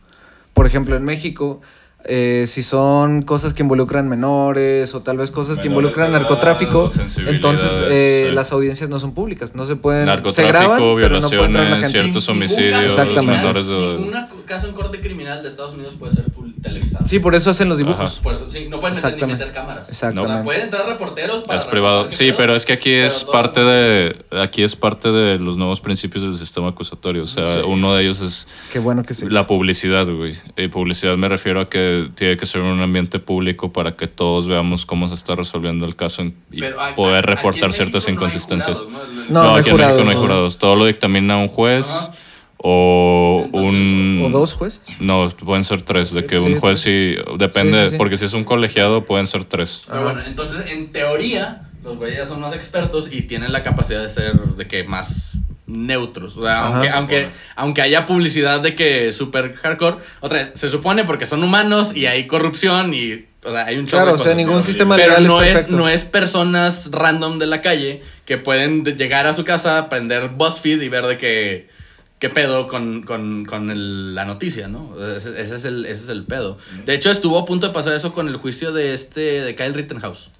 Por 0.53 0.65
ejemplo, 0.65 0.95
en 0.95 1.03
México, 1.03 1.59
eh, 2.05 2.45
si 2.47 2.63
son 2.63 3.21
cosas 3.23 3.53
que 3.53 3.63
involucran 3.63 4.07
menores 4.07 4.93
o 4.95 5.01
tal 5.01 5.17
vez 5.17 5.31
cosas 5.31 5.57
que 5.57 5.67
Menores 5.67 5.89
involucran 5.89 6.11
de 6.11 6.17
edad, 6.17 6.21
narcotráfico, 6.21 6.87
entonces 7.25 7.69
eh, 7.89 8.27
sí. 8.29 8.35
las 8.35 8.51
audiencias 8.51 8.89
no 8.89 8.99
son 8.99 9.13
públicas, 9.13 9.55
no 9.55 9.65
se 9.65 9.75
pueden... 9.75 10.03
se 10.03 10.07
Narcotráfico, 10.07 10.47
graban, 10.47 10.79
pero 11.01 11.19
no 11.19 11.27
puede 11.29 11.45
entrar 11.45 11.63
la 11.69 11.75
violaciones, 11.77 11.91
gente. 11.91 11.99
ciertos 12.01 12.27
Ningún 12.29 12.43
homicidios, 12.43 12.71
caso 12.95 13.01
Exactamente. 13.01 13.63
Ningún 13.97 14.43
caso 14.45 14.67
en 14.67 14.73
corte 14.73 15.01
criminal 15.01 15.41
de 15.43 15.49
Estados 15.49 15.73
Unidos 15.73 15.95
puede 15.99 16.13
ser 16.13 16.25
pul- 16.31 16.53
televisado. 16.67 17.05
Sí, 17.05 17.19
por 17.19 17.35
eso 17.35 17.49
hacen 17.49 17.69
los 17.69 17.77
dibujos. 17.77 18.19
Por 18.21 18.33
eso, 18.33 18.49
sí, 18.49 18.67
no 18.69 18.79
pueden 18.79 18.95
meter, 18.95 19.27
ni 19.27 19.33
meter 19.33 19.51
cámaras. 19.53 19.89
Exactamente. 19.89 20.31
O 20.31 20.35
sea, 20.35 20.43
pueden 20.43 20.61
entrar 20.63 20.85
reporteros 20.87 21.43
para 21.43 21.57
Es 21.59 21.65
privado. 21.65 22.09
Sí, 22.11 22.25
pedo, 22.27 22.37
pero 22.37 22.55
es 22.55 22.65
que 22.65 22.73
aquí 22.73 22.91
es 22.91 23.23
parte 23.23 23.61
de 23.63 24.15
aquí 24.39 24.63
es 24.63 24.75
parte 24.75 25.11
de 25.11 25.39
los 25.39 25.57
nuevos 25.57 25.81
principios 25.81 26.23
del 26.23 26.37
sistema 26.37 26.69
acusatorio. 26.69 27.23
O 27.23 27.27
sea, 27.27 27.45
Sí. 27.47 27.59
uno 27.65 27.93
de 27.95 28.03
ellos 28.03 28.21
es 28.21 28.47
Qué 28.71 28.79
bueno 28.79 29.03
que 29.03 29.13
sí. 29.13 29.25
la 29.29 29.47
publicidad, 29.47 30.05
güey. 30.07 30.35
Y 30.57 30.67
publicidad 30.67 31.15
me 31.17 31.27
refiero 31.29 31.61
a 31.61 31.69
que 31.69 32.09
tiene 32.15 32.37
que 32.37 32.45
ser 32.45 32.61
un 32.61 32.81
ambiente 32.81 33.19
público 33.19 33.71
para 33.71 33.95
que 33.95 34.07
todos 34.07 34.47
veamos 34.47 34.85
cómo 34.85 35.07
se 35.07 35.13
está 35.15 35.35
resolviendo 35.35 35.85
el 35.85 35.95
caso 35.95 36.23
y 36.51 36.59
Pero 36.59 36.77
poder 36.95 37.25
reportar 37.25 37.73
ciertas 37.73 38.07
inconsistencias. 38.07 38.81
¿no? 39.29 39.43
No, 39.43 39.55
aquí 39.55 39.69
en 39.69 39.77
México 39.77 40.03
no 40.03 40.09
hay 40.09 40.15
jurados. 40.17 40.57
Todo 40.57 40.75
lo 40.75 40.85
dictamina 40.85 41.37
un 41.37 41.47
juez 41.47 41.89
Ajá. 41.89 42.11
O 42.59 43.43
Entonces, 43.45 43.71
un... 43.73 44.21
¿O 44.25 44.29
dos 44.29 44.53
jueces? 44.53 44.81
No, 44.99 45.29
pueden 45.29 45.63
ser 45.63 45.81
tres. 45.83 46.13
De 46.13 46.25
que 46.25 46.37
Sí, 46.39 46.43
un 46.45 46.59
juez 46.59 46.79
sí... 46.79 47.15
Depende, 47.37 47.77
Sí, 47.79 47.85
sí, 47.85 47.91
sí. 47.91 47.97
porque 47.97 48.17
si 48.17 48.25
es 48.25 48.33
un 48.33 48.43
colegiado 48.43 49.03
pueden 49.05 49.27
ser 49.27 49.45
tres. 49.45 49.83
Pero 49.87 50.03
bueno, 50.03 50.21
entonces 50.25 50.71
en 50.71 50.91
teoría 50.91 51.63
los 51.83 51.95
güeyes 51.97 52.17
ya 52.17 52.25
son 52.25 52.41
más 52.41 52.53
expertos 52.53 53.09
y 53.11 53.21
tienen 53.23 53.53
la 53.53 53.63
capacidad 53.63 54.01
de 54.01 54.09
ser 54.09 54.33
de 54.33 54.67
que 54.67 54.83
más 54.83 55.33
neutros. 55.67 56.35
O 56.37 56.43
sea, 56.43 56.67
Ajá. 56.67 56.83
aunque, 56.95 57.29
aunque, 57.55 57.81
haya 57.81 58.05
publicidad 58.05 58.59
de 58.61 58.73
que 58.75 59.11
super 59.13 59.53
hardcore, 59.55 59.97
otra 60.21 60.39
vez, 60.39 60.53
se 60.55 60.69
supone 60.69 61.03
porque 61.03 61.25
son 61.25 61.43
humanos 61.43 61.95
y 61.95 62.05
hay 62.05 62.25
corrupción 62.27 62.93
y 62.93 63.25
o 63.43 63.51
sea, 63.51 63.65
hay 63.65 63.77
un 63.77 63.85
chorro 63.85 64.03
Claro, 64.03 64.17
de 64.17 64.21
o 64.21 64.25
sea, 64.25 64.33
ningún 64.35 64.63
sistema 64.63 64.95
Pero 64.95 65.09
legal 65.09 65.27
no 65.27 65.41
es 65.41 65.53
perfecto. 65.53 65.75
no 65.77 65.87
es 65.89 66.03
personas 66.03 66.89
random 66.91 67.37
de 67.39 67.47
la 67.47 67.61
calle 67.61 68.01
que 68.25 68.37
pueden 68.37 68.83
de- 68.83 68.93
llegar 68.93 69.25
a 69.27 69.33
su 69.33 69.45
casa, 69.45 69.87
prender 69.89 70.29
BuzzFeed 70.29 70.81
y 70.81 70.89
ver 70.89 71.05
de 71.05 71.17
que 71.17 71.69
qué 72.19 72.29
pedo 72.29 72.67
con, 72.67 73.03
con, 73.03 73.45
con 73.45 73.69
el- 73.69 74.15
la 74.15 74.25
noticia, 74.25 74.67
¿no? 74.67 74.95
Ese, 75.15 75.41
ese 75.41 75.55
es 75.55 75.65
el, 75.65 75.85
ese 75.85 76.03
es 76.05 76.09
el 76.09 76.23
pedo. 76.25 76.57
De 76.85 76.93
hecho, 76.95 77.11
estuvo 77.11 77.37
a 77.37 77.45
punto 77.45 77.67
de 77.67 77.73
pasar 77.73 77.93
eso 77.93 78.13
con 78.13 78.27
el 78.27 78.37
juicio 78.37 78.71
de 78.71 78.93
este, 78.93 79.41
de 79.41 79.55
Kyle 79.55 79.73
Rittenhouse. 79.73 80.31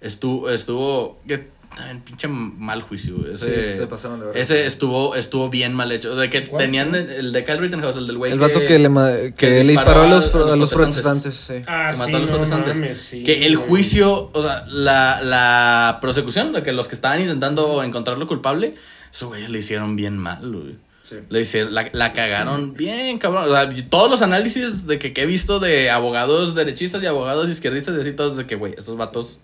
Estuvo, 0.00 0.48
estuvo, 0.48 1.20
que 1.28 1.48
también 1.76 2.00
pinche 2.00 2.26
mal 2.26 2.80
juicio. 2.82 3.16
Ese, 3.32 3.72
Sí, 3.72 3.78
se 3.78 3.86
pasaron 3.86 4.18
de 4.20 4.26
verdad. 4.26 4.40
ese 4.40 4.66
estuvo, 4.66 5.14
estuvo 5.14 5.50
bien 5.50 5.74
mal 5.74 5.92
hecho. 5.92 6.16
De 6.16 6.30
que 6.30 6.40
tenían 6.40 6.94
el, 6.94 7.10
el 7.10 7.32
de 7.32 7.44
Kyle 7.44 7.58
Rittenhouse, 7.58 7.96
el 7.96 8.06
del 8.06 8.16
güey 8.18 8.32
El 8.32 8.38
vato 8.38 8.60
que, 8.60 8.78
le, 8.78 8.88
ma- 8.88 9.10
que, 9.36 9.62
le 9.64 9.72
disparó 9.72 10.02
a 10.02 10.06
los, 10.08 10.34
a 10.34 10.56
los 10.56 10.70
protestantes. 10.70 11.34
sí. 11.36 11.54
Ah, 11.66 11.90
que 11.90 11.96
sí, 11.96 12.02
mató 12.02 12.16
a 12.16 12.20
los 12.20 12.28
no 12.30 12.34
protestantes. 12.36 12.74
mames, 12.76 13.00
sí, 13.00 13.22
que 13.22 13.46
el 13.46 13.56
juicio, 13.56 14.30
o 14.32 14.42
sea, 14.42 14.64
la, 14.68 15.20
la 15.22 15.98
prosecución, 16.00 16.52
de 16.52 16.62
que 16.62 16.72
los 16.72 16.88
que 16.88 16.94
estaban 16.94 17.20
intentando 17.20 17.82
encontrarlo 17.82 18.26
culpable, 18.26 18.74
eso, 19.12 19.28
güey, 19.28 19.46
le 19.48 19.58
hicieron 19.58 19.96
bien 19.96 20.16
mal, 20.18 20.40
güey. 20.50 20.76
Le 21.28 21.40
hicieron, 21.40 21.74
la, 21.74 21.88
la 21.92 22.12
cagaron 22.12 22.74
bien, 22.74 23.18
cabrón. 23.18 23.44
O 23.48 23.52
sea, 23.52 23.68
todos 23.88 24.10
los 24.10 24.22
análisis 24.22 24.86
de 24.86 24.98
que, 24.98 25.12
que 25.12 25.22
he 25.22 25.26
visto 25.26 25.60
de 25.60 25.90
abogados 25.90 26.54
derechistas 26.54 27.02
y 27.02 27.06
abogados 27.06 27.48
izquierdistas 27.48 27.96
y 27.96 28.00
así 28.00 28.12
todos 28.12 28.36
de 28.36 28.46
que, 28.46 28.56
güey, 28.56 28.74
estos 28.76 28.96
vatos 28.96 29.38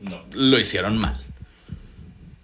No. 0.00 0.22
lo 0.34 0.58
hicieron 0.58 0.98
mal. 0.98 1.14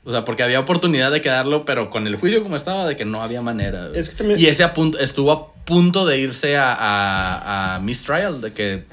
O 0.06 0.10
sea, 0.12 0.24
porque 0.24 0.42
había 0.42 0.60
oportunidad 0.60 1.10
de 1.10 1.22
quedarlo, 1.22 1.64
pero 1.64 1.88
con 1.88 2.06
el 2.06 2.16
juicio 2.16 2.42
como 2.42 2.56
estaba, 2.56 2.86
de 2.86 2.94
que 2.94 3.06
no 3.06 3.22
había 3.22 3.40
manera. 3.40 3.88
güey. 3.88 3.98
Es 3.98 4.10
que 4.10 4.16
también- 4.16 4.38
Y 4.38 4.46
ese 4.46 4.62
a 4.62 4.74
punto, 4.74 4.98
estuvo 4.98 5.32
a 5.32 5.52
punto 5.64 6.04
de 6.04 6.18
irse 6.18 6.58
a, 6.58 6.74
a, 6.74 7.76
a 7.76 7.80
mistrial, 7.80 8.42
de 8.42 8.52
que, 8.52 8.84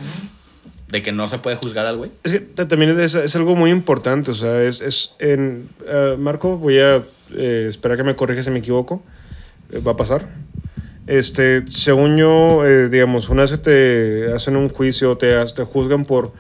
de 0.88 1.04
que 1.04 1.12
no 1.12 1.28
se 1.28 1.38
puede 1.40 1.58
juzgar 1.58 1.86
al 1.86 1.98
güey. 1.98 2.12
Es 2.24 2.32
que 2.32 2.40
ta- 2.40 2.66
también 2.66 2.98
es, 2.98 3.14
es 3.16 3.36
algo 3.36 3.58
muy 3.58 3.72
importante, 3.72 4.32
o 4.32 4.34
sea, 4.34 4.62
es, 4.64 4.80
es 4.80 5.12
en... 5.20 5.68
eh, 5.86 6.16
Marco, 6.18 6.56
voy 6.58 6.80
a 6.80 7.04
eh, 7.36 7.66
esperar 7.68 7.98
que 7.98 8.04
me 8.04 8.16
corrija 8.16 8.42
si 8.44 8.50
me 8.52 8.60
equivoco. 8.60 9.04
Eh, 9.72 9.80
va 9.86 9.92
a 9.94 9.96
pasar. 9.96 10.26
Este, 11.08 11.64
según 11.68 12.18
yo, 12.18 12.66
eh, 12.66 12.88
digamos, 12.90 13.30
una 13.30 13.42
vez 13.42 13.52
que 13.52 13.58
te 13.58 14.34
hacen 14.34 14.56
un 14.56 14.70
juicio, 14.70 15.18
te, 15.18 15.36
has- 15.36 15.54
te 15.54 15.64
juzgan 15.64 16.06
por 16.06 16.32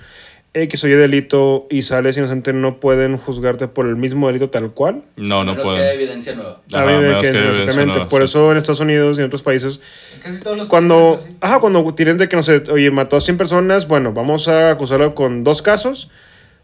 X 0.53 0.83
o 0.83 0.87
Y 0.87 0.91
delito 0.91 1.65
y 1.69 1.81
sales 1.81 2.17
inocente, 2.17 2.51
no 2.53 2.79
pueden 2.79 3.17
juzgarte 3.17 3.67
por 3.69 3.87
el 3.87 3.95
mismo 3.95 4.27
delito 4.27 4.49
tal 4.49 4.71
cual. 4.71 5.03
No, 5.15 5.43
no 5.43 5.51
Menos 5.53 5.55
que 5.57 5.63
pueden. 5.63 5.81
haya 5.81 5.93
evidencia 5.93 6.35
nueva. 6.35 6.61
Ajá, 6.73 6.85
menos 6.85 7.21
que 7.21 7.27
evidencia 7.29 7.49
exactamente. 7.61 7.93
nueva, 7.93 8.09
Por 8.09 8.21
sí. 8.21 8.25
eso 8.25 8.51
en 8.51 8.57
Estados 8.57 8.79
Unidos 8.81 9.17
y 9.17 9.21
en 9.21 9.27
otros 9.27 9.41
países 9.43 9.79
Casi 10.21 10.41
todos 10.41 10.57
los 10.57 10.67
cuando, 10.67 11.13
países 11.15 11.31
ajá, 11.41 11.59
cuando 11.59 11.93
tienes 11.95 12.17
de 12.17 12.27
que, 12.29 12.35
no 12.35 12.43
sé, 12.43 12.63
oye, 12.71 12.91
mató 12.91 13.15
a 13.17 13.21
100 13.21 13.37
personas, 13.37 13.87
bueno, 13.87 14.13
vamos 14.13 14.47
a 14.49 14.71
acusarlo 14.71 15.15
con 15.15 15.43
dos 15.43 15.61
casos. 15.61 16.09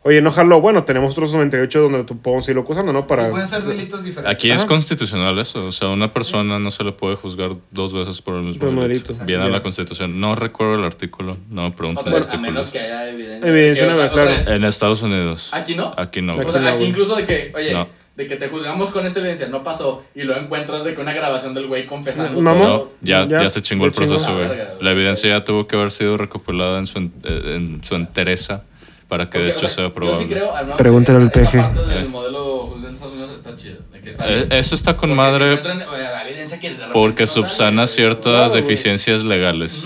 Oye, 0.08 0.22
no 0.22 0.32
jaló, 0.32 0.62
bueno, 0.62 0.86
tenemos 0.86 1.12
otros 1.12 1.34
98 1.34 1.82
donde 1.82 2.04
tú 2.06 2.18
podemos 2.22 2.46
seguirlo 2.46 2.62
acusando, 2.62 2.94
¿no? 2.94 3.06
Para... 3.08 3.26
Sí, 3.26 3.32
pueden 3.32 3.48
ser 3.50 3.64
delitos 3.64 4.06
diferentes. 4.06 4.34
Aquí 4.34 4.50
es 4.50 4.64
constitucional 4.64 5.38
eso. 5.38 5.66
O 5.66 5.72
sea, 5.74 5.90
una 5.90 6.12
persona 6.14 6.60
no 6.60 6.72
se 6.72 6.86
le 6.86 6.94
puede 6.94 7.18
juzgar 7.18 7.52
dos 7.72 7.92
veces 7.92 8.22
por 8.22 8.36
el 8.36 8.44
mismo 8.44 8.66
delito. 8.84 9.08
delito. 9.12 9.26
Viene 9.26 9.44
a 9.44 9.48
la 9.50 9.62
constitución. 9.62 10.18
No 10.18 10.34
recuerdo 10.36 10.76
el 10.76 10.86
artículo. 10.86 11.36
No 11.50 11.64
me 11.64 11.72
pregunten 11.72 12.08
el 12.08 12.14
a 12.14 12.18
artículo. 12.20 12.42
menos 12.42 12.70
que 12.70 12.80
haya 12.80 13.10
evidencia. 13.10 13.50
Evidencia 13.50 13.86
Que, 13.86 13.92
o 13.92 13.96
sea, 13.98 14.10
claro. 14.10 14.32
En 14.48 14.64
Estados 14.64 15.02
Unidos. 15.02 15.50
Aquí 15.52 15.76
no. 15.76 15.94
Aquí 15.98 16.22
no. 16.22 16.34
Aquí 16.34 16.46
O 16.48 16.52
sea, 16.54 16.62
no, 16.62 16.68
aquí 16.70 16.78
güey. 16.78 16.90
incluso 16.90 17.16
de 17.18 17.26
que, 17.26 17.52
oye, 17.54 17.74
No. 17.74 17.90
de 18.16 18.28
que 18.28 18.36
te 18.38 18.48
juzgamos 18.48 18.92
con 18.92 19.06
esta 19.06 19.20
evidencia, 19.20 19.50
no 19.50 19.62
pasó, 19.62 20.04
y 20.16 20.24
lo 20.24 20.38
encuentras 20.38 20.86
de 20.86 20.96
que 20.96 21.02
una 21.02 21.12
grabación 21.12 21.54
del 21.54 21.68
güey 21.68 21.86
confesando. 21.86 22.40
Mamón. 22.40 22.62
No, 22.62 22.68
todo. 22.78 22.94
ya, 23.02 23.28
Ya, 23.28 23.44
ya 23.44 23.50
se 23.50 23.62
chingó 23.62 23.86
el 23.86 23.92
proceso, 23.92 24.24
güey. 24.34 24.44
La 24.44 24.48
verga, 24.48 24.66
güey. 24.72 24.84
La 24.86 24.92
evidencia 24.92 25.30
ya 25.32 25.44
tuvo 25.44 25.68
que 25.68 25.76
haber 25.76 25.92
sido 25.92 26.16
recopilada 26.16 26.80
en 26.80 26.86
su, 26.86 26.98
en, 26.98 27.12
en 27.26 27.82
su 27.84 27.96
entereza 27.96 28.64
para 29.08 29.30
que 29.30 29.40
de 29.40 29.50
hecho 29.50 29.58
o 29.68 29.70
sea, 29.70 29.70
sea 29.70 29.94
probable. 29.94 30.20
Yo 30.24 30.28
sí 30.28 30.34
creo, 30.34 30.56
al 30.56 30.68
Pregúntale 30.76 31.20
PG. 31.30 31.56
Eh. 31.56 32.08
modelo 32.10 32.68
judicial 32.68 32.92
de 32.92 32.96
Estados 32.96 33.14
Unidos 33.14 33.32
está 33.32 33.56
chido. 33.56 33.78
de 33.92 34.02
que 34.02 34.10
está 34.10 34.26
Eh, 34.30 34.48
eso 34.52 34.76
está 34.76 34.98
con 34.98 35.10
Porque 35.10 35.16
madre 35.16 35.58
si 35.58 36.28
evidencia 36.28 36.60
que 36.60 36.68
repente 36.76 36.94
porque 36.94 37.24
no 37.24 37.28
subsana 37.28 37.88
ciertas 37.88 38.24
claro, 38.24 38.50
güey. 38.50 38.62
deficiencias 38.62 39.24
legales. 39.24 39.86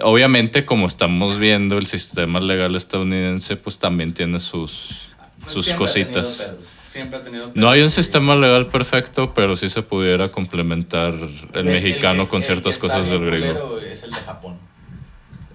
Obviamente, 0.00 0.64
como 0.64 0.86
estamos 0.86 1.38
viendo, 1.38 1.76
el 1.76 1.86
sistema 1.86 2.40
legal 2.40 2.74
estadounidense 2.76 3.56
pues 3.56 3.78
también 3.78 4.14
tiene 4.14 4.40
sus, 4.40 5.08
sus 5.48 5.66
Siempre 5.66 5.86
ha 5.86 5.92
tenido 5.92 6.12
cositas. 6.12 6.36
pedos, 6.38 6.58
Siempre 6.88 7.18
ha 7.18 7.22
tenido 7.22 7.52
No 7.54 7.70
hay 7.70 7.82
un 7.82 7.90
sistema 7.90 8.34
legal 8.34 8.68
perfecto, 8.68 9.32
pero 9.34 9.54
sí 9.56 9.68
se 9.68 9.82
pudiera 9.82 10.28
complementar 10.28 11.12
el, 11.14 11.30
El- 11.54 11.64
mexicano 11.64 12.28
con 12.28 12.38
el 12.38 12.44
ciertas 12.44 12.78
cosas 12.78 13.08
del 13.10 13.24
griego. 13.24 13.78
Es 13.80 14.02
el 14.02 14.10
de 14.10 14.16
Japón. 14.20 14.56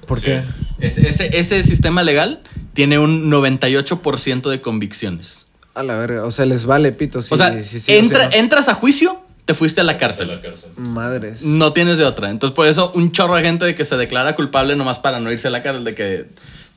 ¿Por 0.07 0.19
Sí. 0.19 0.25
qué? 0.27 0.41
Ese, 0.79 1.07
ese, 1.07 1.37
ese 1.37 1.61
sistema 1.63 2.01
legal 2.03 2.41
tiene 2.73 2.97
un 2.97 3.29
98% 3.29 4.49
de 4.49 4.61
convicciones. 4.61 5.45
A 5.75 5.83
la 5.83 5.95
verga. 5.97 6.23
O 6.25 6.31
sea, 6.31 6.45
les 6.45 6.65
vale 6.65 6.91
pito. 6.91 7.21
Si, 7.21 7.33
o 7.33 7.37
sea, 7.37 7.61
si 7.61 7.79
si 7.79 7.91
entra- 7.93 8.29
entras 8.33 8.67
a 8.69 8.73
juicio, 8.73 9.21
te 9.45 9.53
fuiste 9.53 9.81
a 9.81 9.83
la 9.83 9.97
cárcel. 9.97 10.31
Madres. 10.77 11.43
No 11.43 11.71
tienes 11.73 11.97
de 11.97 12.03
otra. 12.05 12.29
Entonces, 12.29 12.55
por 12.55 12.67
eso, 12.67 12.91
un 12.95 13.11
chorro 13.11 13.35
de 13.35 13.43
gente 13.43 13.65
de 13.65 13.75
que 13.75 13.85
se 13.85 13.95
declara 13.97 14.35
culpable 14.35 14.75
nomás 14.75 14.97
para 14.99 15.19
no 15.19 15.31
irse 15.31 15.47
a 15.47 15.51
la 15.51 15.61
cárcel. 15.61 15.83
De 15.83 15.93
que, 15.93 16.25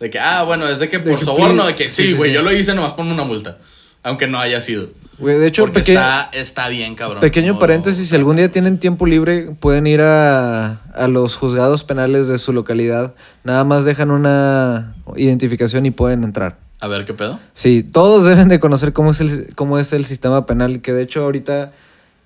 de 0.01 0.11
que 0.11 0.19
ah, 0.19 0.43
bueno, 0.43 0.69
es 0.69 0.79
de 0.79 0.89
que 0.89 0.99
De 0.99 1.11
por 1.11 1.19
que 1.19 1.25
soborno, 1.25 1.67
de 1.67 1.75
que 1.77 1.89
sí, 1.89 2.03
sí, 2.03 2.07
sí, 2.09 2.13
güey, 2.15 2.31
sí. 2.31 2.35
yo 2.35 2.43
lo 2.43 2.53
hice 2.53 2.75
nomás 2.75 2.93
ponme 2.93 3.13
una 3.13 3.25
multa. 3.25 3.57
Aunque 4.03 4.27
no 4.27 4.39
haya 4.39 4.61
sido. 4.61 4.89
Güey, 5.19 5.39
de 5.39 5.47
hecho, 5.47 5.65
Porque 5.65 5.81
está, 5.81 6.31
está 6.33 6.69
bien, 6.69 6.95
cabrón. 6.95 7.21
pequeño 7.21 7.59
paréntesis, 7.59 8.09
si 8.09 8.15
algún 8.15 8.37
día 8.37 8.51
tienen 8.51 8.79
tiempo 8.79 9.05
libre, 9.07 9.55
pueden 9.61 9.87
ir 9.87 10.01
a, 10.01 10.83
a 10.95 11.09
los 11.09 11.37
juzgados 11.37 11.85
penales 11.85 12.27
de 12.27 12.39
su 12.39 12.55
localidad. 12.55 13.15
Nada 13.45 13.65
más 13.65 13.85
dejan 13.85 14.11
una 14.11 14.95
identificación 15.17 15.85
y 15.85 15.91
pueden 15.91 16.25
entrar. 16.25 16.57
A 16.81 16.89
ver, 16.89 17.05
¿qué 17.05 17.13
pedo? 17.13 17.39
Sí, 17.53 17.83
todos 17.83 18.25
deben 18.25 18.49
de 18.49 18.59
conocer 18.59 18.95
cómo 18.95 19.11
es 19.11 19.21
el, 19.21 19.55
cómo 19.55 19.79
es 19.79 19.93
el 19.93 20.07
sistema 20.07 20.47
penal, 20.47 20.81
que 20.81 20.95
de 20.95 21.03
hecho 21.03 21.23
ahorita 21.23 21.73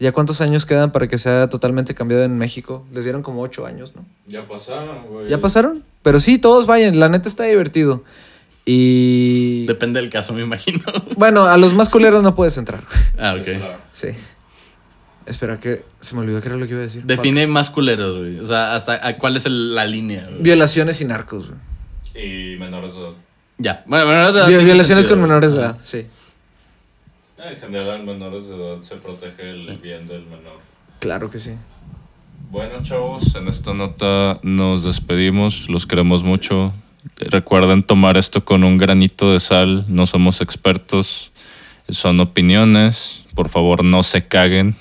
¿Ya 0.01 0.13
cuántos 0.13 0.41
años 0.41 0.67
quedan 0.67 0.91
para 0.91 1.07
que 1.07 1.19
sea 1.19 1.49
totalmente 1.49 1.95
cambiado 1.95 2.25
en 2.25 2.37
México? 2.37 2.85
Les 2.93 3.05
dieron 3.05 3.23
como 3.23 3.43
ocho 3.43 3.65
años, 3.65 3.95
¿no? 3.95 4.05
Ya 4.27 4.47
pasaron, 4.47 5.07
güey. 5.07 5.29
¿Ya 5.31 5.41
pasaron? 5.41 5.85
Pero 6.03 6.19
sí, 6.19 6.39
todos 6.39 6.67
vayan. 6.67 6.99
La 6.99 7.09
neta 7.09 7.29
está 7.29 7.45
divertido. 7.45 8.03
Y... 8.66 9.66
Depende 9.66 10.00
del 10.00 10.11
caso, 10.11 10.33
me 10.33 10.42
imagino. 10.42 10.81
Bueno, 11.16 11.44
a 11.44 11.57
los 11.57 11.74
más 11.74 11.88
culeros 11.88 12.22
no 12.22 12.35
puedes 12.35 12.57
entrar. 12.59 12.83
ah, 13.18 13.37
ok. 13.38 13.46
Sí. 13.92 14.09
Espera, 15.27 15.59
que 15.61 15.85
se 16.00 16.14
me 16.14 16.20
olvidó 16.22 16.40
que 16.40 16.48
era 16.48 16.57
lo 16.57 16.66
que 16.66 16.72
iba 16.72 16.81
a 16.81 16.85
decir. 16.85 17.03
Define 17.05 17.46
más 17.46 17.70
culeros, 17.70 18.18
güey. 18.18 18.38
O 18.40 18.46
sea, 18.46 18.74
hasta 18.74 19.07
a 19.07 19.16
cuál 19.16 19.37
es 19.37 19.46
el- 19.46 19.74
la 19.74 19.85
línea. 19.87 20.24
güey? 20.29 20.42
Violaciones 20.42 21.00
y 21.00 21.05
narcos. 21.05 21.50
güey. 21.50 22.55
Y 22.55 22.59
menores 22.59 22.94
de 22.94 23.00
edad. 23.00 23.12
Ya. 23.59 23.85
Bueno, 23.87 24.07
no, 24.22 24.33
Vi- 24.33 24.44
tiene 24.48 24.64
violaciones 24.64 25.05
sentido, 25.05 25.09
con 25.09 25.18
güey. 25.20 25.29
menores 25.29 25.53
de 25.55 25.61
edad, 25.61 25.79
sí. 25.85 26.07
En 27.38 27.57
general, 27.61 28.05
menores 28.05 28.48
de 28.48 28.57
edad 28.57 28.83
se 28.83 28.96
protege 28.96 29.50
el 29.50 29.79
bien 29.79 30.07
del 30.09 30.22
menor. 30.24 30.59
Claro 31.00 31.31
que 31.31 31.38
sí. 31.38 31.53
Bueno, 32.50 32.83
chavos, 32.83 33.35
en 33.35 33.48
esta 33.48 33.74
nota 33.74 34.38
nos 34.42 34.85
despedimos. 34.85 35.68
Los 35.68 35.87
queremos 35.87 36.22
mucho. 36.22 36.72
Recuerden 37.17 37.83
tomar 37.83 38.17
esto 38.17 38.45
con 38.45 38.64
un 38.64 38.79
granito 38.79 39.33
de 39.33 39.40
sal. 39.40 39.85
No 39.88 40.07
somos 40.07 40.40
expertos. 40.40 41.33
Son 41.88 42.21
opiniones. 42.21 43.25
Por 43.35 43.49
favor, 43.49 43.85
no 43.85 44.03
se 44.03 44.23
caguen. 44.23 44.77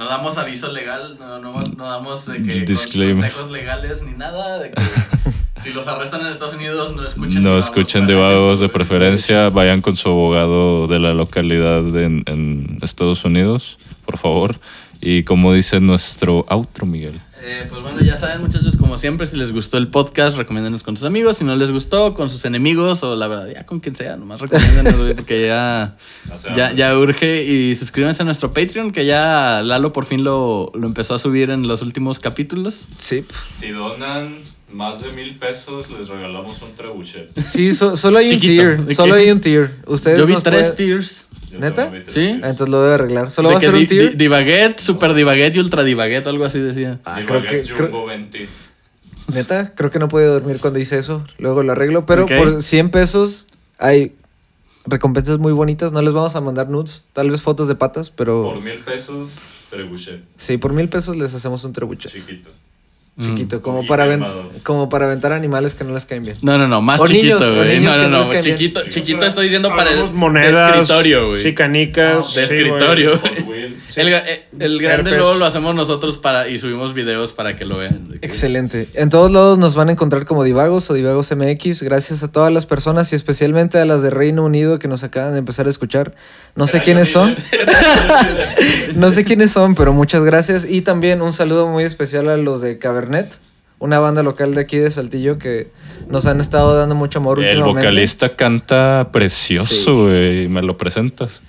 No 0.00 0.06
damos 0.06 0.38
aviso 0.38 0.72
legal, 0.72 1.18
no, 1.18 1.38
no, 1.40 1.60
no 1.60 1.84
damos 1.84 2.24
de 2.24 2.42
que 2.42 2.64
consejos 2.64 3.50
legales 3.50 4.02
ni 4.02 4.12
nada. 4.12 4.58
De 4.58 4.70
que 4.70 4.82
si 5.60 5.74
los 5.74 5.86
arrestan 5.88 6.22
en 6.22 6.28
Estados 6.28 6.54
Unidos, 6.54 6.96
no 6.96 7.04
escuchen. 7.04 7.42
No 7.42 7.58
escuchen 7.58 8.06
divagos 8.06 8.54
eso, 8.54 8.62
de 8.62 8.68
preferencia. 8.70 9.50
Vayan 9.50 9.82
con 9.82 9.96
su 9.96 10.08
abogado 10.08 10.86
de 10.86 11.00
la 11.00 11.12
localidad 11.12 11.84
en, 11.98 12.22
en 12.24 12.78
Estados 12.80 13.26
Unidos, 13.26 13.76
por 14.06 14.16
favor. 14.16 14.58
Y 15.02 15.24
como 15.24 15.52
dice 15.52 15.80
nuestro 15.80 16.46
outro, 16.48 16.86
Miguel. 16.86 17.20
Eh, 17.42 17.66
pues 17.68 17.80
bueno, 17.82 18.00
ya 18.00 18.16
saben, 18.16 18.42
muchachos, 18.42 18.76
como 18.76 18.98
siempre, 18.98 19.26
si 19.26 19.36
les 19.36 19.52
gustó 19.52 19.78
el 19.78 19.88
podcast, 19.88 20.36
recomiéndenos 20.36 20.82
con 20.82 20.96
sus 20.96 21.06
amigos. 21.06 21.38
Si 21.38 21.44
no 21.44 21.56
les 21.56 21.70
gustó, 21.70 22.12
con 22.12 22.28
sus 22.28 22.44
enemigos 22.44 23.02
o 23.02 23.16
la 23.16 23.28
verdad, 23.28 23.48
ya 23.48 23.64
con 23.64 23.80
quien 23.80 23.94
sea, 23.94 24.16
nomás 24.16 24.40
recomiéndenos, 24.40 24.94
porque 25.14 25.46
ya, 25.46 25.96
ya, 26.54 26.72
ya 26.72 26.98
urge. 26.98 27.44
Y 27.44 27.74
suscríbanse 27.74 28.22
a 28.22 28.26
nuestro 28.26 28.52
Patreon, 28.52 28.92
que 28.92 29.06
ya 29.06 29.62
Lalo 29.62 29.92
por 29.92 30.04
fin 30.04 30.22
lo, 30.22 30.70
lo 30.74 30.86
empezó 30.86 31.14
a 31.14 31.18
subir 31.18 31.50
en 31.50 31.66
los 31.66 31.80
últimos 31.82 32.18
capítulos. 32.18 32.86
Sí. 32.98 33.24
Si 33.48 33.70
donan 33.70 34.36
más 34.72 35.02
de 35.02 35.10
mil 35.12 35.36
pesos, 35.38 35.90
les 35.90 36.08
regalamos 36.08 36.60
un 36.62 36.72
trebuchet. 36.72 37.30
Sí, 37.40 37.74
so- 37.74 37.96
solo 37.96 38.18
hay 38.18 38.28
Chiquito, 38.28 38.62
un 38.62 38.68
tier. 38.76 38.84
¿de 38.86 38.94
Solo 38.94 39.14
hay 39.14 39.30
un 39.30 39.40
tier. 39.40 39.70
Ustedes 39.86 40.18
Yo 40.18 40.26
vi 40.26 40.32
nos 40.34 40.42
tres 40.42 40.68
pueden- 40.70 40.76
tiers. 40.76 41.26
¿Neta? 41.58 41.92
Sí. 42.06 42.28
Entonces 42.28 42.68
lo 42.68 42.80
debe 42.82 42.94
arreglar. 42.94 43.30
Solo 43.32 43.48
De 43.48 43.54
va 43.54 43.58
a 43.58 43.62
ser 43.62 43.74
un 43.74 43.86
tier. 43.86 44.10
di- 44.12 44.16
Divaguet, 44.16 44.78
Super 44.78 45.14
Divaguet 45.14 45.54
y 45.56 45.58
Ultra 45.58 45.82
Divaguet, 45.82 46.24
algo 46.28 46.44
así 46.44 46.60
decía. 46.60 47.00
Ah, 47.04 47.20
creo 47.26 47.42
que, 47.42 47.62
creo- 47.62 47.76
Jumbo 47.86 48.06
20. 48.06 48.46
neta, 49.34 49.74
creo 49.74 49.90
que 49.90 49.98
no 49.98 50.06
puede 50.08 50.26
dormir 50.26 50.58
cuando 50.60 50.78
dice 50.78 50.98
eso. 50.98 51.24
Luego 51.38 51.62
lo 51.64 51.72
arreglo. 51.72 52.06
Pero 52.06 52.26
por 52.26 52.62
100 52.62 52.90
pesos 52.90 53.46
hay 53.78 54.14
recompensas 54.86 55.38
muy 55.38 55.52
bonitas. 55.52 55.90
No 55.92 56.02
les 56.02 56.12
vamos 56.12 56.36
a 56.36 56.40
mandar 56.40 56.68
nudes. 56.68 57.02
Tal 57.12 57.30
vez 57.30 57.42
fotos 57.42 57.66
de 57.68 57.74
patas, 57.74 58.10
pero 58.10 58.42
Por 58.44 58.62
mil 58.62 58.78
pesos, 58.78 59.30
trebuchet. 59.70 60.22
sí, 60.36 60.56
por 60.56 60.72
mil 60.72 60.88
pesos 60.88 61.16
les 61.16 61.34
hacemos 61.34 61.64
un 61.64 61.72
trebuchet. 61.72 62.12
Chiquito. 62.12 62.48
Chiquito, 63.20 63.62
como 63.62 63.86
para, 63.86 64.18
como 64.62 64.88
para 64.88 65.06
aventar 65.06 65.32
animales 65.32 65.74
que 65.74 65.84
no 65.84 65.92
les 65.94 66.04
caen 66.06 66.22
bien. 66.22 66.36
No, 66.42 66.56
no, 66.58 66.66
no, 66.66 66.80
más 66.80 67.00
O 67.00 67.06
chiquito, 67.06 67.38
niños, 67.38 67.42
o 67.42 67.54
güey. 67.56 67.78
niños 67.78 67.96
No, 67.96 68.02
no, 68.08 68.08
no 68.24 68.28
bien. 68.28 68.42
chiquito, 68.42 68.80
chiquito 68.88 69.26
estoy 69.26 69.44
diciendo 69.44 69.74
para 69.74 69.90
de 69.94 70.04
monedas. 70.04 70.70
escritorio, 70.76 71.28
güey. 71.30 71.42
Sí, 71.42 71.54
canicas. 71.54 72.34
de 72.34 72.46
sí, 72.46 72.56
escritorio. 72.56 73.18
güey. 73.18 73.44
El, 73.96 74.08
eh, 74.08 74.44
el 74.58 74.80
grande 74.80 75.10
luego 75.10 75.34
lo 75.34 75.44
hacemos 75.44 75.74
nosotros 75.74 76.18
para 76.18 76.48
y 76.48 76.58
subimos 76.58 76.94
videos 76.94 77.32
para 77.32 77.56
que 77.56 77.64
lo 77.64 77.78
vean. 77.78 78.08
Excelente. 78.22 78.88
En 78.94 79.10
todos 79.10 79.30
lados 79.30 79.58
nos 79.58 79.74
van 79.74 79.88
a 79.88 79.92
encontrar 79.92 80.26
como 80.26 80.44
Divagos 80.44 80.88
o 80.90 80.94
Divagos 80.94 81.34
MX. 81.34 81.82
Gracias 81.82 82.22
a 82.22 82.30
todas 82.30 82.52
las 82.52 82.66
personas 82.66 83.12
y 83.12 83.16
especialmente 83.16 83.78
a 83.78 83.84
las 83.84 84.02
de 84.02 84.10
Reino 84.10 84.44
Unido 84.44 84.78
que 84.78 84.88
nos 84.88 85.02
acaban 85.02 85.32
de 85.32 85.38
empezar 85.38 85.66
a 85.66 85.70
escuchar. 85.70 86.14
No 86.54 86.66
sé 86.66 86.80
quiénes 86.80 87.10
son. 87.10 87.36
No 88.94 89.10
sé 89.10 89.24
quiénes 89.24 89.52
son, 89.52 89.74
pero 89.74 89.92
muchas 89.92 90.24
gracias. 90.24 90.66
Y 90.68 90.82
también 90.82 91.22
un 91.22 91.32
saludo 91.32 91.66
muy 91.66 91.84
especial 91.84 92.28
a 92.28 92.36
los 92.36 92.60
de 92.60 92.78
Cabernet, 92.78 93.38
una 93.78 93.98
banda 93.98 94.22
local 94.22 94.54
de 94.54 94.60
aquí 94.62 94.78
de 94.78 94.90
Saltillo 94.90 95.38
que 95.38 95.70
nos 96.08 96.26
han 96.26 96.40
estado 96.40 96.76
dando 96.76 96.94
mucho 96.94 97.18
amor 97.20 97.38
El 97.38 97.46
últimamente. 97.58 97.80
vocalista 97.80 98.36
canta 98.36 99.08
precioso, 99.12 100.04
güey. 100.06 100.48
¿Me 100.48 100.62
lo 100.62 100.76
presentas? 100.76 101.40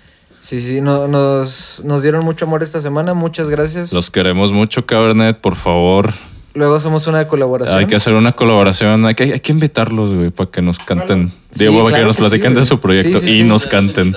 Sí, 0.41 0.59
sí, 0.59 0.81
no- 0.81 1.07
nos, 1.07 1.81
nos 1.85 2.01
dieron 2.01 2.25
mucho 2.25 2.45
amor 2.45 2.63
esta 2.63 2.81
semana. 2.81 3.13
Muchas 3.13 3.49
gracias. 3.49 3.93
Los 3.93 4.09
queremos 4.09 4.51
mucho, 4.51 4.85
Cabernet, 4.85 5.37
por 5.37 5.55
favor. 5.55 6.13
Luego 6.53 6.79
somos 6.79 7.07
una 7.07 7.27
colaboración. 7.27 7.77
Hay 7.79 7.85
que 7.85 7.95
hacer 7.95 8.13
una 8.13 8.33
colaboración. 8.33 9.05
Hay 9.05 9.15
que, 9.15 9.23
hay 9.23 9.39
que 9.39 9.51
invitarlos, 9.51 10.13
güey, 10.13 10.31
para 10.31 10.49
que 10.51 10.61
nos 10.61 10.79
canten. 10.79 11.31
Sí, 11.51 11.65
Digo, 11.65 11.83
para 11.83 11.89
claro 11.89 12.01
que 12.03 12.07
nos 12.07 12.15
que 12.17 12.21
sí, 12.23 12.27
platiquen 12.29 12.53
de 12.53 12.59
güey. 12.61 12.65
su 12.67 12.79
proyecto 12.79 13.19
Sí, 13.19 13.25
sí, 13.25 13.31
y 13.31 13.37
sí. 13.37 13.43
nos 13.43 13.67
canten. 13.67 14.15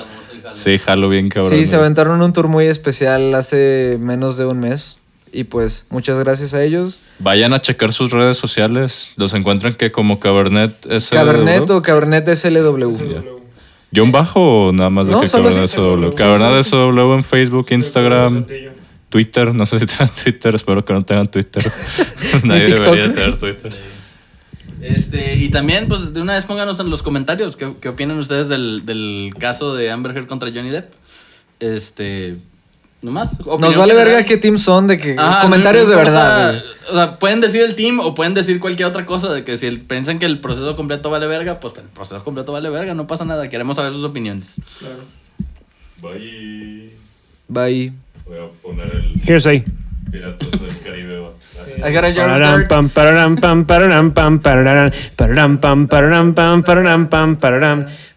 Sí, 0.52 0.78
jalo 0.78 1.08
bien, 1.08 1.28
cabrón. 1.28 1.50
Sí, 1.50 1.66
se 1.66 1.76
aventaron 1.76 2.20
un 2.22 2.32
tour 2.32 2.48
muy 2.48 2.66
especial 2.66 3.34
hace 3.34 3.98
menos 4.00 4.36
de 4.36 4.46
un 4.46 4.60
mes. 4.60 4.98
Y 5.32 5.44
pues 5.44 5.86
muchas 5.90 6.16
gracias 6.20 6.54
a 6.54 6.62
ellos. 6.62 6.98
Vayan 7.18 7.52
a 7.54 7.60
checar 7.60 7.92
sus 7.92 8.10
redes 8.12 8.36
sociales. 8.36 9.12
Los 9.16 9.34
encuentran 9.34 9.74
que 9.74 9.90
como 9.92 10.20
Cabernet 10.20 10.86
es 10.86 11.10
Cabernet 11.10 11.68
o 11.70 11.82
Cabernet 11.82 12.28
SLW. 12.28 13.42
¿Guión 13.94 14.10
bajo 14.10 14.66
o 14.66 14.72
nada 14.72 14.90
más 14.90 15.06
de 15.06 15.12
No, 15.12 15.20
que 15.20 15.28
solo 15.28 15.48
Cabernet. 15.48 15.70
SW? 15.70 16.16
Cabernet 16.16 16.64
SW 16.64 17.14
en 17.14 17.22
Facebook, 17.22 17.66
Instagram, 17.70 18.44
Twitter. 19.08 19.54
No 19.54 19.64
sé 19.66 19.78
si 19.78 19.86
tengan 19.86 20.10
Twitter. 20.24 20.52
Espero 20.56 20.84
que 20.84 20.92
no 20.92 21.04
tengan 21.04 21.30
Twitter. 21.30 21.62
Nadie 22.42 22.74
debería 22.74 23.12
tener 23.12 23.38
Twitter. 23.38 23.72
Este, 24.80 25.36
y 25.36 25.48
también, 25.48 25.86
pues, 25.86 26.12
de 26.12 26.20
una 26.20 26.34
vez 26.34 26.44
pónganos 26.44 26.80
en 26.80 26.90
los 26.90 27.02
comentarios 27.02 27.54
qué, 27.54 27.74
qué 27.80 27.88
opinan 27.88 28.18
ustedes 28.18 28.48
del, 28.48 28.84
del 28.84 29.32
caso 29.38 29.74
de 29.76 29.92
Amber 29.92 30.16
Heard 30.16 30.26
contra 30.26 30.50
Johnny 30.52 30.70
Depp. 30.70 30.92
Este, 31.60 32.36
nomás. 33.04 33.38
Nos 33.38 33.60
vale 33.60 33.74
general. 33.74 33.96
verga 33.96 34.24
qué 34.24 34.36
team 34.38 34.58
son, 34.58 34.86
de 34.88 34.98
que 34.98 35.14
Ajá, 35.18 35.42
comentarios 35.42 35.84
no 35.84 35.90
de 35.90 35.96
verdad. 35.96 36.50
güey. 36.52 36.64
O 36.90 36.94
sea, 36.94 37.18
pueden 37.18 37.40
decir 37.40 37.62
el 37.62 37.74
team 37.74 38.00
o 38.00 38.14
pueden 38.14 38.34
decir 38.34 38.58
cualquier 38.60 38.88
otra 38.88 39.06
cosa. 39.06 39.32
De 39.32 39.44
que 39.44 39.56
si 39.58 39.66
el- 39.66 39.80
piensan 39.80 40.18
que 40.18 40.26
el 40.26 40.40
proceso 40.40 40.74
completo 40.76 41.10
vale 41.10 41.26
verga, 41.26 41.60
pues 41.60 41.74
el 41.76 41.84
proceso 41.84 42.24
completo 42.24 42.52
vale 42.52 42.68
verga, 42.70 42.94
no 42.94 43.06
pasa 43.06 43.24
nada. 43.24 43.48
Queremos 43.48 43.76
saber 43.76 43.92
sus 43.92 44.04
opiniones. 44.04 44.60
Bye. 46.02 46.90
Bye. 47.48 47.92
Voy 48.26 48.38
a 48.38 48.48
poner 48.62 48.86
el 48.94 49.20
Hearsay. 49.28 49.64
Piratas 50.10 50.50
del 50.50 50.78
Caribe. 50.82 51.14
I 51.78 51.92
got 51.92 52.04
a 52.04 52.12
jar 52.12 52.28
Pararam, 52.28 52.64
pam, 52.68 52.88
pararam, 52.88 53.36
pam, 53.36 53.64
pararam, 53.64 54.12
pam, 54.12 54.38
pararam, 54.38 54.90
pararam, 55.16 55.58
pam, 55.58 55.86
pararam, 55.88 56.34
pam, 56.34 56.62
pararam, 56.62 57.08
pam, 57.08 57.36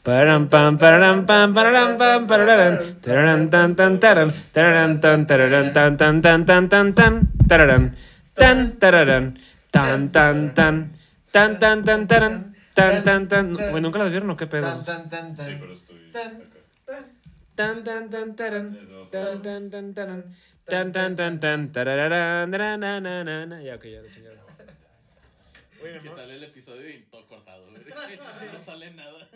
pararam, 0.07 0.47
pararam, 0.47 0.47
pam, 0.47 0.77
pararam, 0.79 1.19
pam, 1.27 1.47
pararam, 1.53 1.97
pam, 1.99 2.21
pararam, 2.31 2.73
tararam, 3.03 3.41
tan, 3.51 3.75
tan, 3.75 3.93
taran, 3.99 4.29
tararam, 4.55 4.91
tan, 5.03 5.19
tararam, 5.29 5.67
tan, 5.75 5.97
tan, 5.99 6.21
tan, 6.23 6.39
tan, 6.47 6.63
tan, 6.71 6.93
tan, 6.95 7.13
tararam, 7.49 7.83
tan, 8.39 8.57
tararam, 8.81 9.25
tan, 9.75 9.99
tan, 10.15 10.35
tan, 10.55 10.75
tan, 11.33 11.59
tan, 11.59 11.83
tan, 11.83 12.07
taran, 12.07 12.33
tan, 12.73 13.03
tan, 13.03 13.21
tan. 13.27 13.45
Güey, 13.71 13.81
¿nunca 13.81 13.99
las 13.99 14.09
vieron 14.11 14.29
o 14.31 14.37
qué 14.37 14.47
pedo? 14.47 14.71
Tan, 14.85 15.09
tan, 15.09 15.09
tan, 15.09 15.25
Sí, 15.35 15.43
tan. 15.43 15.59
pero 15.59 15.73
estoy 15.73 15.97
Tan. 16.15 16.31
acá. 16.39 16.55
Tan 17.57 17.83
tan 17.83 18.03
tan 18.09 18.35
taran, 18.37 18.67
tan 19.11 19.41
tan 19.41 19.63
tan 19.73 19.85
taran, 19.93 20.21
tan 20.71 20.87
tan 20.93 21.15
tan 21.17 21.33
tan 21.41 21.59
tarararán, 21.73 22.51
na, 22.51 22.77
na, 22.77 22.91
na, 23.01 23.23
na, 23.27 23.45
na. 23.49 23.57
Ya, 23.61 23.75
ok, 23.75 23.85
ya 23.91 23.99
lo 24.01 24.09
chingaron. 24.13 24.39
Que 26.03 26.09
sale 26.09 26.35
el 26.35 26.43
episodio 26.43 26.87
y 26.89 26.99
todo 27.11 27.25
cortado. 27.27 27.65
No 27.67 28.59
sale 28.65 28.91
nada. 28.91 29.27